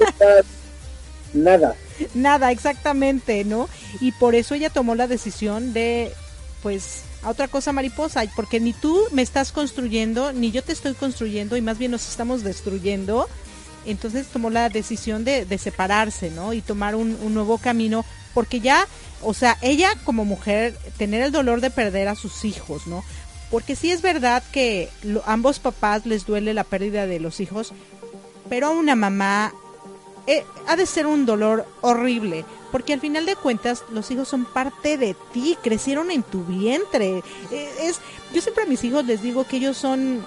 nada. 1.34 1.74
Nada, 2.14 2.50
exactamente, 2.50 3.44
¿no? 3.44 3.68
Y 4.00 4.12
por 4.12 4.34
eso 4.34 4.54
ella 4.54 4.70
tomó 4.70 4.94
la 4.94 5.06
decisión 5.06 5.72
de, 5.72 6.12
pues, 6.62 7.02
a 7.22 7.30
otra 7.30 7.48
cosa 7.48 7.72
mariposa, 7.72 8.22
porque 8.34 8.60
ni 8.60 8.72
tú 8.72 8.98
me 9.12 9.22
estás 9.22 9.52
construyendo, 9.52 10.32
ni 10.32 10.50
yo 10.50 10.62
te 10.62 10.72
estoy 10.72 10.94
construyendo, 10.94 11.56
y 11.56 11.60
más 11.60 11.78
bien 11.78 11.90
nos 11.90 12.08
estamos 12.08 12.42
destruyendo. 12.42 13.28
Entonces 13.86 14.26
tomó 14.26 14.50
la 14.50 14.68
decisión 14.68 15.24
de, 15.24 15.44
de 15.44 15.58
separarse, 15.58 16.30
¿no? 16.30 16.52
Y 16.52 16.60
tomar 16.60 16.94
un, 16.94 17.18
un 17.22 17.34
nuevo 17.34 17.58
camino, 17.58 18.04
porque 18.34 18.60
ya, 18.60 18.86
o 19.22 19.34
sea, 19.34 19.58
ella 19.60 19.90
como 20.04 20.24
mujer, 20.24 20.76
tener 20.96 21.22
el 21.22 21.32
dolor 21.32 21.60
de 21.60 21.70
perder 21.70 22.08
a 22.08 22.14
sus 22.14 22.44
hijos, 22.44 22.86
¿no? 22.86 23.04
Porque 23.50 23.76
sí 23.76 23.90
es 23.90 24.02
verdad 24.02 24.42
que 24.52 24.88
lo, 25.02 25.22
ambos 25.26 25.58
papás 25.58 26.06
les 26.06 26.26
duele 26.26 26.54
la 26.54 26.64
pérdida 26.64 27.06
de 27.06 27.20
los 27.20 27.40
hijos, 27.40 27.72
pero 28.48 28.68
a 28.68 28.70
una 28.70 28.96
mamá 28.96 29.52
eh, 30.26 30.44
ha 30.66 30.76
de 30.76 30.86
ser 30.86 31.06
un 31.06 31.26
dolor 31.26 31.66
horrible, 31.80 32.44
porque 32.70 32.92
al 32.92 33.00
final 33.00 33.26
de 33.26 33.36
cuentas 33.36 33.84
los 33.90 34.10
hijos 34.10 34.28
son 34.28 34.44
parte 34.44 34.96
de 34.96 35.16
ti, 35.32 35.56
crecieron 35.62 36.10
en 36.10 36.22
tu 36.22 36.44
vientre. 36.44 37.22
Eh, 37.50 37.70
es, 37.80 38.00
yo 38.32 38.40
siempre 38.40 38.64
a 38.64 38.66
mis 38.66 38.84
hijos 38.84 39.04
les 39.04 39.22
digo 39.22 39.44
que 39.44 39.56
ellos 39.56 39.76
son, 39.76 40.24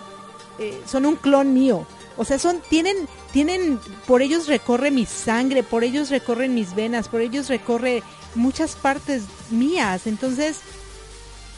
eh, 0.59 0.81
son 0.85 1.05
un 1.05 1.15
clon 1.15 1.53
mío. 1.53 1.87
O 2.17 2.25
sea, 2.25 2.37
son, 2.37 2.61
tienen, 2.69 2.95
tienen, 3.31 3.79
por 4.05 4.21
ellos 4.21 4.47
recorre 4.47 4.91
mi 4.91 5.05
sangre, 5.05 5.63
por 5.63 5.83
ellos 5.83 6.09
recorren 6.09 6.53
mis 6.53 6.75
venas, 6.75 7.07
por 7.07 7.21
ellos 7.21 7.47
recorre 7.49 8.03
muchas 8.35 8.75
partes 8.75 9.23
mías. 9.49 10.07
Entonces, 10.07 10.57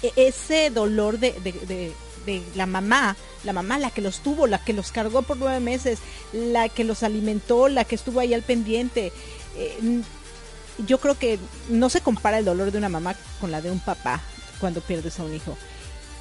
e, 0.02 0.12
ese 0.16 0.70
dolor 0.70 1.20
de, 1.20 1.32
de, 1.44 1.94
de, 2.26 2.44
la 2.56 2.66
mamá, 2.66 3.16
la 3.44 3.54
mamá 3.54 3.78
la 3.78 3.92
que 3.92 4.02
los 4.02 4.20
tuvo, 4.20 4.48
la 4.48 4.64
que 4.64 4.74
los 4.74 4.92
cargó 4.92 5.22
por 5.22 5.38
nueve 5.38 5.60
meses, 5.60 6.00
la 6.34 6.70
que 6.70 6.84
los 6.84 7.04
alimentó, 7.04 7.68
la 7.68 7.86
que 7.86 7.96
estuvo 7.96 8.20
ahí 8.20 8.34
al 8.34 8.42
pendiente. 8.42 9.12
Eh, 9.58 10.02
yo 10.86 11.00
creo 11.00 11.18
que 11.18 11.40
no 11.70 11.90
se 11.90 12.02
compara 12.02 12.40
el 12.40 12.46
dolor 12.46 12.72
de 12.72 12.78
una 12.78 12.90
mamá 12.90 13.16
con 13.40 13.52
la 13.52 13.62
de 13.62 13.72
un 13.72 13.80
papá 13.80 14.22
cuando 14.60 14.82
pierdes 14.82 15.20
a 15.20 15.24
un 15.24 15.34
hijo. 15.34 15.58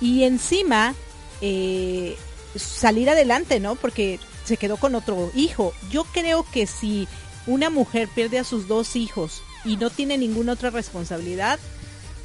Y 0.00 0.24
encima, 0.24 0.94
eh, 1.40 2.16
salir 2.54 3.10
adelante, 3.10 3.58
¿no? 3.58 3.74
Porque 3.74 4.20
se 4.44 4.56
quedó 4.56 4.76
con 4.76 4.94
otro 4.94 5.30
hijo. 5.34 5.72
Yo 5.90 6.04
creo 6.04 6.46
que 6.52 6.66
si 6.66 7.08
una 7.46 7.70
mujer 7.70 8.08
pierde 8.08 8.38
a 8.38 8.44
sus 8.44 8.68
dos 8.68 8.96
hijos 8.96 9.42
y 9.64 9.76
no 9.76 9.90
tiene 9.90 10.18
ninguna 10.18 10.52
otra 10.52 10.70
responsabilidad, 10.70 11.58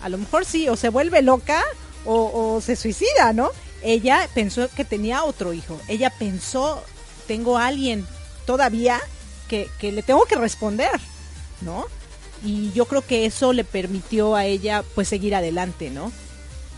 a 0.01 0.09
lo 0.09 0.17
mejor 0.17 0.45
sí, 0.45 0.67
o 0.69 0.75
se 0.75 0.89
vuelve 0.89 1.21
loca 1.21 1.63
o, 2.05 2.61
se 2.61 2.75
suicida, 2.75 3.33
¿no? 3.33 3.49
Ella 3.83 4.27
pensó 4.33 4.67
que 4.69 4.85
tenía 4.85 5.23
otro 5.23 5.53
hijo. 5.53 5.79
Ella 5.87 6.09
pensó, 6.09 6.83
tengo 7.27 7.57
a 7.57 7.67
alguien 7.67 8.05
todavía 8.45 8.99
que, 9.47 9.69
que 9.79 9.91
le 9.91 10.01
tengo 10.01 10.23
que 10.25 10.35
responder, 10.35 10.99
¿no? 11.61 11.85
Y 12.43 12.71
yo 12.71 12.85
creo 12.85 13.05
que 13.05 13.25
eso 13.25 13.53
le 13.53 13.63
permitió 13.63 14.35
a 14.35 14.45
ella 14.45 14.83
pues 14.95 15.09
seguir 15.09 15.35
adelante, 15.35 15.89
¿no? 15.89 16.11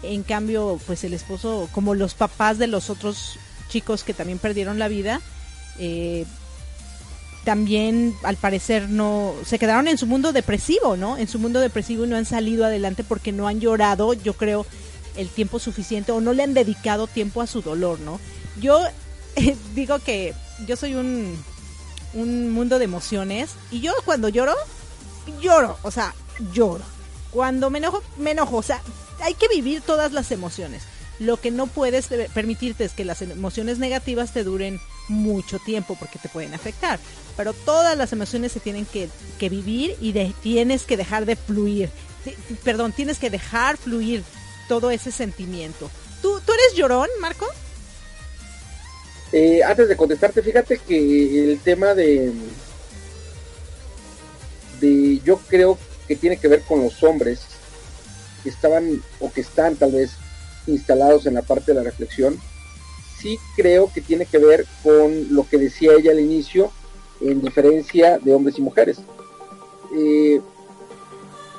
En 0.03 0.23
cambio, 0.23 0.79
pues 0.87 1.03
el 1.03 1.13
esposo, 1.13 1.69
como 1.71 1.93
los 1.93 2.15
papás 2.15 2.57
de 2.57 2.67
los 2.67 2.89
otros 2.89 3.37
chicos 3.69 4.03
que 4.03 4.13
también 4.13 4.39
perdieron 4.39 4.79
la 4.79 4.87
vida, 4.87 5.21
eh, 5.77 6.25
también 7.43 8.15
al 8.23 8.37
parecer 8.37 8.89
no 8.89 9.33
se 9.45 9.59
quedaron 9.59 9.87
en 9.87 9.97
su 9.97 10.05
mundo 10.05 10.31
depresivo, 10.31 10.95
¿no? 10.97 11.17
En 11.17 11.27
su 11.27 11.39
mundo 11.39 11.59
depresivo 11.59 12.05
y 12.05 12.07
no 12.07 12.15
han 12.15 12.25
salido 12.25 12.65
adelante 12.65 13.03
porque 13.03 13.31
no 13.31 13.47
han 13.47 13.59
llorado, 13.59 14.13
yo 14.13 14.33
creo, 14.33 14.65
el 15.17 15.29
tiempo 15.29 15.59
suficiente 15.59 16.11
o 16.11 16.21
no 16.21 16.33
le 16.33 16.43
han 16.43 16.53
dedicado 16.53 17.07
tiempo 17.07 17.41
a 17.41 17.47
su 17.47 17.61
dolor, 17.61 17.99
¿no? 17.99 18.19
Yo 18.59 18.79
eh, 19.35 19.55
digo 19.73 19.99
que 19.99 20.33
yo 20.67 20.75
soy 20.75 20.95
un 20.95 21.37
un 22.13 22.51
mundo 22.51 22.77
de 22.77 22.85
emociones 22.85 23.51
y 23.71 23.79
yo 23.79 23.93
cuando 24.03 24.27
lloro 24.27 24.53
lloro, 25.41 25.77
o 25.83 25.91
sea, 25.91 26.13
lloro. 26.53 26.83
Cuando 27.31 27.69
me 27.69 27.77
enojo, 27.77 28.03
me 28.17 28.31
enojo, 28.31 28.57
o 28.57 28.63
sea, 28.63 28.81
hay 29.21 29.33
que 29.35 29.47
vivir 29.47 29.81
todas 29.81 30.11
las 30.11 30.31
emociones. 30.31 30.83
Lo 31.19 31.37
que 31.37 31.51
no 31.51 31.67
puedes 31.67 32.07
permitirte 32.33 32.83
es 32.83 32.93
que 32.93 33.05
las 33.05 33.21
emociones 33.21 33.77
negativas 33.77 34.33
te 34.33 34.43
duren 34.43 34.79
mucho 35.11 35.59
tiempo 35.59 35.95
porque 35.99 36.19
te 36.19 36.29
pueden 36.29 36.53
afectar. 36.53 36.99
Pero 37.37 37.53
todas 37.53 37.97
las 37.97 38.11
emociones 38.13 38.51
se 38.51 38.59
tienen 38.59 38.85
que, 38.85 39.09
que 39.39 39.49
vivir 39.49 39.95
y 40.01 40.11
de, 40.11 40.33
tienes 40.41 40.83
que 40.83 40.97
dejar 40.97 41.25
de 41.25 41.35
fluir. 41.35 41.89
Perdón, 42.63 42.93
tienes 42.93 43.19
que 43.19 43.29
dejar 43.29 43.77
fluir 43.77 44.23
todo 44.67 44.91
ese 44.91 45.11
sentimiento. 45.11 45.89
¿Tú, 46.21 46.39
¿tú 46.45 46.53
eres 46.53 46.75
llorón, 46.75 47.07
Marco? 47.19 47.47
Eh, 49.31 49.63
antes 49.63 49.87
de 49.87 49.95
contestarte, 49.95 50.41
fíjate 50.41 50.77
que 50.77 51.51
el 51.51 51.59
tema 51.59 51.93
de, 51.93 52.31
de 54.81 55.21
yo 55.23 55.37
creo 55.47 55.77
que 56.07 56.15
tiene 56.15 56.37
que 56.37 56.49
ver 56.49 56.61
con 56.63 56.83
los 56.83 57.01
hombres 57.03 57.39
que 58.43 58.49
estaban 58.49 59.01
o 59.19 59.31
que 59.31 59.41
están 59.41 59.75
tal 59.75 59.93
vez 59.93 60.11
instalados 60.67 61.25
en 61.25 61.35
la 61.35 61.41
parte 61.41 61.71
de 61.71 61.75
la 61.75 61.83
reflexión, 61.83 62.39
sí 63.21 63.39
creo 63.55 63.91
que 63.93 64.01
tiene 64.01 64.25
que 64.25 64.37
ver 64.37 64.65
con 64.83 65.33
lo 65.33 65.47
que 65.47 65.57
decía 65.57 65.93
ella 65.97 66.11
al 66.11 66.19
inicio, 66.19 66.71
en 67.19 67.41
diferencia 67.41 68.17
de 68.17 68.33
hombres 68.33 68.57
y 68.57 68.61
mujeres. 68.61 68.97
Eh, 69.95 70.41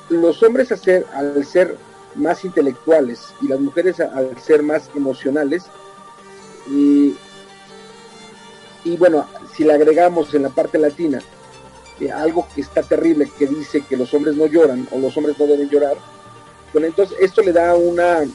los 0.09 0.43
hombres 0.43 0.71
al 0.71 1.45
ser, 1.45 1.77
más 2.15 2.45
intelectuales 2.45 3.19
y 3.41 3.47
las 3.47 3.59
mujeres 3.59 3.99
al 3.99 4.39
ser 4.39 4.61
más 4.61 4.89
emocionales, 4.95 5.63
y, 6.69 7.15
y 8.83 8.97
bueno, 8.97 9.27
si 9.55 9.63
le 9.63 9.73
agregamos 9.73 10.33
en 10.33 10.43
la 10.43 10.49
parte 10.49 10.77
latina 10.77 11.19
eh, 11.99 12.11
algo 12.11 12.47
que 12.53 12.61
está 12.61 12.83
terrible, 12.83 13.31
que 13.37 13.47
dice 13.47 13.81
que 13.81 13.97
los 13.97 14.13
hombres 14.13 14.35
no 14.35 14.45
lloran 14.45 14.87
o 14.91 14.99
los 14.99 15.15
hombres 15.17 15.39
no 15.39 15.47
deben 15.47 15.69
llorar, 15.69 15.95
bueno, 16.71 16.87
entonces 16.87 17.17
esto 17.19 17.41
le 17.41 17.51
da 17.51 17.75
una 17.75 18.25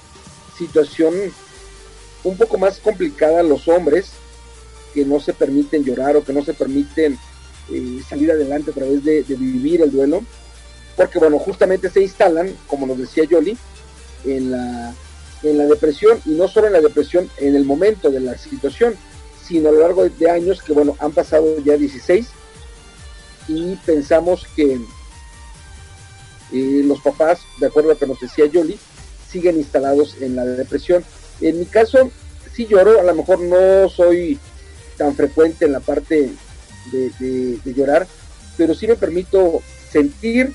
situación 0.56 1.14
un 2.28 2.36
poco 2.36 2.58
más 2.58 2.78
complicada 2.78 3.42
los 3.42 3.68
hombres 3.68 4.10
que 4.94 5.04
no 5.04 5.20
se 5.20 5.32
permiten 5.32 5.84
llorar 5.84 6.16
o 6.16 6.24
que 6.24 6.32
no 6.32 6.44
se 6.44 6.54
permiten 6.54 7.18
eh, 7.72 8.00
salir 8.08 8.30
adelante 8.30 8.70
a 8.70 8.74
través 8.74 9.04
de, 9.04 9.22
de, 9.22 9.34
vivir 9.36 9.82
el 9.82 9.90
duelo, 9.90 10.22
porque 10.96 11.18
bueno, 11.18 11.38
justamente 11.38 11.90
se 11.90 12.02
instalan, 12.02 12.54
como 12.66 12.86
nos 12.86 12.98
decía 12.98 13.24
Yoli, 13.24 13.56
en 14.24 14.50
la, 14.50 14.94
en 15.42 15.58
la 15.58 15.64
depresión 15.64 16.20
y 16.24 16.30
no 16.30 16.48
solo 16.48 16.66
en 16.66 16.72
la 16.72 16.80
depresión 16.80 17.30
en 17.38 17.54
el 17.54 17.64
momento 17.64 18.10
de 18.10 18.20
la 18.20 18.36
situación, 18.36 18.94
sino 19.46 19.68
a 19.68 19.72
lo 19.72 19.80
largo 19.80 20.08
de 20.08 20.30
años 20.30 20.62
que 20.62 20.72
bueno, 20.72 20.96
han 20.98 21.12
pasado 21.12 21.58
ya 21.64 21.76
16 21.76 22.26
y 23.48 23.76
pensamos 23.76 24.46
que 24.54 24.78
eh, 26.52 26.82
los 26.84 27.00
papás, 27.00 27.40
de 27.60 27.66
acuerdo 27.66 27.90
a 27.90 27.94
lo 27.94 27.98
que 27.98 28.06
nos 28.06 28.20
decía 28.20 28.46
Yoli, 28.46 28.78
siguen 29.30 29.56
instalados 29.56 30.16
en 30.20 30.36
la 30.36 30.44
depresión. 30.44 31.04
En 31.40 31.58
mi 31.58 31.66
caso, 31.66 32.10
sí 32.54 32.66
lloro, 32.66 33.00
a 33.00 33.04
lo 33.04 33.14
mejor 33.14 33.40
no 33.40 33.88
soy 33.88 34.38
tan 34.96 35.14
frecuente 35.14 35.64
en 35.64 35.72
la 35.72 35.80
parte 35.80 36.30
de, 36.90 37.58
llorar, 37.64 38.06
pero 38.56 38.74
sí 38.74 38.86
me 38.86 38.96
permito 38.96 39.62
sentir 39.90 40.52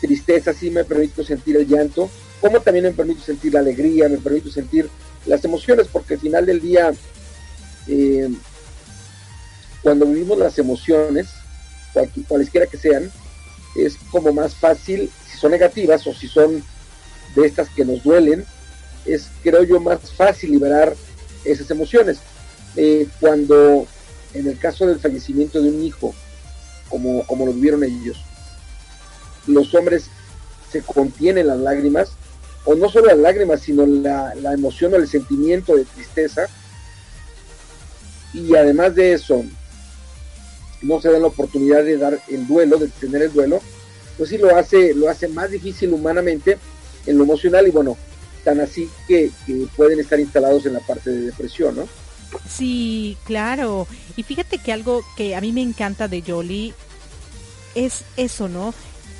tristeza, 0.00 0.52
sí 0.52 0.70
me 0.70 0.84
permito 0.84 1.24
sentir 1.24 1.56
el 1.56 1.66
llanto, 1.66 2.10
como 2.40 2.60
también 2.60 2.86
me 2.86 2.92
permito 2.92 3.22
sentir 3.22 3.52
la 3.54 3.60
alegría, 3.60 4.08
me 4.08 4.18
permito 4.18 4.50
sentir 4.50 4.88
las 5.26 5.44
emociones, 5.44 5.86
porque 5.90 6.14
al 6.14 6.20
final 6.20 6.46
del 6.46 6.60
día, 6.60 6.92
eh, 7.86 8.28
cuando 9.82 10.06
vivimos 10.06 10.38
las 10.38 10.58
emociones, 10.58 11.28
cualesquiera 12.28 12.66
que 12.66 12.78
sean, 12.78 13.10
es 13.76 13.96
como 14.10 14.32
más 14.32 14.54
fácil, 14.54 15.10
si 15.30 15.38
son 15.38 15.50
negativas 15.50 16.06
o 16.06 16.14
si 16.14 16.28
son 16.28 16.62
de 17.34 17.46
estas 17.46 17.68
que 17.70 17.84
nos 17.84 18.02
duelen, 18.02 18.44
es 19.06 19.28
creo 19.42 19.62
yo 19.64 19.80
más 19.80 20.12
fácil 20.12 20.52
liberar 20.52 20.94
esas 21.44 21.70
emociones. 21.70 22.18
Eh, 22.76 23.06
cuando 23.20 23.86
en 24.32 24.48
el 24.48 24.58
caso 24.58 24.86
del 24.86 24.98
fallecimiento 24.98 25.62
de 25.62 25.70
un 25.70 25.82
hijo, 25.82 26.14
como, 26.88 27.26
como 27.26 27.46
lo 27.46 27.52
vivieron 27.52 27.84
ellos, 27.84 28.18
los 29.46 29.74
hombres 29.74 30.06
se 30.70 30.82
contienen 30.82 31.46
las 31.46 31.58
lágrimas, 31.58 32.12
o 32.64 32.74
no 32.74 32.88
solo 32.88 33.06
las 33.06 33.18
lágrimas, 33.18 33.60
sino 33.60 33.86
la, 33.86 34.34
la 34.34 34.52
emoción 34.52 34.92
o 34.94 34.96
el 34.96 35.06
sentimiento 35.06 35.76
de 35.76 35.84
tristeza, 35.84 36.48
y 38.32 38.56
además 38.56 38.94
de 38.96 39.12
eso, 39.12 39.44
no 40.82 41.00
se 41.00 41.10
dan 41.10 41.22
la 41.22 41.28
oportunidad 41.28 41.84
de 41.84 41.96
dar 41.96 42.20
el 42.28 42.46
duelo, 42.46 42.78
de 42.78 42.88
tener 42.88 43.22
el 43.22 43.32
duelo, 43.32 43.60
pues 44.18 44.30
sí 44.30 44.38
lo 44.38 44.56
hace, 44.56 44.94
lo 44.94 45.08
hace 45.08 45.28
más 45.28 45.50
difícil 45.50 45.92
humanamente 45.92 46.58
en 47.06 47.18
lo 47.18 47.24
emocional 47.24 47.66
y 47.66 47.70
bueno, 47.70 47.96
tan 48.44 48.60
así 48.60 48.88
que, 49.08 49.30
que 49.46 49.66
pueden 49.76 50.00
estar 50.00 50.20
instalados 50.20 50.66
en 50.66 50.74
la 50.74 50.80
parte 50.80 51.10
de 51.10 51.20
depresión, 51.26 51.76
¿no? 51.76 51.88
Sí, 52.48 53.16
claro. 53.24 53.86
Y 54.16 54.22
fíjate 54.22 54.58
que 54.58 54.72
algo 54.72 55.02
que 55.16 55.34
a 55.34 55.40
mí 55.40 55.52
me 55.52 55.62
encanta 55.62 56.08
de 56.08 56.22
Jolie 56.22 56.74
es 57.74 58.04
eso, 58.16 58.48
¿no? 58.48 58.74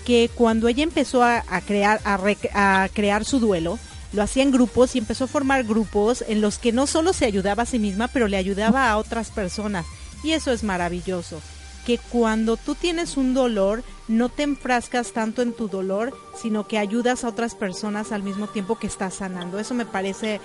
Que 0.05 0.31
cuando 0.35 0.69
ella 0.69 0.83
empezó 0.83 1.23
a, 1.23 1.45
a 1.49 1.61
crear, 1.61 2.01
a, 2.05 2.17
rec, 2.17 2.51
a 2.53 2.89
crear 2.93 3.25
su 3.25 3.41
duelo, 3.41 3.79
lo 4.13 4.23
hacía 4.23 4.43
en 4.43 4.53
grupos 4.53 4.95
y 4.95 4.99
empezó 4.99 5.25
a 5.25 5.29
formar 5.29 5.65
grupos 5.65 6.25
en 6.29 6.41
los 6.41 6.59
que 6.59 6.73
no 6.73 6.87
solo 6.87 7.13
se 7.13 7.25
ayudaba 7.25 7.65
a 7.65 7.67
sí 7.67 7.79
misma, 7.79 8.09
pero 8.09 8.29
le 8.29 8.37
ayudaba 8.37 8.91
a 8.91 8.97
otras 8.99 9.31
personas. 9.31 9.87
Y 10.23 10.33
eso 10.33 10.53
es 10.53 10.63
maravilloso. 10.63 11.41
Que 11.85 11.99
cuando 11.99 12.57
tú 12.57 12.75
tienes 12.75 13.17
un 13.17 13.35
dolor, 13.35 13.83
no 14.09 14.29
te 14.29 14.43
enfrascas 14.43 15.13
tanto 15.13 15.43
en 15.43 15.53
tu 15.53 15.69
dolor, 15.69 16.17
sino 16.35 16.67
que 16.67 16.79
ayudas 16.79 17.25
a 17.25 17.29
otras 17.29 17.55
personas 17.55 18.13
al 18.13 18.23
mismo 18.23 18.47
tiempo 18.47 18.79
que 18.79 18.87
estás 18.87 19.15
sanando. 19.15 19.59
Eso 19.59 19.75
me 19.75 19.87
parece 19.87 20.41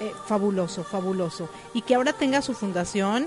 eh, 0.00 0.12
fabuloso, 0.26 0.84
fabuloso. 0.84 1.48
Y 1.72 1.82
que 1.82 1.94
ahora 1.94 2.12
tenga 2.12 2.42
su 2.42 2.54
fundación, 2.54 3.24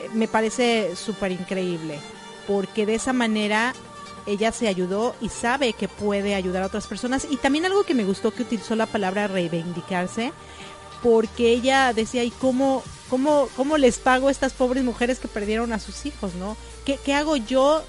eh, 0.00 0.08
me 0.12 0.28
parece 0.28 0.96
súper 0.96 1.32
increíble, 1.32 1.98
porque 2.46 2.86
de 2.86 2.94
esa 2.96 3.12
manera 3.12 3.74
ella 4.26 4.52
se 4.52 4.68
ayudó 4.68 5.14
y 5.20 5.28
sabe 5.28 5.72
que 5.72 5.88
puede 5.88 6.34
ayudar 6.34 6.62
a 6.62 6.66
otras 6.66 6.86
personas. 6.86 7.26
Y 7.30 7.36
también 7.36 7.64
algo 7.64 7.84
que 7.84 7.94
me 7.94 8.04
gustó 8.04 8.32
que 8.32 8.42
utilizó 8.42 8.76
la 8.76 8.86
palabra 8.86 9.28
reivindicarse, 9.28 10.32
porque 11.02 11.50
ella 11.50 11.92
decía, 11.92 12.24
¿y 12.24 12.30
cómo, 12.30 12.82
cómo, 13.08 13.48
cómo 13.56 13.78
les 13.78 13.98
pago 13.98 14.28
a 14.28 14.30
estas 14.30 14.52
pobres 14.52 14.84
mujeres 14.84 15.18
que 15.18 15.28
perdieron 15.28 15.72
a 15.72 15.78
sus 15.78 16.06
hijos, 16.06 16.34
no? 16.34 16.56
¿Qué, 16.84 16.98
qué 17.04 17.14
hago 17.14 17.36
yo 17.36 17.82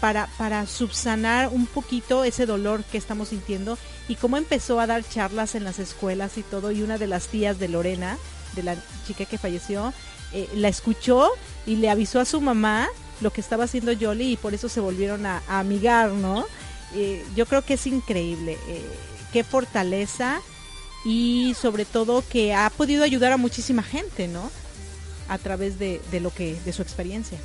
para, 0.00 0.28
para 0.38 0.66
subsanar 0.66 1.48
un 1.48 1.66
poquito 1.66 2.24
ese 2.24 2.46
dolor 2.46 2.84
que 2.84 2.98
estamos 2.98 3.28
sintiendo? 3.28 3.78
Y 4.08 4.14
cómo 4.16 4.36
empezó 4.36 4.80
a 4.80 4.86
dar 4.86 5.06
charlas 5.08 5.54
en 5.54 5.64
las 5.64 5.78
escuelas 5.78 6.38
y 6.38 6.42
todo, 6.42 6.70
y 6.70 6.82
una 6.82 6.98
de 6.98 7.06
las 7.06 7.26
tías 7.26 7.58
de 7.58 7.68
Lorena, 7.68 8.18
de 8.54 8.62
la 8.62 8.76
chica 9.06 9.24
que 9.24 9.38
falleció, 9.38 9.92
eh, 10.32 10.48
la 10.54 10.68
escuchó 10.68 11.30
y 11.66 11.76
le 11.76 11.90
avisó 11.90 12.20
a 12.20 12.24
su 12.24 12.40
mamá 12.40 12.88
lo 13.20 13.32
que 13.32 13.40
estaba 13.40 13.64
haciendo 13.64 13.92
Yoli 13.92 14.32
y 14.32 14.36
por 14.36 14.54
eso 14.54 14.68
se 14.68 14.80
volvieron 14.80 15.26
a, 15.26 15.42
a 15.48 15.58
amigar, 15.58 16.10
¿no? 16.10 16.46
Eh, 16.94 17.24
yo 17.34 17.46
creo 17.46 17.62
que 17.62 17.74
es 17.74 17.86
increíble. 17.86 18.58
Eh, 18.68 18.86
qué 19.32 19.44
fortaleza 19.44 20.40
y 21.08 21.54
sobre 21.58 21.86
todo 21.86 22.22
que 22.28 22.52
ha 22.52 22.68
podido 22.68 23.02
ayudar 23.02 23.32
a 23.32 23.38
muchísima 23.38 23.82
gente, 23.82 24.28
¿no? 24.28 24.50
A 25.26 25.38
través 25.38 25.78
de, 25.78 26.02
de 26.10 26.20
lo 26.20 26.30
que, 26.30 26.58
de 26.66 26.72
su 26.74 26.82
experiencia. 26.82 27.38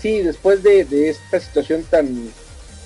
Sí, 0.00 0.20
después 0.20 0.62
de, 0.62 1.10
esta 1.10 1.38
situación 1.40 1.84
tan, 1.90 2.30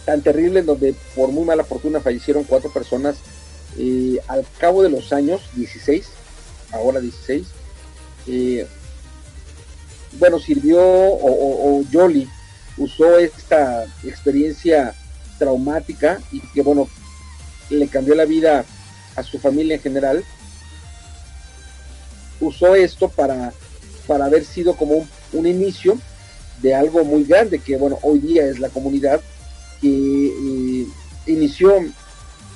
tan 0.04 0.20
terrible 0.22 0.60
en 0.60 0.66
donde 0.66 0.96
por 1.14 1.30
muy 1.30 1.44
mala 1.44 1.62
fortuna 1.62 2.00
fallecieron 2.00 2.42
cuatro 2.42 2.72
personas, 2.72 3.18
eh, 3.78 4.18
al 4.26 4.44
cabo 4.58 4.82
de 4.82 4.90
los 4.90 5.12
años, 5.12 5.42
16, 5.54 6.08
ahora 6.72 6.98
16, 6.98 7.46
eh, 8.26 8.66
bueno, 10.18 10.40
sirvió 10.40 10.82
o, 10.82 11.78
o, 11.78 11.84
usó 12.78 13.18
esta 13.18 13.84
experiencia 14.02 14.92
traumática 15.38 16.20
y 16.32 16.40
que 16.40 16.62
bueno, 16.62 16.88
le 17.68 17.86
cambió 17.86 18.16
la 18.16 18.24
vida 18.24 18.64
a 19.16 19.22
su 19.22 19.38
familia 19.38 19.76
en 19.76 19.82
general, 19.82 20.24
usó 22.40 22.74
esto 22.74 23.08
para, 23.08 23.52
para 24.06 24.26
haber 24.26 24.44
sido 24.44 24.76
como 24.76 24.94
un, 24.94 25.08
un, 25.32 25.46
inicio 25.46 25.98
de 26.62 26.74
algo 26.74 27.04
muy 27.04 27.24
grande 27.24 27.58
que 27.58 27.76
bueno, 27.76 27.98
hoy 28.02 28.18
día 28.20 28.46
es 28.46 28.58
la 28.58 28.68
comunidad 28.68 29.20
que 29.80 29.88
eh, 29.88 30.86
inició 31.26 31.74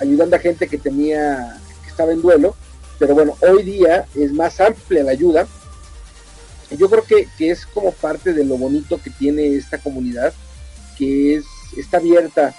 ayudando 0.00 0.36
a 0.36 0.38
gente 0.38 0.68
que 0.68 0.78
tenía, 0.78 1.60
que 1.82 1.90
estaba 1.90 2.12
en 2.12 2.22
duelo, 2.22 2.56
pero 2.98 3.14
bueno, 3.14 3.36
hoy 3.40 3.62
día 3.62 4.06
es 4.14 4.32
más 4.32 4.60
amplia 4.60 5.04
la 5.04 5.12
ayuda. 5.12 5.46
Yo 6.76 6.90
creo 6.90 7.04
que, 7.04 7.28
que, 7.38 7.50
es 7.50 7.66
como 7.66 7.92
parte 7.92 8.32
de 8.32 8.44
lo 8.44 8.56
bonito 8.56 9.00
que 9.00 9.10
tiene 9.10 9.54
esta 9.54 9.78
comunidad, 9.78 10.32
que 10.98 11.36
es 11.36 11.44
está 11.76 11.98
abierta 11.98 12.54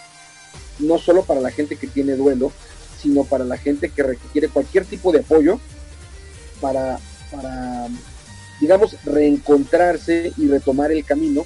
no 0.80 0.98
solo 0.98 1.24
para 1.24 1.42
la 1.42 1.52
gente 1.52 1.78
que 1.78 1.88
tiene 1.88 2.16
duelo, 2.16 2.52
sino 3.06 3.24
para 3.24 3.46
la 3.46 3.58
gente 3.58 3.90
que 3.90 4.02
requiere 4.02 4.48
cualquier 4.48 4.84
tipo 4.84 5.12
de 5.12 5.20
apoyo 5.20 5.60
para, 6.60 6.98
para 7.32 7.88
digamos, 8.60 8.96
reencontrarse 9.04 10.34
y 10.38 10.48
retomar 10.48 10.92
el 10.92 11.06
camino 11.06 11.46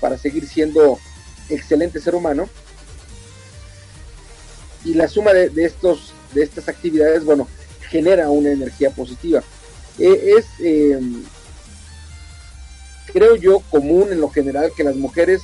para 0.00 0.16
seguir 0.16 0.46
siendo 0.46 1.00
excelente 1.48 2.00
ser 2.00 2.14
humano. 2.14 2.48
Y 4.84 4.94
la 4.94 5.08
suma 5.08 5.32
de, 5.32 5.48
de 5.48 5.64
estos, 5.64 6.12
de 6.34 6.44
estas 6.44 6.68
actividades, 6.68 7.24
bueno, 7.24 7.48
genera 7.90 8.30
una 8.30 8.52
energía 8.52 8.90
positiva. 8.90 9.42
Eh, 9.98 10.34
es 10.38 10.46
eh, 10.60 11.00
creo 13.12 13.34
yo, 13.34 13.58
común 13.70 14.12
en 14.12 14.20
lo 14.20 14.28
general 14.28 14.70
que 14.76 14.84
las 14.84 14.94
mujeres, 14.94 15.42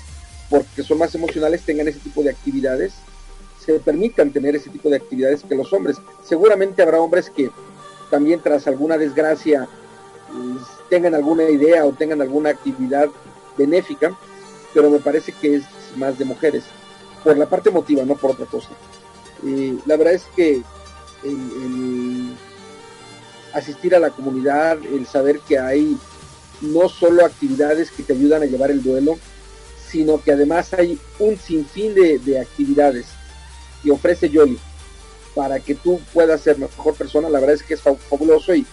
porque 0.49 0.85
son 0.85 0.99
más 0.99 1.17
emocionales, 1.17 1.63
tengan 1.63 1.89
ese 1.89 1.99
tipo 1.99 2.23
de 2.23 2.31
actividades, 2.31 2.93
se 3.69 3.81
permitan 3.81 4.33
tener 4.33 4.57
ese 4.57 4.71
tipo 4.71 4.89
de 4.89 4.97
actividades 4.97 5.43
que 5.47 5.55
los 5.55 5.71
hombres. 5.75 5.99
Seguramente 6.25 6.81
habrá 6.81 7.01
hombres 7.01 7.29
que 7.29 7.51
también 8.11 8.41
tras 8.41 8.67
alguna 8.67 8.97
desgracia 8.97 9.69
tengan 10.89 11.15
alguna 11.15 11.43
idea 11.51 11.85
o 11.85 11.93
tengan 11.93 12.23
alguna 12.23 12.49
actividad 12.49 13.11
benéfica, 13.59 14.17
pero 14.73 14.89
me 14.89 15.01
parece 15.01 15.33
que 15.33 15.57
es 15.57 15.65
más 15.97 16.19
de 16.19 16.25
mujeres, 16.25 16.65
por 17.23 17.37
la 17.37 17.47
parte 17.47 17.69
emotiva, 17.69 18.05
no 18.05 18.17
por 18.17 18.31
otra 18.31 18.47
cosa. 18.47 18.71
La 19.85 19.97
verdad 19.99 20.15
es 20.15 20.25
que 20.35 20.63
el 21.23 22.33
asistir 23.53 23.95
a 23.95 23.99
la 23.99 24.09
comunidad, 24.09 24.79
el 24.95 25.07
saber 25.07 25.41
que 25.41 25.59
hay 25.59 25.95
no 26.63 26.89
solo 26.89 27.23
actividades 27.23 27.91
que 27.91 28.03
te 28.03 28.15
ayudan 28.15 28.43
a 28.43 28.47
llevar 28.47 28.71
el 28.71 28.83
duelo, 28.83 29.19
sino 29.91 30.23
que 30.23 30.33
además 30.33 30.73
hay 30.73 30.99
un 31.19 31.37
sinfín 31.37 31.95
de, 31.95 32.19
de 32.19 32.41
actividades 32.41 33.18
que 33.83 33.91
ofrece 33.91 34.29
Yoli 34.29 34.59
para 35.35 35.61
que 35.61 35.75
tú 35.75 36.01
puedas 36.13 36.41
ser 36.41 36.59
mejor 36.59 36.95
persona. 36.95 37.29
La 37.29 37.41
verdad 37.41 37.57
es 37.57 37.63
que 37.63 37.75
es 37.75 37.81
fabuloso 37.81 38.55
y, 38.55 38.67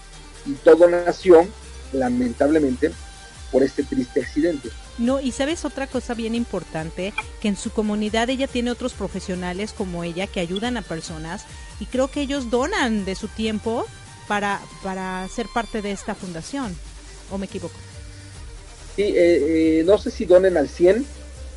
y 0.45 0.53
todo 0.64 0.88
nació, 0.89 1.47
lamentablemente, 1.93 2.91
por 3.51 3.64
este 3.64 3.84
triste 3.84 4.22
accidente. 4.22 4.70
No, 4.97 5.20
y 5.20 5.32
sabes 5.32 5.66
otra 5.66 5.88
cosa 5.88 6.14
bien 6.14 6.36
importante, 6.36 7.14
que 7.41 7.49
en 7.49 7.58
su 7.58 7.70
comunidad 7.72 8.30
ella 8.30 8.47
tiene 8.47 8.72
otros 8.72 8.93
profesionales 8.93 9.74
como 9.74 10.03
ella 10.03 10.26
que 10.28 10.39
ayudan 10.39 10.78
a 10.78 10.82
personas 10.82 11.45
y 11.80 11.86
creo 11.86 12.10
que 12.10 12.22
ellos 12.22 12.49
donan 12.49 13.06
de 13.06 13.16
su 13.16 13.28
tiempo 13.28 13.86
para, 14.28 14.62
para 14.84 15.28
ser 15.28 15.47
parte 15.53 15.82
de 15.82 15.91
esta 15.91 16.16
fundación. 16.16 16.76
¿O 17.32 17.38
me 17.38 17.45
equivoco? 17.45 17.76
Sí, 18.95 19.03
eh, 19.03 19.80
eh, 19.80 19.84
no 19.86 19.97
sé 19.97 20.12
si 20.12 20.26
donen 20.26 20.58
al 20.58 20.70
100, 20.70 21.06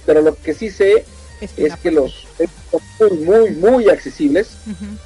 pero 0.04 0.20
lo 0.22 0.34
que 0.34 0.54
sí 0.54 0.70
sé 0.70 1.04
es, 1.40 1.52
es 1.56 1.76
que 1.76 1.90
los 1.90 2.26
son 2.98 3.24
muy, 3.24 3.50
muy, 3.50 3.88
accesibles. 3.88 4.48
Uh 4.66 4.70
-huh. 4.70 4.98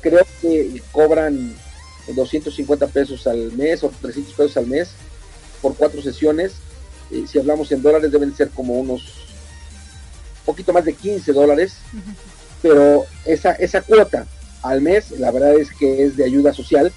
Creo 0.00 0.26
que 0.40 0.82
cobran 0.92 1.54
250 2.14 2.86
pesos 2.88 3.26
al 3.26 3.52
mes 3.52 3.82
o 3.82 3.90
300 4.00 4.34
pesos 4.34 4.56
al 4.56 4.66
mes 4.66 4.90
por 5.60 5.74
cuatro 5.74 6.00
sesiones. 6.02 6.52
Eh, 7.10 7.24
si 7.26 7.38
hablamos 7.38 7.72
en 7.72 7.82
dólares 7.82 8.12
deben 8.12 8.34
ser 8.36 8.50
como 8.50 8.74
unos 8.74 9.02
poquito 10.44 10.72
más 10.72 10.84
de 10.84 10.94
15 10.94 11.32
dólares, 11.32 11.74
uh 11.92 11.96
-huh. 11.96 12.14
pero 12.62 13.06
esa, 13.24 13.52
esa 13.52 13.82
cuota 13.82 14.26
al 14.62 14.80
mes, 14.80 15.10
la 15.12 15.30
verdad 15.30 15.54
es 15.54 15.70
que 15.72 16.04
es 16.04 16.16
de 16.16 16.24
ayuda 16.24 16.52
social 16.52 16.92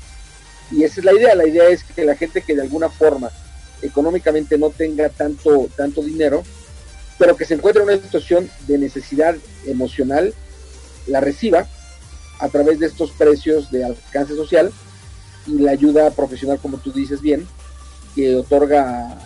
y 0.71 0.83
esa 0.83 1.01
es 1.01 1.05
la 1.05 1.13
idea, 1.13 1.35
la 1.35 1.47
idea 1.47 1.67
es 1.67 1.83
que 1.83 2.05
la 2.05 2.15
gente 2.15 2.41
que 2.41 2.55
de 2.55 2.61
alguna 2.61 2.89
forma 2.89 3.29
económicamente 3.81 4.57
no 4.57 4.69
tenga 4.69 5.09
tanto, 5.09 5.69
tanto 5.75 6.01
dinero, 6.01 6.43
pero 7.21 7.37
que 7.37 7.45
se 7.45 7.53
encuentre 7.53 7.83
en 7.83 7.89
una 7.89 8.01
situación 8.01 8.49
de 8.67 8.79
necesidad 8.79 9.35
emocional, 9.67 10.33
la 11.05 11.21
reciba 11.21 11.67
a 12.39 12.49
través 12.49 12.79
de 12.79 12.87
estos 12.87 13.11
precios 13.11 13.69
de 13.69 13.85
alcance 13.85 14.35
social 14.35 14.71
y 15.45 15.59
la 15.59 15.69
ayuda 15.69 16.09
profesional, 16.09 16.57
como 16.59 16.79
tú 16.79 16.91
dices 16.91 17.21
bien, 17.21 17.47
que 18.15 18.35
otorga 18.35 19.20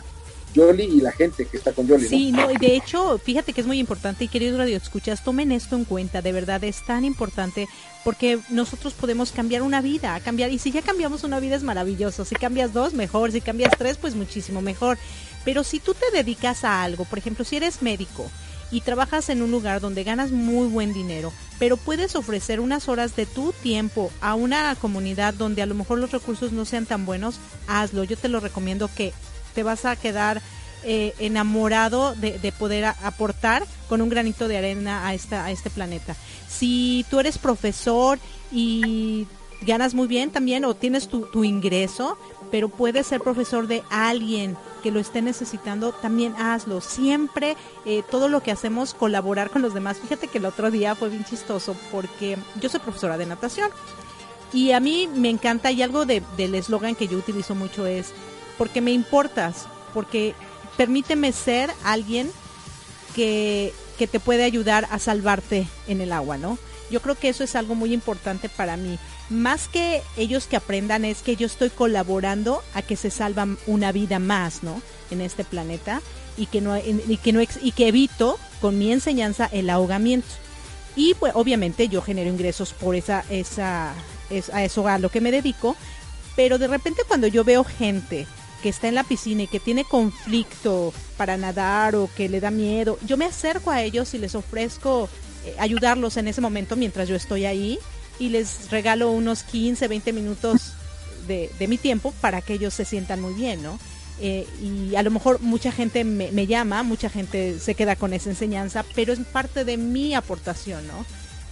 Yoli 0.56 0.86
y 0.86 1.02
la 1.02 1.12
gente 1.12 1.46
que 1.46 1.58
está 1.58 1.74
con 1.74 1.88
Yoli. 1.88 2.08
Sí, 2.08 2.32
¿no? 2.32 2.48
no, 2.48 2.60
de 2.60 2.76
hecho, 2.76 3.18
fíjate 3.18 3.54
que 3.54 3.62
es 3.62 3.68
muy 3.68 3.78
importante 3.78 4.24
y 4.24 4.28
queridos 4.28 4.58
radio 4.58 4.78
escuchas, 4.78 5.24
tomen 5.24 5.52
esto 5.52 5.76
en 5.76 5.84
cuenta, 5.84 6.22
de 6.22 6.32
verdad 6.32 6.64
es 6.64 6.84
tan 6.86 7.04
importante 7.04 7.68
porque 8.04 8.40
nosotros 8.50 8.94
podemos 8.94 9.32
cambiar 9.32 9.62
una 9.62 9.82
vida, 9.82 10.20
cambiar 10.22 10.52
y 10.52 10.60
si 10.60 10.72
ya 10.72 10.82
cambiamos 10.82 11.24
una 11.24 11.40
vida 11.40 11.56
es 11.56 11.64
maravilloso, 11.64 12.24
si 12.24 12.36
cambias 12.36 12.74
dos 12.74 12.94
mejor, 12.94 13.32
si 13.32 13.42
cambias 13.42 13.74
tres 13.78 13.98
pues 13.98 14.16
muchísimo 14.16 14.62
mejor, 14.62 14.98
pero 15.44 15.64
si 15.64 15.80
tú 15.80 15.94
te 15.94 16.16
dedicas 16.16 16.64
a 16.64 16.84
algo, 16.84 17.06
por 17.06 17.20
ejemplo, 17.20 17.44
si 17.44 17.58
eres 17.58 17.82
médico 17.82 18.30
y 18.72 18.82
trabajas 18.82 19.30
en 19.30 19.42
un 19.42 19.52
lugar 19.52 19.82
donde 19.82 20.04
ganas 20.04 20.32
muy 20.32 20.68
buen 20.68 20.94
dinero, 20.94 21.32
pero 21.60 21.78
puedes 21.78 22.16
ofrecer 22.16 22.60
unas 22.60 22.90
horas 22.90 23.16
de 23.16 23.26
tu 23.26 23.54
tiempo 23.54 24.12
a 24.22 24.36
una 24.36 24.76
comunidad 24.76 25.34
donde 25.34 25.62
a 25.62 25.66
lo 25.66 25.76
mejor 25.76 26.00
los 26.00 26.12
recursos 26.12 26.52
no 26.52 26.66
sean 26.66 26.86
tan 26.86 27.06
buenos, 27.06 27.40
hazlo. 27.68 28.04
Yo 28.04 28.18
te 28.18 28.28
lo 28.28 28.40
recomiendo 28.40 28.90
que 28.94 29.14
te 29.56 29.64
vas 29.64 29.86
a 29.86 29.96
quedar 29.96 30.42
eh, 30.84 31.16
enamorado 31.18 32.14
de, 32.14 32.38
de 32.38 32.52
poder 32.52 32.86
aportar 32.86 33.64
con 33.90 34.02
un 34.02 34.10
granito 34.10 34.48
de 34.48 34.58
arena 34.58 35.08
a, 35.08 35.14
esta, 35.16 35.46
a 35.46 35.52
este 35.52 35.72
planeta. 35.72 36.16
Si 36.48 37.06
tú 37.10 37.20
eres 37.20 37.38
profesor 37.38 38.20
y 38.52 39.28
ganas 39.62 39.94
muy 39.94 40.08
bien 40.08 40.32
también 40.32 40.66
o 40.66 40.76
tienes 40.76 41.08
tu, 41.08 41.44
ingreso, 41.44 42.18
pero 42.52 42.70
puedes 42.70 43.08
ser 43.08 43.22
profesor 43.22 43.68
de 43.68 43.84
alguien 43.90 44.58
que 44.84 44.92
lo 44.92 45.00
esté 45.00 45.22
necesitando, 45.22 45.92
también 45.92 46.36
hazlo. 46.36 46.82
Siempre 46.82 47.56
eh, 47.86 48.04
todo 48.10 48.30
lo 48.30 48.42
que 48.42 48.52
hacemos, 48.52 48.94
colaborar 48.94 49.50
con 49.50 49.62
los 49.62 49.74
demás. 49.74 49.98
Fíjate 49.98 50.28
que 50.28 50.38
el 50.38 50.46
otro 50.46 50.72
día 50.72 50.96
fue 50.96 51.10
bien 51.10 51.26
chistoso 51.26 51.76
porque 51.92 52.38
yo 52.62 52.70
soy 52.70 52.80
profesora 52.80 53.18
de 53.18 53.26
natación 53.26 53.72
y 54.54 54.72
a 54.72 54.80
mí 54.80 55.10
me 55.14 55.30
encanta 55.30 55.72
y 55.72 55.82
algo 55.82 56.06
de, 56.06 56.22
del 56.38 56.56
eslogan 56.56 56.96
que 56.96 57.08
yo 57.08 57.18
utilizo 57.18 57.56
mucho 57.56 57.86
es 57.86 58.14
porque 58.58 58.82
me 58.82 58.92
importas, 58.92 59.68
porque 59.94 60.34
permíteme 60.78 61.32
ser 61.32 61.70
alguien 61.84 62.30
que, 63.16 63.74
que 63.98 64.08
te 64.08 64.20
puede 64.20 64.44
ayudar 64.44 64.88
a 64.92 65.00
salvarte 65.00 65.68
en 65.88 66.02
el 66.02 66.12
agua, 66.12 66.38
¿no? 66.38 66.58
Yo 66.92 67.02
creo 67.02 67.16
que 67.16 67.30
eso 67.30 67.44
es 67.44 67.56
algo 67.56 67.76
muy 67.76 67.94
importante 67.94 68.50
para 68.50 68.78
mí. 68.78 69.00
Más 69.30 69.68
que 69.68 70.04
ellos 70.18 70.46
que 70.46 70.56
aprendan 70.56 71.04
es 71.04 71.22
que 71.22 71.36
yo 71.36 71.48
estoy 71.48 71.70
colaborando 71.72 72.62
a 72.74 72.82
que 72.82 72.96
se 72.96 73.10
salva 73.10 73.48
una 73.66 73.92
vida 73.92 74.20
más, 74.20 74.62
¿no? 74.62 74.82
En 75.10 75.22
este 75.22 75.44
planeta 75.44 76.02
y 76.38 76.46
que 76.48 76.62
no 76.62 76.78
y 76.78 77.18
que 77.18 77.34
no 77.34 77.42
y 77.42 77.72
que 77.72 77.88
evito 77.88 78.38
con 78.62 78.78
mi 78.78 78.92
enseñanza 78.92 79.50
el 79.52 79.70
ahogamiento. 79.70 80.28
Y 80.96 81.16
pues 81.16 81.34
obviamente 81.36 81.88
yo 81.88 82.02
genero 82.02 82.30
ingresos 82.30 82.74
por 82.74 82.96
esa 82.96 83.24
esa 83.30 83.94
es 84.30 84.50
a 84.50 84.64
eso 84.64 84.88
a 84.88 85.00
lo 85.00 85.10
que 85.10 85.22
me 85.22 85.32
dedico, 85.32 85.76
pero 86.36 86.58
de 86.58 86.68
repente 86.68 87.02
cuando 87.08 87.28
yo 87.28 87.44
veo 87.44 87.64
gente 87.64 88.28
que 88.66 88.70
está 88.70 88.88
en 88.88 88.96
la 88.96 89.04
piscina 89.04 89.44
y 89.44 89.48
que 89.48 89.60
tiene 89.60 89.84
conflicto 89.84 90.92
para 91.18 91.38
nadar 91.38 91.96
o 91.96 92.10
que 92.18 92.28
le 92.28 92.40
da 92.40 92.50
miedo, 92.50 92.98
yo 93.06 93.16
me 93.16 93.26
acerco 93.26 93.70
a 93.70 93.84
ellos 93.84 94.16
y 94.16 94.18
les 94.18 94.34
ofrezco 94.34 95.08
eh, 95.46 95.54
ayudarlos 95.60 96.18
en 96.18 96.28
ese 96.28 96.42
momento 96.42 96.76
mientras 96.76 97.08
yo 97.08 97.16
estoy 97.16 97.46
ahí 97.46 97.78
y 98.18 98.30
les 98.30 98.72
regalo 98.72 99.12
unos 99.12 99.44
15, 99.44 99.88
20 99.88 100.14
minutos 100.14 100.74
de, 101.28 101.52
mi 101.68 101.78
tiempo 101.78 102.12
para 102.22 102.42
que 102.42 102.54
ellos 102.54 102.74
se 102.74 102.86
sientan 102.86 103.22
muy 103.22 103.36
bien, 103.36 103.62
¿no? 103.62 103.78
Eh, 104.20 104.48
y 104.60 104.96
a 104.96 105.04
lo 105.04 105.12
mejor 105.12 105.42
mucha 105.42 105.72
gente 105.72 106.04
me, 106.04 106.48
llama, 106.48 106.82
mucha 106.82 107.08
gente 107.08 107.60
se 107.60 107.76
queda 107.76 107.96
con 107.96 108.14
esa 108.14 108.32
enseñanza, 108.32 108.84
pero 108.96 109.14
es 109.14 109.20
parte 109.20 109.64
de 109.64 109.78
mi 109.78 110.16
aportación, 110.16 110.88
¿no? 110.88 111.06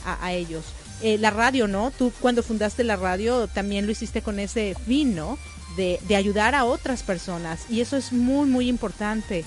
A 0.04 0.34
ellos. 0.34 0.64
Eh, 1.02 1.18
la 1.18 1.32
radio, 1.32 1.68
¿no? 1.68 1.92
Tú 1.92 2.12
cuando 2.22 2.44
fundaste 2.44 2.84
la 2.84 2.96
radio 2.96 3.48
también 3.48 3.86
lo 3.86 3.92
hiciste 3.92 4.22
con 4.22 4.40
ese 4.40 4.76
fin, 4.86 5.16
¿no? 5.16 5.38
De, 5.76 6.00
de 6.08 6.16
ayudar 6.16 6.56
a 6.56 6.66
otras 6.66 7.04
personas 7.04 7.66
y 7.70 7.82
eso 7.82 7.98
es 7.98 8.14
muy, 8.14 8.48
muy 8.48 8.70
importante. 8.70 9.44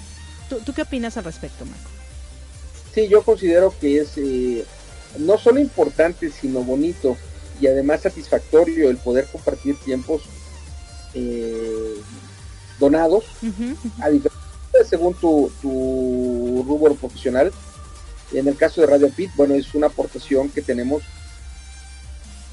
¿Tú, 0.49 0.59
¿Tú, 0.61 0.73
qué 0.75 0.83
opinas 0.83 1.17
al 1.17 1.25
respecto, 1.25 1.65
Marco? 1.65 1.89
Sí, 2.95 3.09
yo 3.09 3.23
considero 3.23 3.75
que 3.81 4.01
es 4.01 4.13
eh, 4.17 4.65
no 5.19 5.39
solo 5.39 5.61
importante, 5.61 6.31
sino 6.31 6.63
bonito 6.63 7.17
y 7.61 7.67
además 7.67 8.03
satisfactorio 8.03 8.91
el 8.91 8.97
poder 8.97 9.27
compartir 9.27 9.77
tiempos 9.77 10.23
eh, 11.15 11.95
donados, 12.79 13.25
uh 13.43 13.47
-huh. 13.47 13.77
a 14.01 14.85
según 14.85 15.15
tu, 15.15 15.51
tu, 15.63 16.65
rubro 16.67 16.95
profesional. 16.95 17.53
En 18.33 18.49
el 18.49 18.57
caso 18.57 18.81
de 18.81 18.89
Radio 18.89 19.09
Pit, 19.11 19.31
bueno, 19.37 19.55
es 19.55 19.75
una 19.75 19.87
aportación 19.87 20.51
que 20.51 20.61
tenemos 20.61 21.03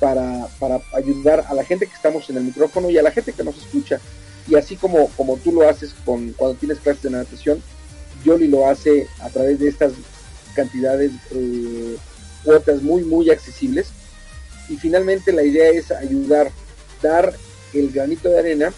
para, 0.04 0.82
ayudar 0.94 1.46
a 1.48 1.54
la 1.54 1.64
gente 1.64 1.88
que 1.88 1.94
estamos 1.94 2.30
en 2.30 2.36
el 2.36 2.44
micrófono 2.44 2.90
y 2.90 2.98
a 2.98 3.02
la 3.02 3.12
gente 3.12 3.32
que 3.32 3.44
nos 3.44 3.58
escucha. 3.58 4.02
Y 4.50 4.56
así 4.56 4.76
como, 4.76 5.08
como 5.16 5.38
tú 5.38 5.54
lo 5.54 5.68
haces 5.68 5.96
con, 6.04 6.34
cuando 6.34 6.58
tienes 6.58 6.80
clases 6.80 7.04
de 7.04 7.12
natación, 7.12 7.64
Yoli 8.26 8.50
lo 8.50 8.68
hace 8.68 9.08
a 9.22 9.30
través 9.30 9.60
de 9.60 9.70
estas 9.70 9.94
cantidades, 10.56 11.12
eh, 11.32 11.96
cuotas 12.44 12.82
muy, 12.82 13.04
muy 13.04 13.30
accesibles. 13.30 13.88
Y 14.68 14.76
finalmente 14.76 15.32
la 15.32 15.44
idea 15.44 15.70
es 15.70 15.90
ayudar, 15.92 16.52
dar 17.02 17.34
el 17.74 17.90
granito 17.90 18.28
de 18.28 18.40
arena 18.40 18.74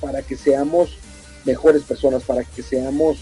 para 0.00 0.22
que 0.22 0.36
seamos 0.36 0.96
mejores 1.44 1.82
personas, 1.82 2.22
para 2.22 2.44
que 2.44 2.62
seamos 2.62 3.18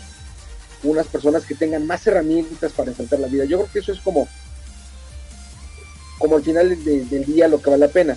unas 0.84 1.08
personas 1.08 1.44
que 1.44 1.56
tengan 1.56 1.86
más 1.86 2.06
herramientas 2.06 2.72
para 2.72 2.90
enfrentar 2.90 3.18
la 3.18 3.26
vida. 3.26 3.44
Yo 3.46 3.58
creo 3.58 3.72
que 3.72 3.78
eso 3.80 3.92
es 3.92 4.00
como, 4.00 4.28
como 6.20 6.36
al 6.36 6.42
final 6.44 6.84
de, 6.84 7.04
del 7.06 7.24
día 7.24 7.48
lo 7.48 7.60
que 7.60 7.70
vale 7.70 7.86
la 7.86 7.92
pena, 7.92 8.16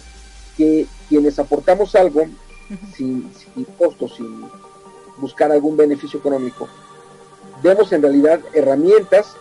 que 0.55 0.85
quienes 1.09 1.39
aportamos 1.39 1.95
algo 1.95 2.21
uh 2.21 2.25
-huh. 2.25 2.95
sin, 2.95 3.31
sin 3.33 3.63
costo, 3.65 4.07
sin 4.07 4.45
buscar 5.17 5.51
algún 5.51 5.75
beneficio 5.75 6.19
económico, 6.19 6.67
demos 7.63 7.91
en 7.93 8.01
realidad 8.03 8.41
herramientas 8.53 9.35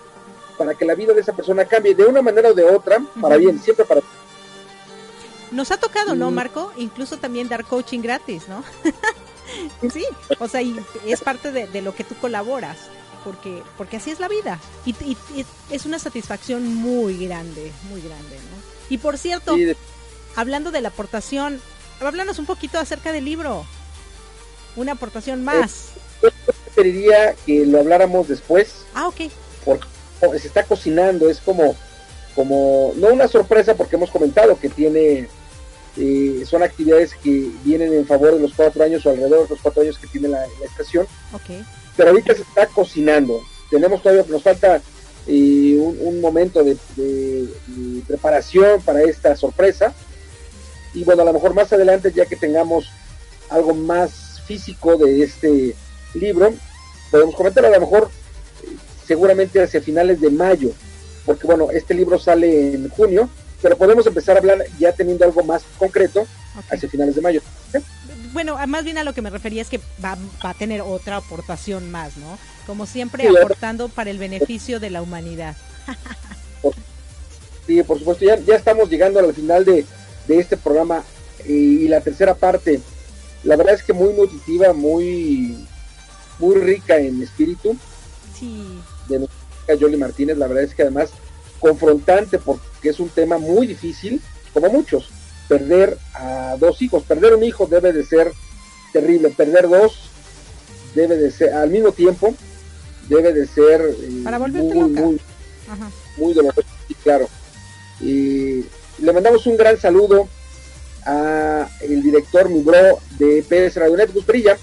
para 0.57 0.75
que 0.75 0.85
la 0.85 0.95
vida 0.95 1.13
de 1.13 1.21
esa 1.21 1.35
persona 1.35 1.65
cambie 1.65 1.95
de 1.95 2.05
una 2.05 2.23
manera 2.23 2.51
o 2.51 2.55
de 2.55 2.65
otra, 2.65 2.99
uh 2.99 3.03
-huh. 3.03 3.21
para 3.21 3.37
bien, 3.37 3.61
siempre 3.61 3.85
para 3.85 4.01
nos 5.51 5.71
ha 5.71 5.77
tocado, 5.77 6.15
¿no, 6.15 6.31
Marco? 6.31 6.73
Incluso 6.79 7.19
también 7.19 7.47
dar 7.47 7.67
coaching 7.67 8.01
gratis, 8.01 8.49
¿no? 8.49 8.65
sí, 9.93 10.05
o 10.39 10.49
sea, 10.49 10.63
y 10.63 10.75
es 11.07 11.21
parte 11.21 11.53
de, 11.53 11.67
de, 11.67 11.83
lo 11.83 11.95
que 11.95 12.05
tú 12.05 12.15
colaboras, 12.15 12.79
porque, 13.25 13.63
porque 13.77 13.97
así 13.97 14.11
es 14.11 14.21
la 14.21 14.29
vida. 14.29 14.59
Y, 14.85 14.91
y, 15.05 15.17
y, 15.35 15.47
es 15.71 15.87
una 15.87 15.99
satisfacción 15.99 16.75
muy 16.75 17.27
grande, 17.27 17.73
muy 17.91 18.01
grande, 18.01 18.37
¿no? 18.37 18.73
Y 18.89 18.99
por 18.99 19.19
cierto, 19.19 19.55
sí, 19.55 19.65
de... 19.65 19.77
hablando 20.37 20.71
de 20.71 20.81
la 20.81 20.89
aportación, 20.89 21.61
háblanos 22.01 22.39
un 22.39 22.47
poquito 22.47 22.79
acerca 22.79 23.13
del 23.13 23.25
libro. 23.25 23.65
Una 24.77 24.93
aportación 24.93 25.45
más. 25.45 25.91
Eh, 26.23 26.31
yo 26.47 26.53
preferiría 26.65 27.35
que 27.47 27.67
lo 27.67 27.81
habláramos 27.81 28.29
después. 28.29 28.85
Ah, 28.95 29.09
ok. 29.09 29.23
Porque 29.65 30.39
se 30.39 30.47
está 30.47 30.65
cocinando, 30.65 31.29
es 31.29 31.41
como, 31.41 31.77
como, 32.35 32.93
no 32.97 33.09
una 33.09 33.29
sorpresa 33.29 33.75
porque 33.75 33.97
hemos 33.97 34.11
comentado 34.11 34.59
que 34.59 34.69
tiene 34.69 35.29
eh, 35.97 36.45
son 36.47 36.63
actividades 36.63 37.15
que 37.15 37.51
vienen 37.65 37.93
en 37.93 38.07
favor 38.07 38.35
de 38.35 38.41
los 38.41 38.55
cuatro 38.55 38.83
años 38.83 39.05
o 39.05 39.11
alrededor 39.11 39.43
de 39.43 39.49
los 39.51 39.61
cuatro 39.61 39.83
años 39.83 39.99
que 39.99 40.07
tiene 40.07 40.29
la, 40.29 40.41
la 40.41 40.67
estación. 40.67 41.07
Okay. 41.33 41.63
Pero 41.97 42.11
ahorita 42.11 42.35
se 42.35 42.43
está 42.43 42.67
cocinando. 42.67 43.41
Tenemos 43.71 44.03
todavía, 44.03 44.25
nos 44.29 44.43
falta 44.43 44.81
eh, 45.27 45.77
un, 45.79 45.99
un, 46.01 46.21
momento 46.21 46.65
de, 46.65 46.77
de, 46.97 47.49
de, 47.67 48.03
preparación 48.07 48.81
para 48.83 49.03
esta 49.03 49.37
sorpresa. 49.37 49.95
Y 50.95 51.05
bueno, 51.05 51.23
a 51.23 51.27
lo 51.27 51.33
mejor 51.33 51.55
más 51.55 51.73
adelante, 51.73 52.13
ya 52.15 52.27
que 52.27 52.37
tengamos 52.37 52.91
algo 53.49 53.75
más 53.75 54.43
físico 54.47 54.97
de 54.97 55.23
este 55.23 55.75
libro, 56.15 56.53
podemos 57.11 57.35
comentar 57.35 57.65
a 57.65 57.71
lo 57.71 57.81
mejor 57.81 58.11
eh, 58.65 58.77
seguramente 59.07 59.63
hacia 59.63 59.81
finales 59.81 60.21
de 60.21 60.31
mayo, 60.31 60.73
porque 61.25 61.47
bueno, 61.47 61.71
este 61.71 61.95
libro 61.95 62.19
sale 62.19 62.75
en 62.75 62.89
junio, 62.89 63.29
pero 63.61 63.77
podemos 63.77 64.07
empezar 64.07 64.37
a 64.37 64.41
hablar 64.41 64.59
ya 64.79 64.93
teniendo 64.93 65.25
algo 65.25 65.43
más 65.45 65.63
concreto 65.79 66.27
okay. 66.57 66.77
hacia 66.77 66.89
finales 66.89 67.15
de 67.15 67.21
mayo. 67.21 67.43
¿Sí? 67.71 67.79
Bueno, 68.33 68.59
más 68.67 68.85
bien 68.85 68.99
a 68.99 69.05
lo 69.05 69.13
que 69.13 69.23
me 69.23 69.31
refería 69.31 69.63
es 69.63 69.69
que 69.69 69.81
va, 70.03 70.17
va, 70.45 70.51
a 70.51 70.55
tener 70.55 70.81
otra 70.81 71.17
aportación 71.17 71.91
más, 71.91 72.17
¿no? 72.17 72.39
Como 72.67 72.87
siempre, 72.87 73.29
sí, 73.29 73.37
aportando 73.37 73.89
para 73.89 74.11
el 74.11 74.19
beneficio 74.19 74.81
de 74.81 74.91
la 74.91 75.03
humanidad. 75.03 75.57
Sí, 77.67 77.83
por 77.85 77.99
supuesto, 77.99 78.25
ya, 78.25 78.37
ya 78.39 78.57
estamos 78.57 78.91
llegando 78.91 79.21
al 79.21 79.33
final 79.33 79.65
de, 79.65 79.87
de 80.27 80.39
este 80.39 80.57
programa 80.57 81.05
y, 81.47 81.53
y 81.53 81.89
la 81.89 82.01
tercera 82.01 82.35
parte, 82.35 82.81
la 83.45 83.57
verdad 83.57 83.75
es 83.75 83.83
que 83.83 83.93
muy 83.93 84.13
nutritiva, 84.15 84.73
muy, 84.73 85.65
muy 86.39 86.57
rica 86.57 86.99
en 86.99 87.23
espíritu. 87.23 87.77
Sí. 88.39 88.65
De 89.09 89.21
nuestra 89.21 89.75
Yoli 89.77 89.97
Martínez, 89.97 90.37
la 90.39 90.49
verdad 90.49 90.65
es 90.65 90.75
que 90.75 90.83
además 90.83 91.11
confrontante 91.61 92.39
porque 92.39 92.89
es 92.89 92.99
un 92.99 93.09
tema 93.09 93.39
muy 93.39 93.67
difícil, 93.67 94.21
como 94.53 94.69
muchos. 94.69 95.09
Perder 95.59 95.99
a 96.15 96.57
dos 96.59 96.81
hijos, 96.81 97.03
perder 97.03 97.35
un 97.35 97.45
hijo 97.45 97.67
debe 97.67 97.93
de 97.93 98.05
ser 98.05 98.33
terrible, 98.93 99.29
perder 99.31 99.69
dos 99.69 100.09
debe 100.95 101.17
de 101.17 101.31
ser, 101.31 101.53
al 101.53 101.69
mismo 101.69 101.93
tiempo, 101.93 102.35
debe 103.09 103.33
de 103.33 103.47
ser 103.47 103.81
eh, 103.83 104.21
Para 104.25 104.39
muy, 104.39 104.51
loca. 104.51 105.01
muy, 105.03 105.21
Ajá. 105.69 105.91
muy 106.17 106.33
doloroso, 106.33 106.63
y 106.89 106.95
claro. 106.95 107.29
Y 108.01 108.65
le 108.99 109.13
mandamos 109.13 109.47
un 109.47 109.57
gran 109.57 109.79
saludo 109.79 110.29
a 111.05 111.69
el 111.81 112.03
director, 112.03 112.49
mi 112.49 112.63
bro, 112.63 112.99
de 113.19 113.43
PS 113.43 113.77
Radionet, 113.77 114.13
Gus 114.13 114.25
Perilla. 114.25 114.57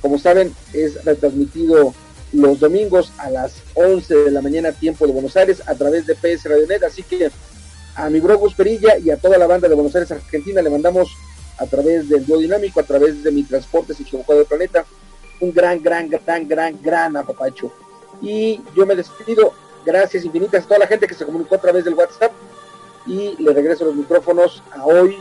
Como 0.00 0.18
saben, 0.18 0.54
es 0.72 1.04
retransmitido 1.04 1.94
los 2.32 2.60
domingos 2.60 3.12
a 3.18 3.30
las 3.30 3.52
11 3.74 4.14
de 4.14 4.30
la 4.30 4.40
mañana 4.42 4.72
tiempo 4.72 5.06
de 5.06 5.12
Buenos 5.12 5.36
Aires 5.36 5.62
a 5.66 5.74
través 5.74 6.06
de 6.06 6.14
PS 6.14 6.44
Radionet, 6.44 6.82
así 6.84 7.02
que 7.02 7.30
a 7.98 8.08
mi 8.08 8.20
bro 8.20 8.38
Gus 8.38 8.54
Perilla 8.54 8.96
y 8.96 9.10
a 9.10 9.16
toda 9.16 9.36
la 9.38 9.48
banda 9.48 9.68
de 9.68 9.74
Buenos 9.74 9.94
Aires 9.96 10.12
Argentina 10.12 10.62
le 10.62 10.70
mandamos 10.70 11.16
a 11.58 11.66
través 11.66 12.08
del 12.08 12.24
dúo 12.24 12.38
dinámico, 12.38 12.78
a 12.78 12.84
través 12.84 13.24
de 13.24 13.32
mi 13.32 13.42
transporte 13.42 13.92
equivocado 13.92 14.38
del 14.38 14.46
planeta, 14.46 14.84
un 15.40 15.52
gran, 15.52 15.82
gran, 15.82 16.08
gran, 16.08 16.46
gran, 16.46 16.78
gran 16.80 17.16
apapacho. 17.16 17.72
Y 18.22 18.60
yo 18.76 18.86
me 18.86 18.94
despido, 18.94 19.52
gracias 19.84 20.24
infinitas 20.24 20.64
a 20.64 20.68
toda 20.68 20.78
la 20.78 20.86
gente 20.86 21.08
que 21.08 21.14
se 21.14 21.26
comunicó 21.26 21.56
a 21.56 21.60
través 21.60 21.84
del 21.84 21.94
WhatsApp 21.94 22.30
y 23.04 23.34
le 23.42 23.52
regreso 23.52 23.84
los 23.84 23.96
micrófonos 23.96 24.62
a 24.70 24.86
hoy, 24.86 25.16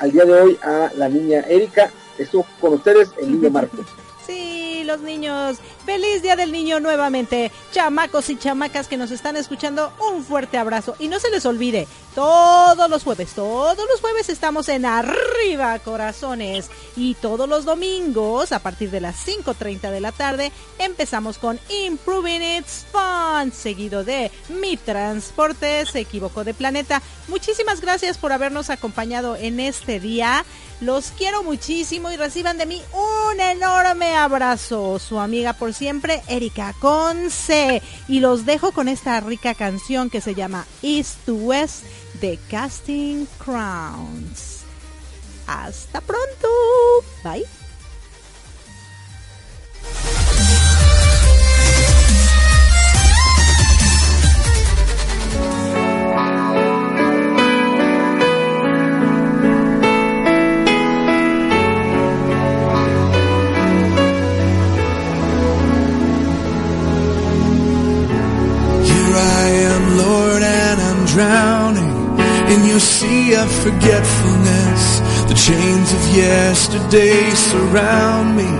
al 0.00 0.10
día 0.10 0.24
de 0.24 0.32
hoy, 0.32 0.58
a 0.62 0.90
la 0.96 1.08
niña 1.08 1.44
Erika. 1.48 1.92
Estuvo 2.18 2.44
con 2.60 2.74
ustedes 2.74 3.10
el 3.18 3.32
niño 3.32 3.50
Marco. 3.50 3.76
Sí, 4.26 4.82
los 4.84 5.02
niños. 5.02 5.58
Feliz 5.86 6.20
Día 6.20 6.34
del 6.34 6.50
Niño 6.50 6.80
nuevamente. 6.80 7.52
Chamacos 7.72 8.28
y 8.28 8.36
chamacas 8.36 8.88
que 8.88 8.96
nos 8.96 9.12
están 9.12 9.36
escuchando, 9.36 9.92
un 10.10 10.24
fuerte 10.24 10.58
abrazo. 10.58 10.96
Y 10.98 11.06
no 11.06 11.20
se 11.20 11.30
les 11.30 11.46
olvide, 11.46 11.86
todos 12.16 12.90
los 12.90 13.04
jueves, 13.04 13.34
todos 13.34 13.78
los 13.88 14.00
jueves 14.00 14.28
estamos 14.28 14.68
en 14.68 14.84
Arriba 14.84 15.78
Corazones. 15.78 16.70
Y 16.96 17.14
todos 17.14 17.48
los 17.48 17.64
domingos, 17.64 18.50
a 18.50 18.58
partir 18.58 18.90
de 18.90 19.00
las 19.00 19.24
5.30 19.26 19.92
de 19.92 20.00
la 20.00 20.10
tarde, 20.10 20.50
empezamos 20.80 21.38
con 21.38 21.60
Improving 21.68 22.42
It's 22.42 22.84
Fun, 22.90 23.52
seguido 23.52 24.02
de 24.02 24.32
Mi 24.48 24.76
Transporte 24.76 25.86
se 25.86 26.00
equivocó 26.00 26.42
de 26.42 26.52
planeta. 26.52 27.00
Muchísimas 27.28 27.80
gracias 27.80 28.18
por 28.18 28.32
habernos 28.32 28.70
acompañado 28.70 29.36
en 29.36 29.60
este 29.60 30.00
día. 30.00 30.44
Los 30.80 31.10
quiero 31.16 31.42
muchísimo 31.42 32.10
y 32.10 32.16
reciban 32.16 32.58
de 32.58 32.66
mí 32.66 32.82
un 32.92 33.40
enorme 33.40 34.14
abrazo. 34.14 34.98
Su 34.98 35.18
amiga 35.18 35.54
por 35.54 35.72
siempre, 35.76 36.22
Erika 36.28 36.74
Conce. 36.80 37.82
Y 38.08 38.20
los 38.20 38.46
dejo 38.46 38.72
con 38.72 38.88
esta 38.88 39.20
rica 39.20 39.54
canción 39.54 40.10
que 40.10 40.20
se 40.20 40.34
llama 40.34 40.66
East 40.82 41.18
to 41.26 41.34
West 41.34 41.84
de 42.20 42.38
Casting 42.50 43.26
Crowns. 43.38 44.64
Hasta 45.46 46.00
pronto. 46.00 46.48
Bye. 47.22 47.65
Forgetfulness. 73.64 74.82
The 75.28 75.34
chains 75.34 75.92
of 75.92 76.02
yesterday 76.14 77.30
surround 77.30 78.36
me. 78.36 78.50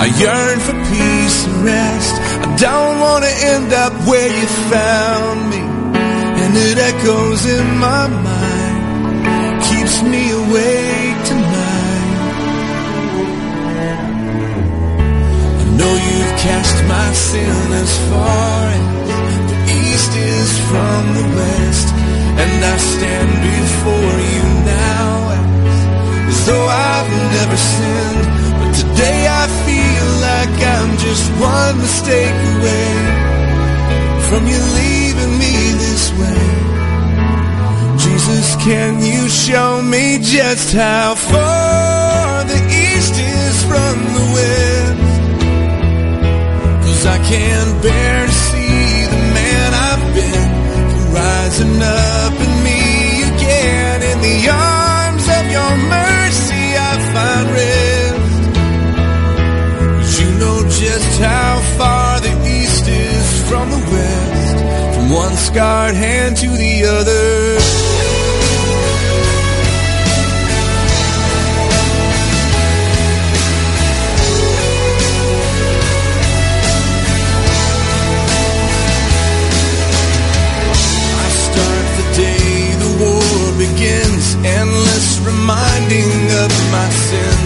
I 0.00 0.06
yearn 0.22 0.58
for 0.60 0.76
peace 0.92 1.46
and 1.46 1.64
rest. 1.64 2.14
I 2.44 2.56
don't 2.56 3.00
want 3.00 3.24
to 3.24 3.32
end 3.54 3.72
up 3.72 3.92
where 4.06 4.28
you 4.28 4.46
found 4.70 5.50
me. 5.50 5.62
And 6.42 6.56
it 6.56 6.78
echoes 6.78 7.46
in 7.46 7.66
my 7.78 8.06
mind, 8.06 9.62
keeps 9.64 10.02
me 10.02 10.30
awake 10.30 11.18
tonight. 11.26 12.08
I 15.62 15.64
know 15.78 15.92
you've 16.06 16.34
cast 16.46 16.76
my 16.86 17.12
sin 17.12 17.72
as 17.84 17.92
far 18.10 18.68
as 18.78 18.84
the 19.50 19.58
east 19.82 20.12
is 20.16 20.50
from 20.70 21.02
the 21.18 21.26
west, 21.36 21.88
and 22.42 22.64
I 22.64 22.76
stand 22.76 23.32
before 23.50 24.14
you 24.32 24.44
now 24.78 25.10
as, 26.28 26.46
though 26.46 26.68
I've 26.90 27.12
never 27.36 27.58
sinned. 27.72 28.26
But 28.58 28.72
today 28.82 29.20
I 29.42 29.44
feel 29.66 30.08
like 30.28 30.54
I'm 30.76 30.92
just 31.06 31.24
one 31.54 31.76
mistake 31.86 32.38
away 32.54 32.90
from 34.28 34.42
you 34.52 34.60
leaving 34.80 35.34
me 35.42 35.54
this 35.84 36.04
way. 36.20 36.46
Jesus, 38.04 38.56
can 38.68 39.02
you 39.02 39.28
show 39.28 39.82
me 39.82 40.18
just 40.20 40.72
how 40.74 41.14
far 41.14 42.44
the 42.44 42.60
east 42.86 43.14
is 43.18 43.56
from 43.70 43.96
the 44.16 44.24
west? 44.36 45.12
Cause 46.84 47.06
I 47.06 47.18
can't 47.30 47.82
bear 47.82 48.26
to 48.26 48.32
see 48.32 49.07
rising 51.48 51.82
up 51.82 52.32
in 52.34 52.62
me 52.62 53.22
again. 53.22 54.02
In 54.02 54.20
the 54.20 54.50
arms 54.50 55.26
of 55.38 55.50
your 55.56 55.76
mercy, 55.88 56.76
I 56.76 56.92
find 57.12 57.46
rest. 57.56 58.42
You 60.20 60.28
know 60.40 60.62
just 60.68 61.20
how 61.20 61.60
far 61.78 62.20
the 62.20 62.32
east 62.46 62.88
is 62.88 63.48
from 63.48 63.70
the 63.70 63.82
west, 63.92 64.96
from 64.96 65.10
one 65.10 65.36
scarred 65.36 65.94
hand 65.94 66.36
to 66.38 66.48
the 66.48 66.84
other. 66.84 67.87
Begins, 84.18 84.34
endless 84.44 85.20
reminding 85.20 86.10
of 86.42 86.50
my 86.72 86.88
sin. 86.90 87.38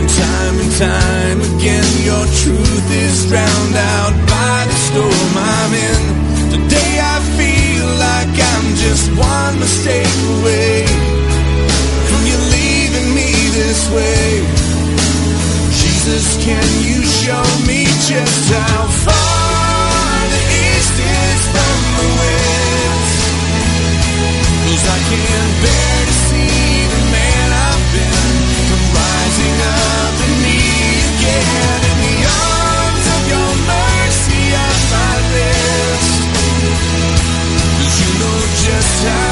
And 0.00 0.08
time 0.08 0.56
and 0.60 0.72
time 0.78 1.38
again, 1.56 1.88
your 2.04 2.24
truth 2.42 2.90
is 2.90 3.26
drowned 3.28 3.76
out 3.76 4.14
by 4.26 4.66
the 4.66 4.78
storm 4.88 5.32
I'm 5.36 5.72
in. 5.74 6.02
Today 6.50 7.00
I 7.00 7.18
feel 7.38 7.86
like 7.98 8.34
I'm 8.52 8.66
just 8.76 9.10
one 9.16 9.58
mistake 9.58 10.16
away 10.38 10.86
from 12.08 12.22
you 12.26 12.38
leaving 12.54 13.14
me 13.14 13.30
this 13.58 13.90
way. 13.90 14.46
Jesus, 15.80 16.36
can 16.44 16.68
you 16.82 17.02
show 17.02 17.46
me 17.66 17.84
just 18.06 18.52
how 18.52 18.86
far 19.06 20.28
the 20.34 20.42
east 20.66 20.96
is 20.98 21.40
from 21.54 21.78
the 21.98 22.08
west? 22.20 23.22
Cause 24.62 24.86
I 24.88 24.98
can't 25.10 25.62
bear 25.62 26.11
just 38.64 39.04
how 39.04 39.31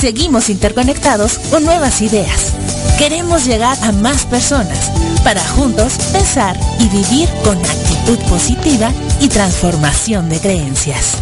Seguimos 0.00 0.48
interconectados 0.48 1.38
con 1.50 1.62
nuevas 1.62 2.00
ideas. 2.00 2.54
Queremos 2.98 3.44
llegar 3.44 3.76
a 3.82 3.92
más 3.92 4.24
personas 4.24 4.90
para 5.22 5.42
juntos 5.42 5.98
pensar 6.10 6.56
y 6.78 6.88
vivir 6.88 7.28
con 7.44 7.58
actitud 7.58 8.18
positiva 8.30 8.94
y 9.20 9.28
transformación 9.28 10.30
de 10.30 10.40
creencias. 10.40 11.18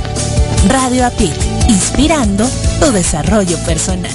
Radio 0.69 1.07
Apit, 1.07 1.35
inspirando 1.69 2.49
tu 2.79 2.93
desarrollo 2.93 3.59
personal. 3.67 4.13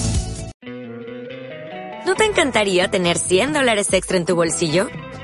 ¿No 2.06 2.16
te 2.16 2.24
encantaría 2.24 2.90
tener 2.90 3.18
100 3.18 3.52
dólares 3.52 3.92
extra 3.92 4.16
en 4.16 4.24
tu 4.24 4.34
bolsillo? 4.34 4.88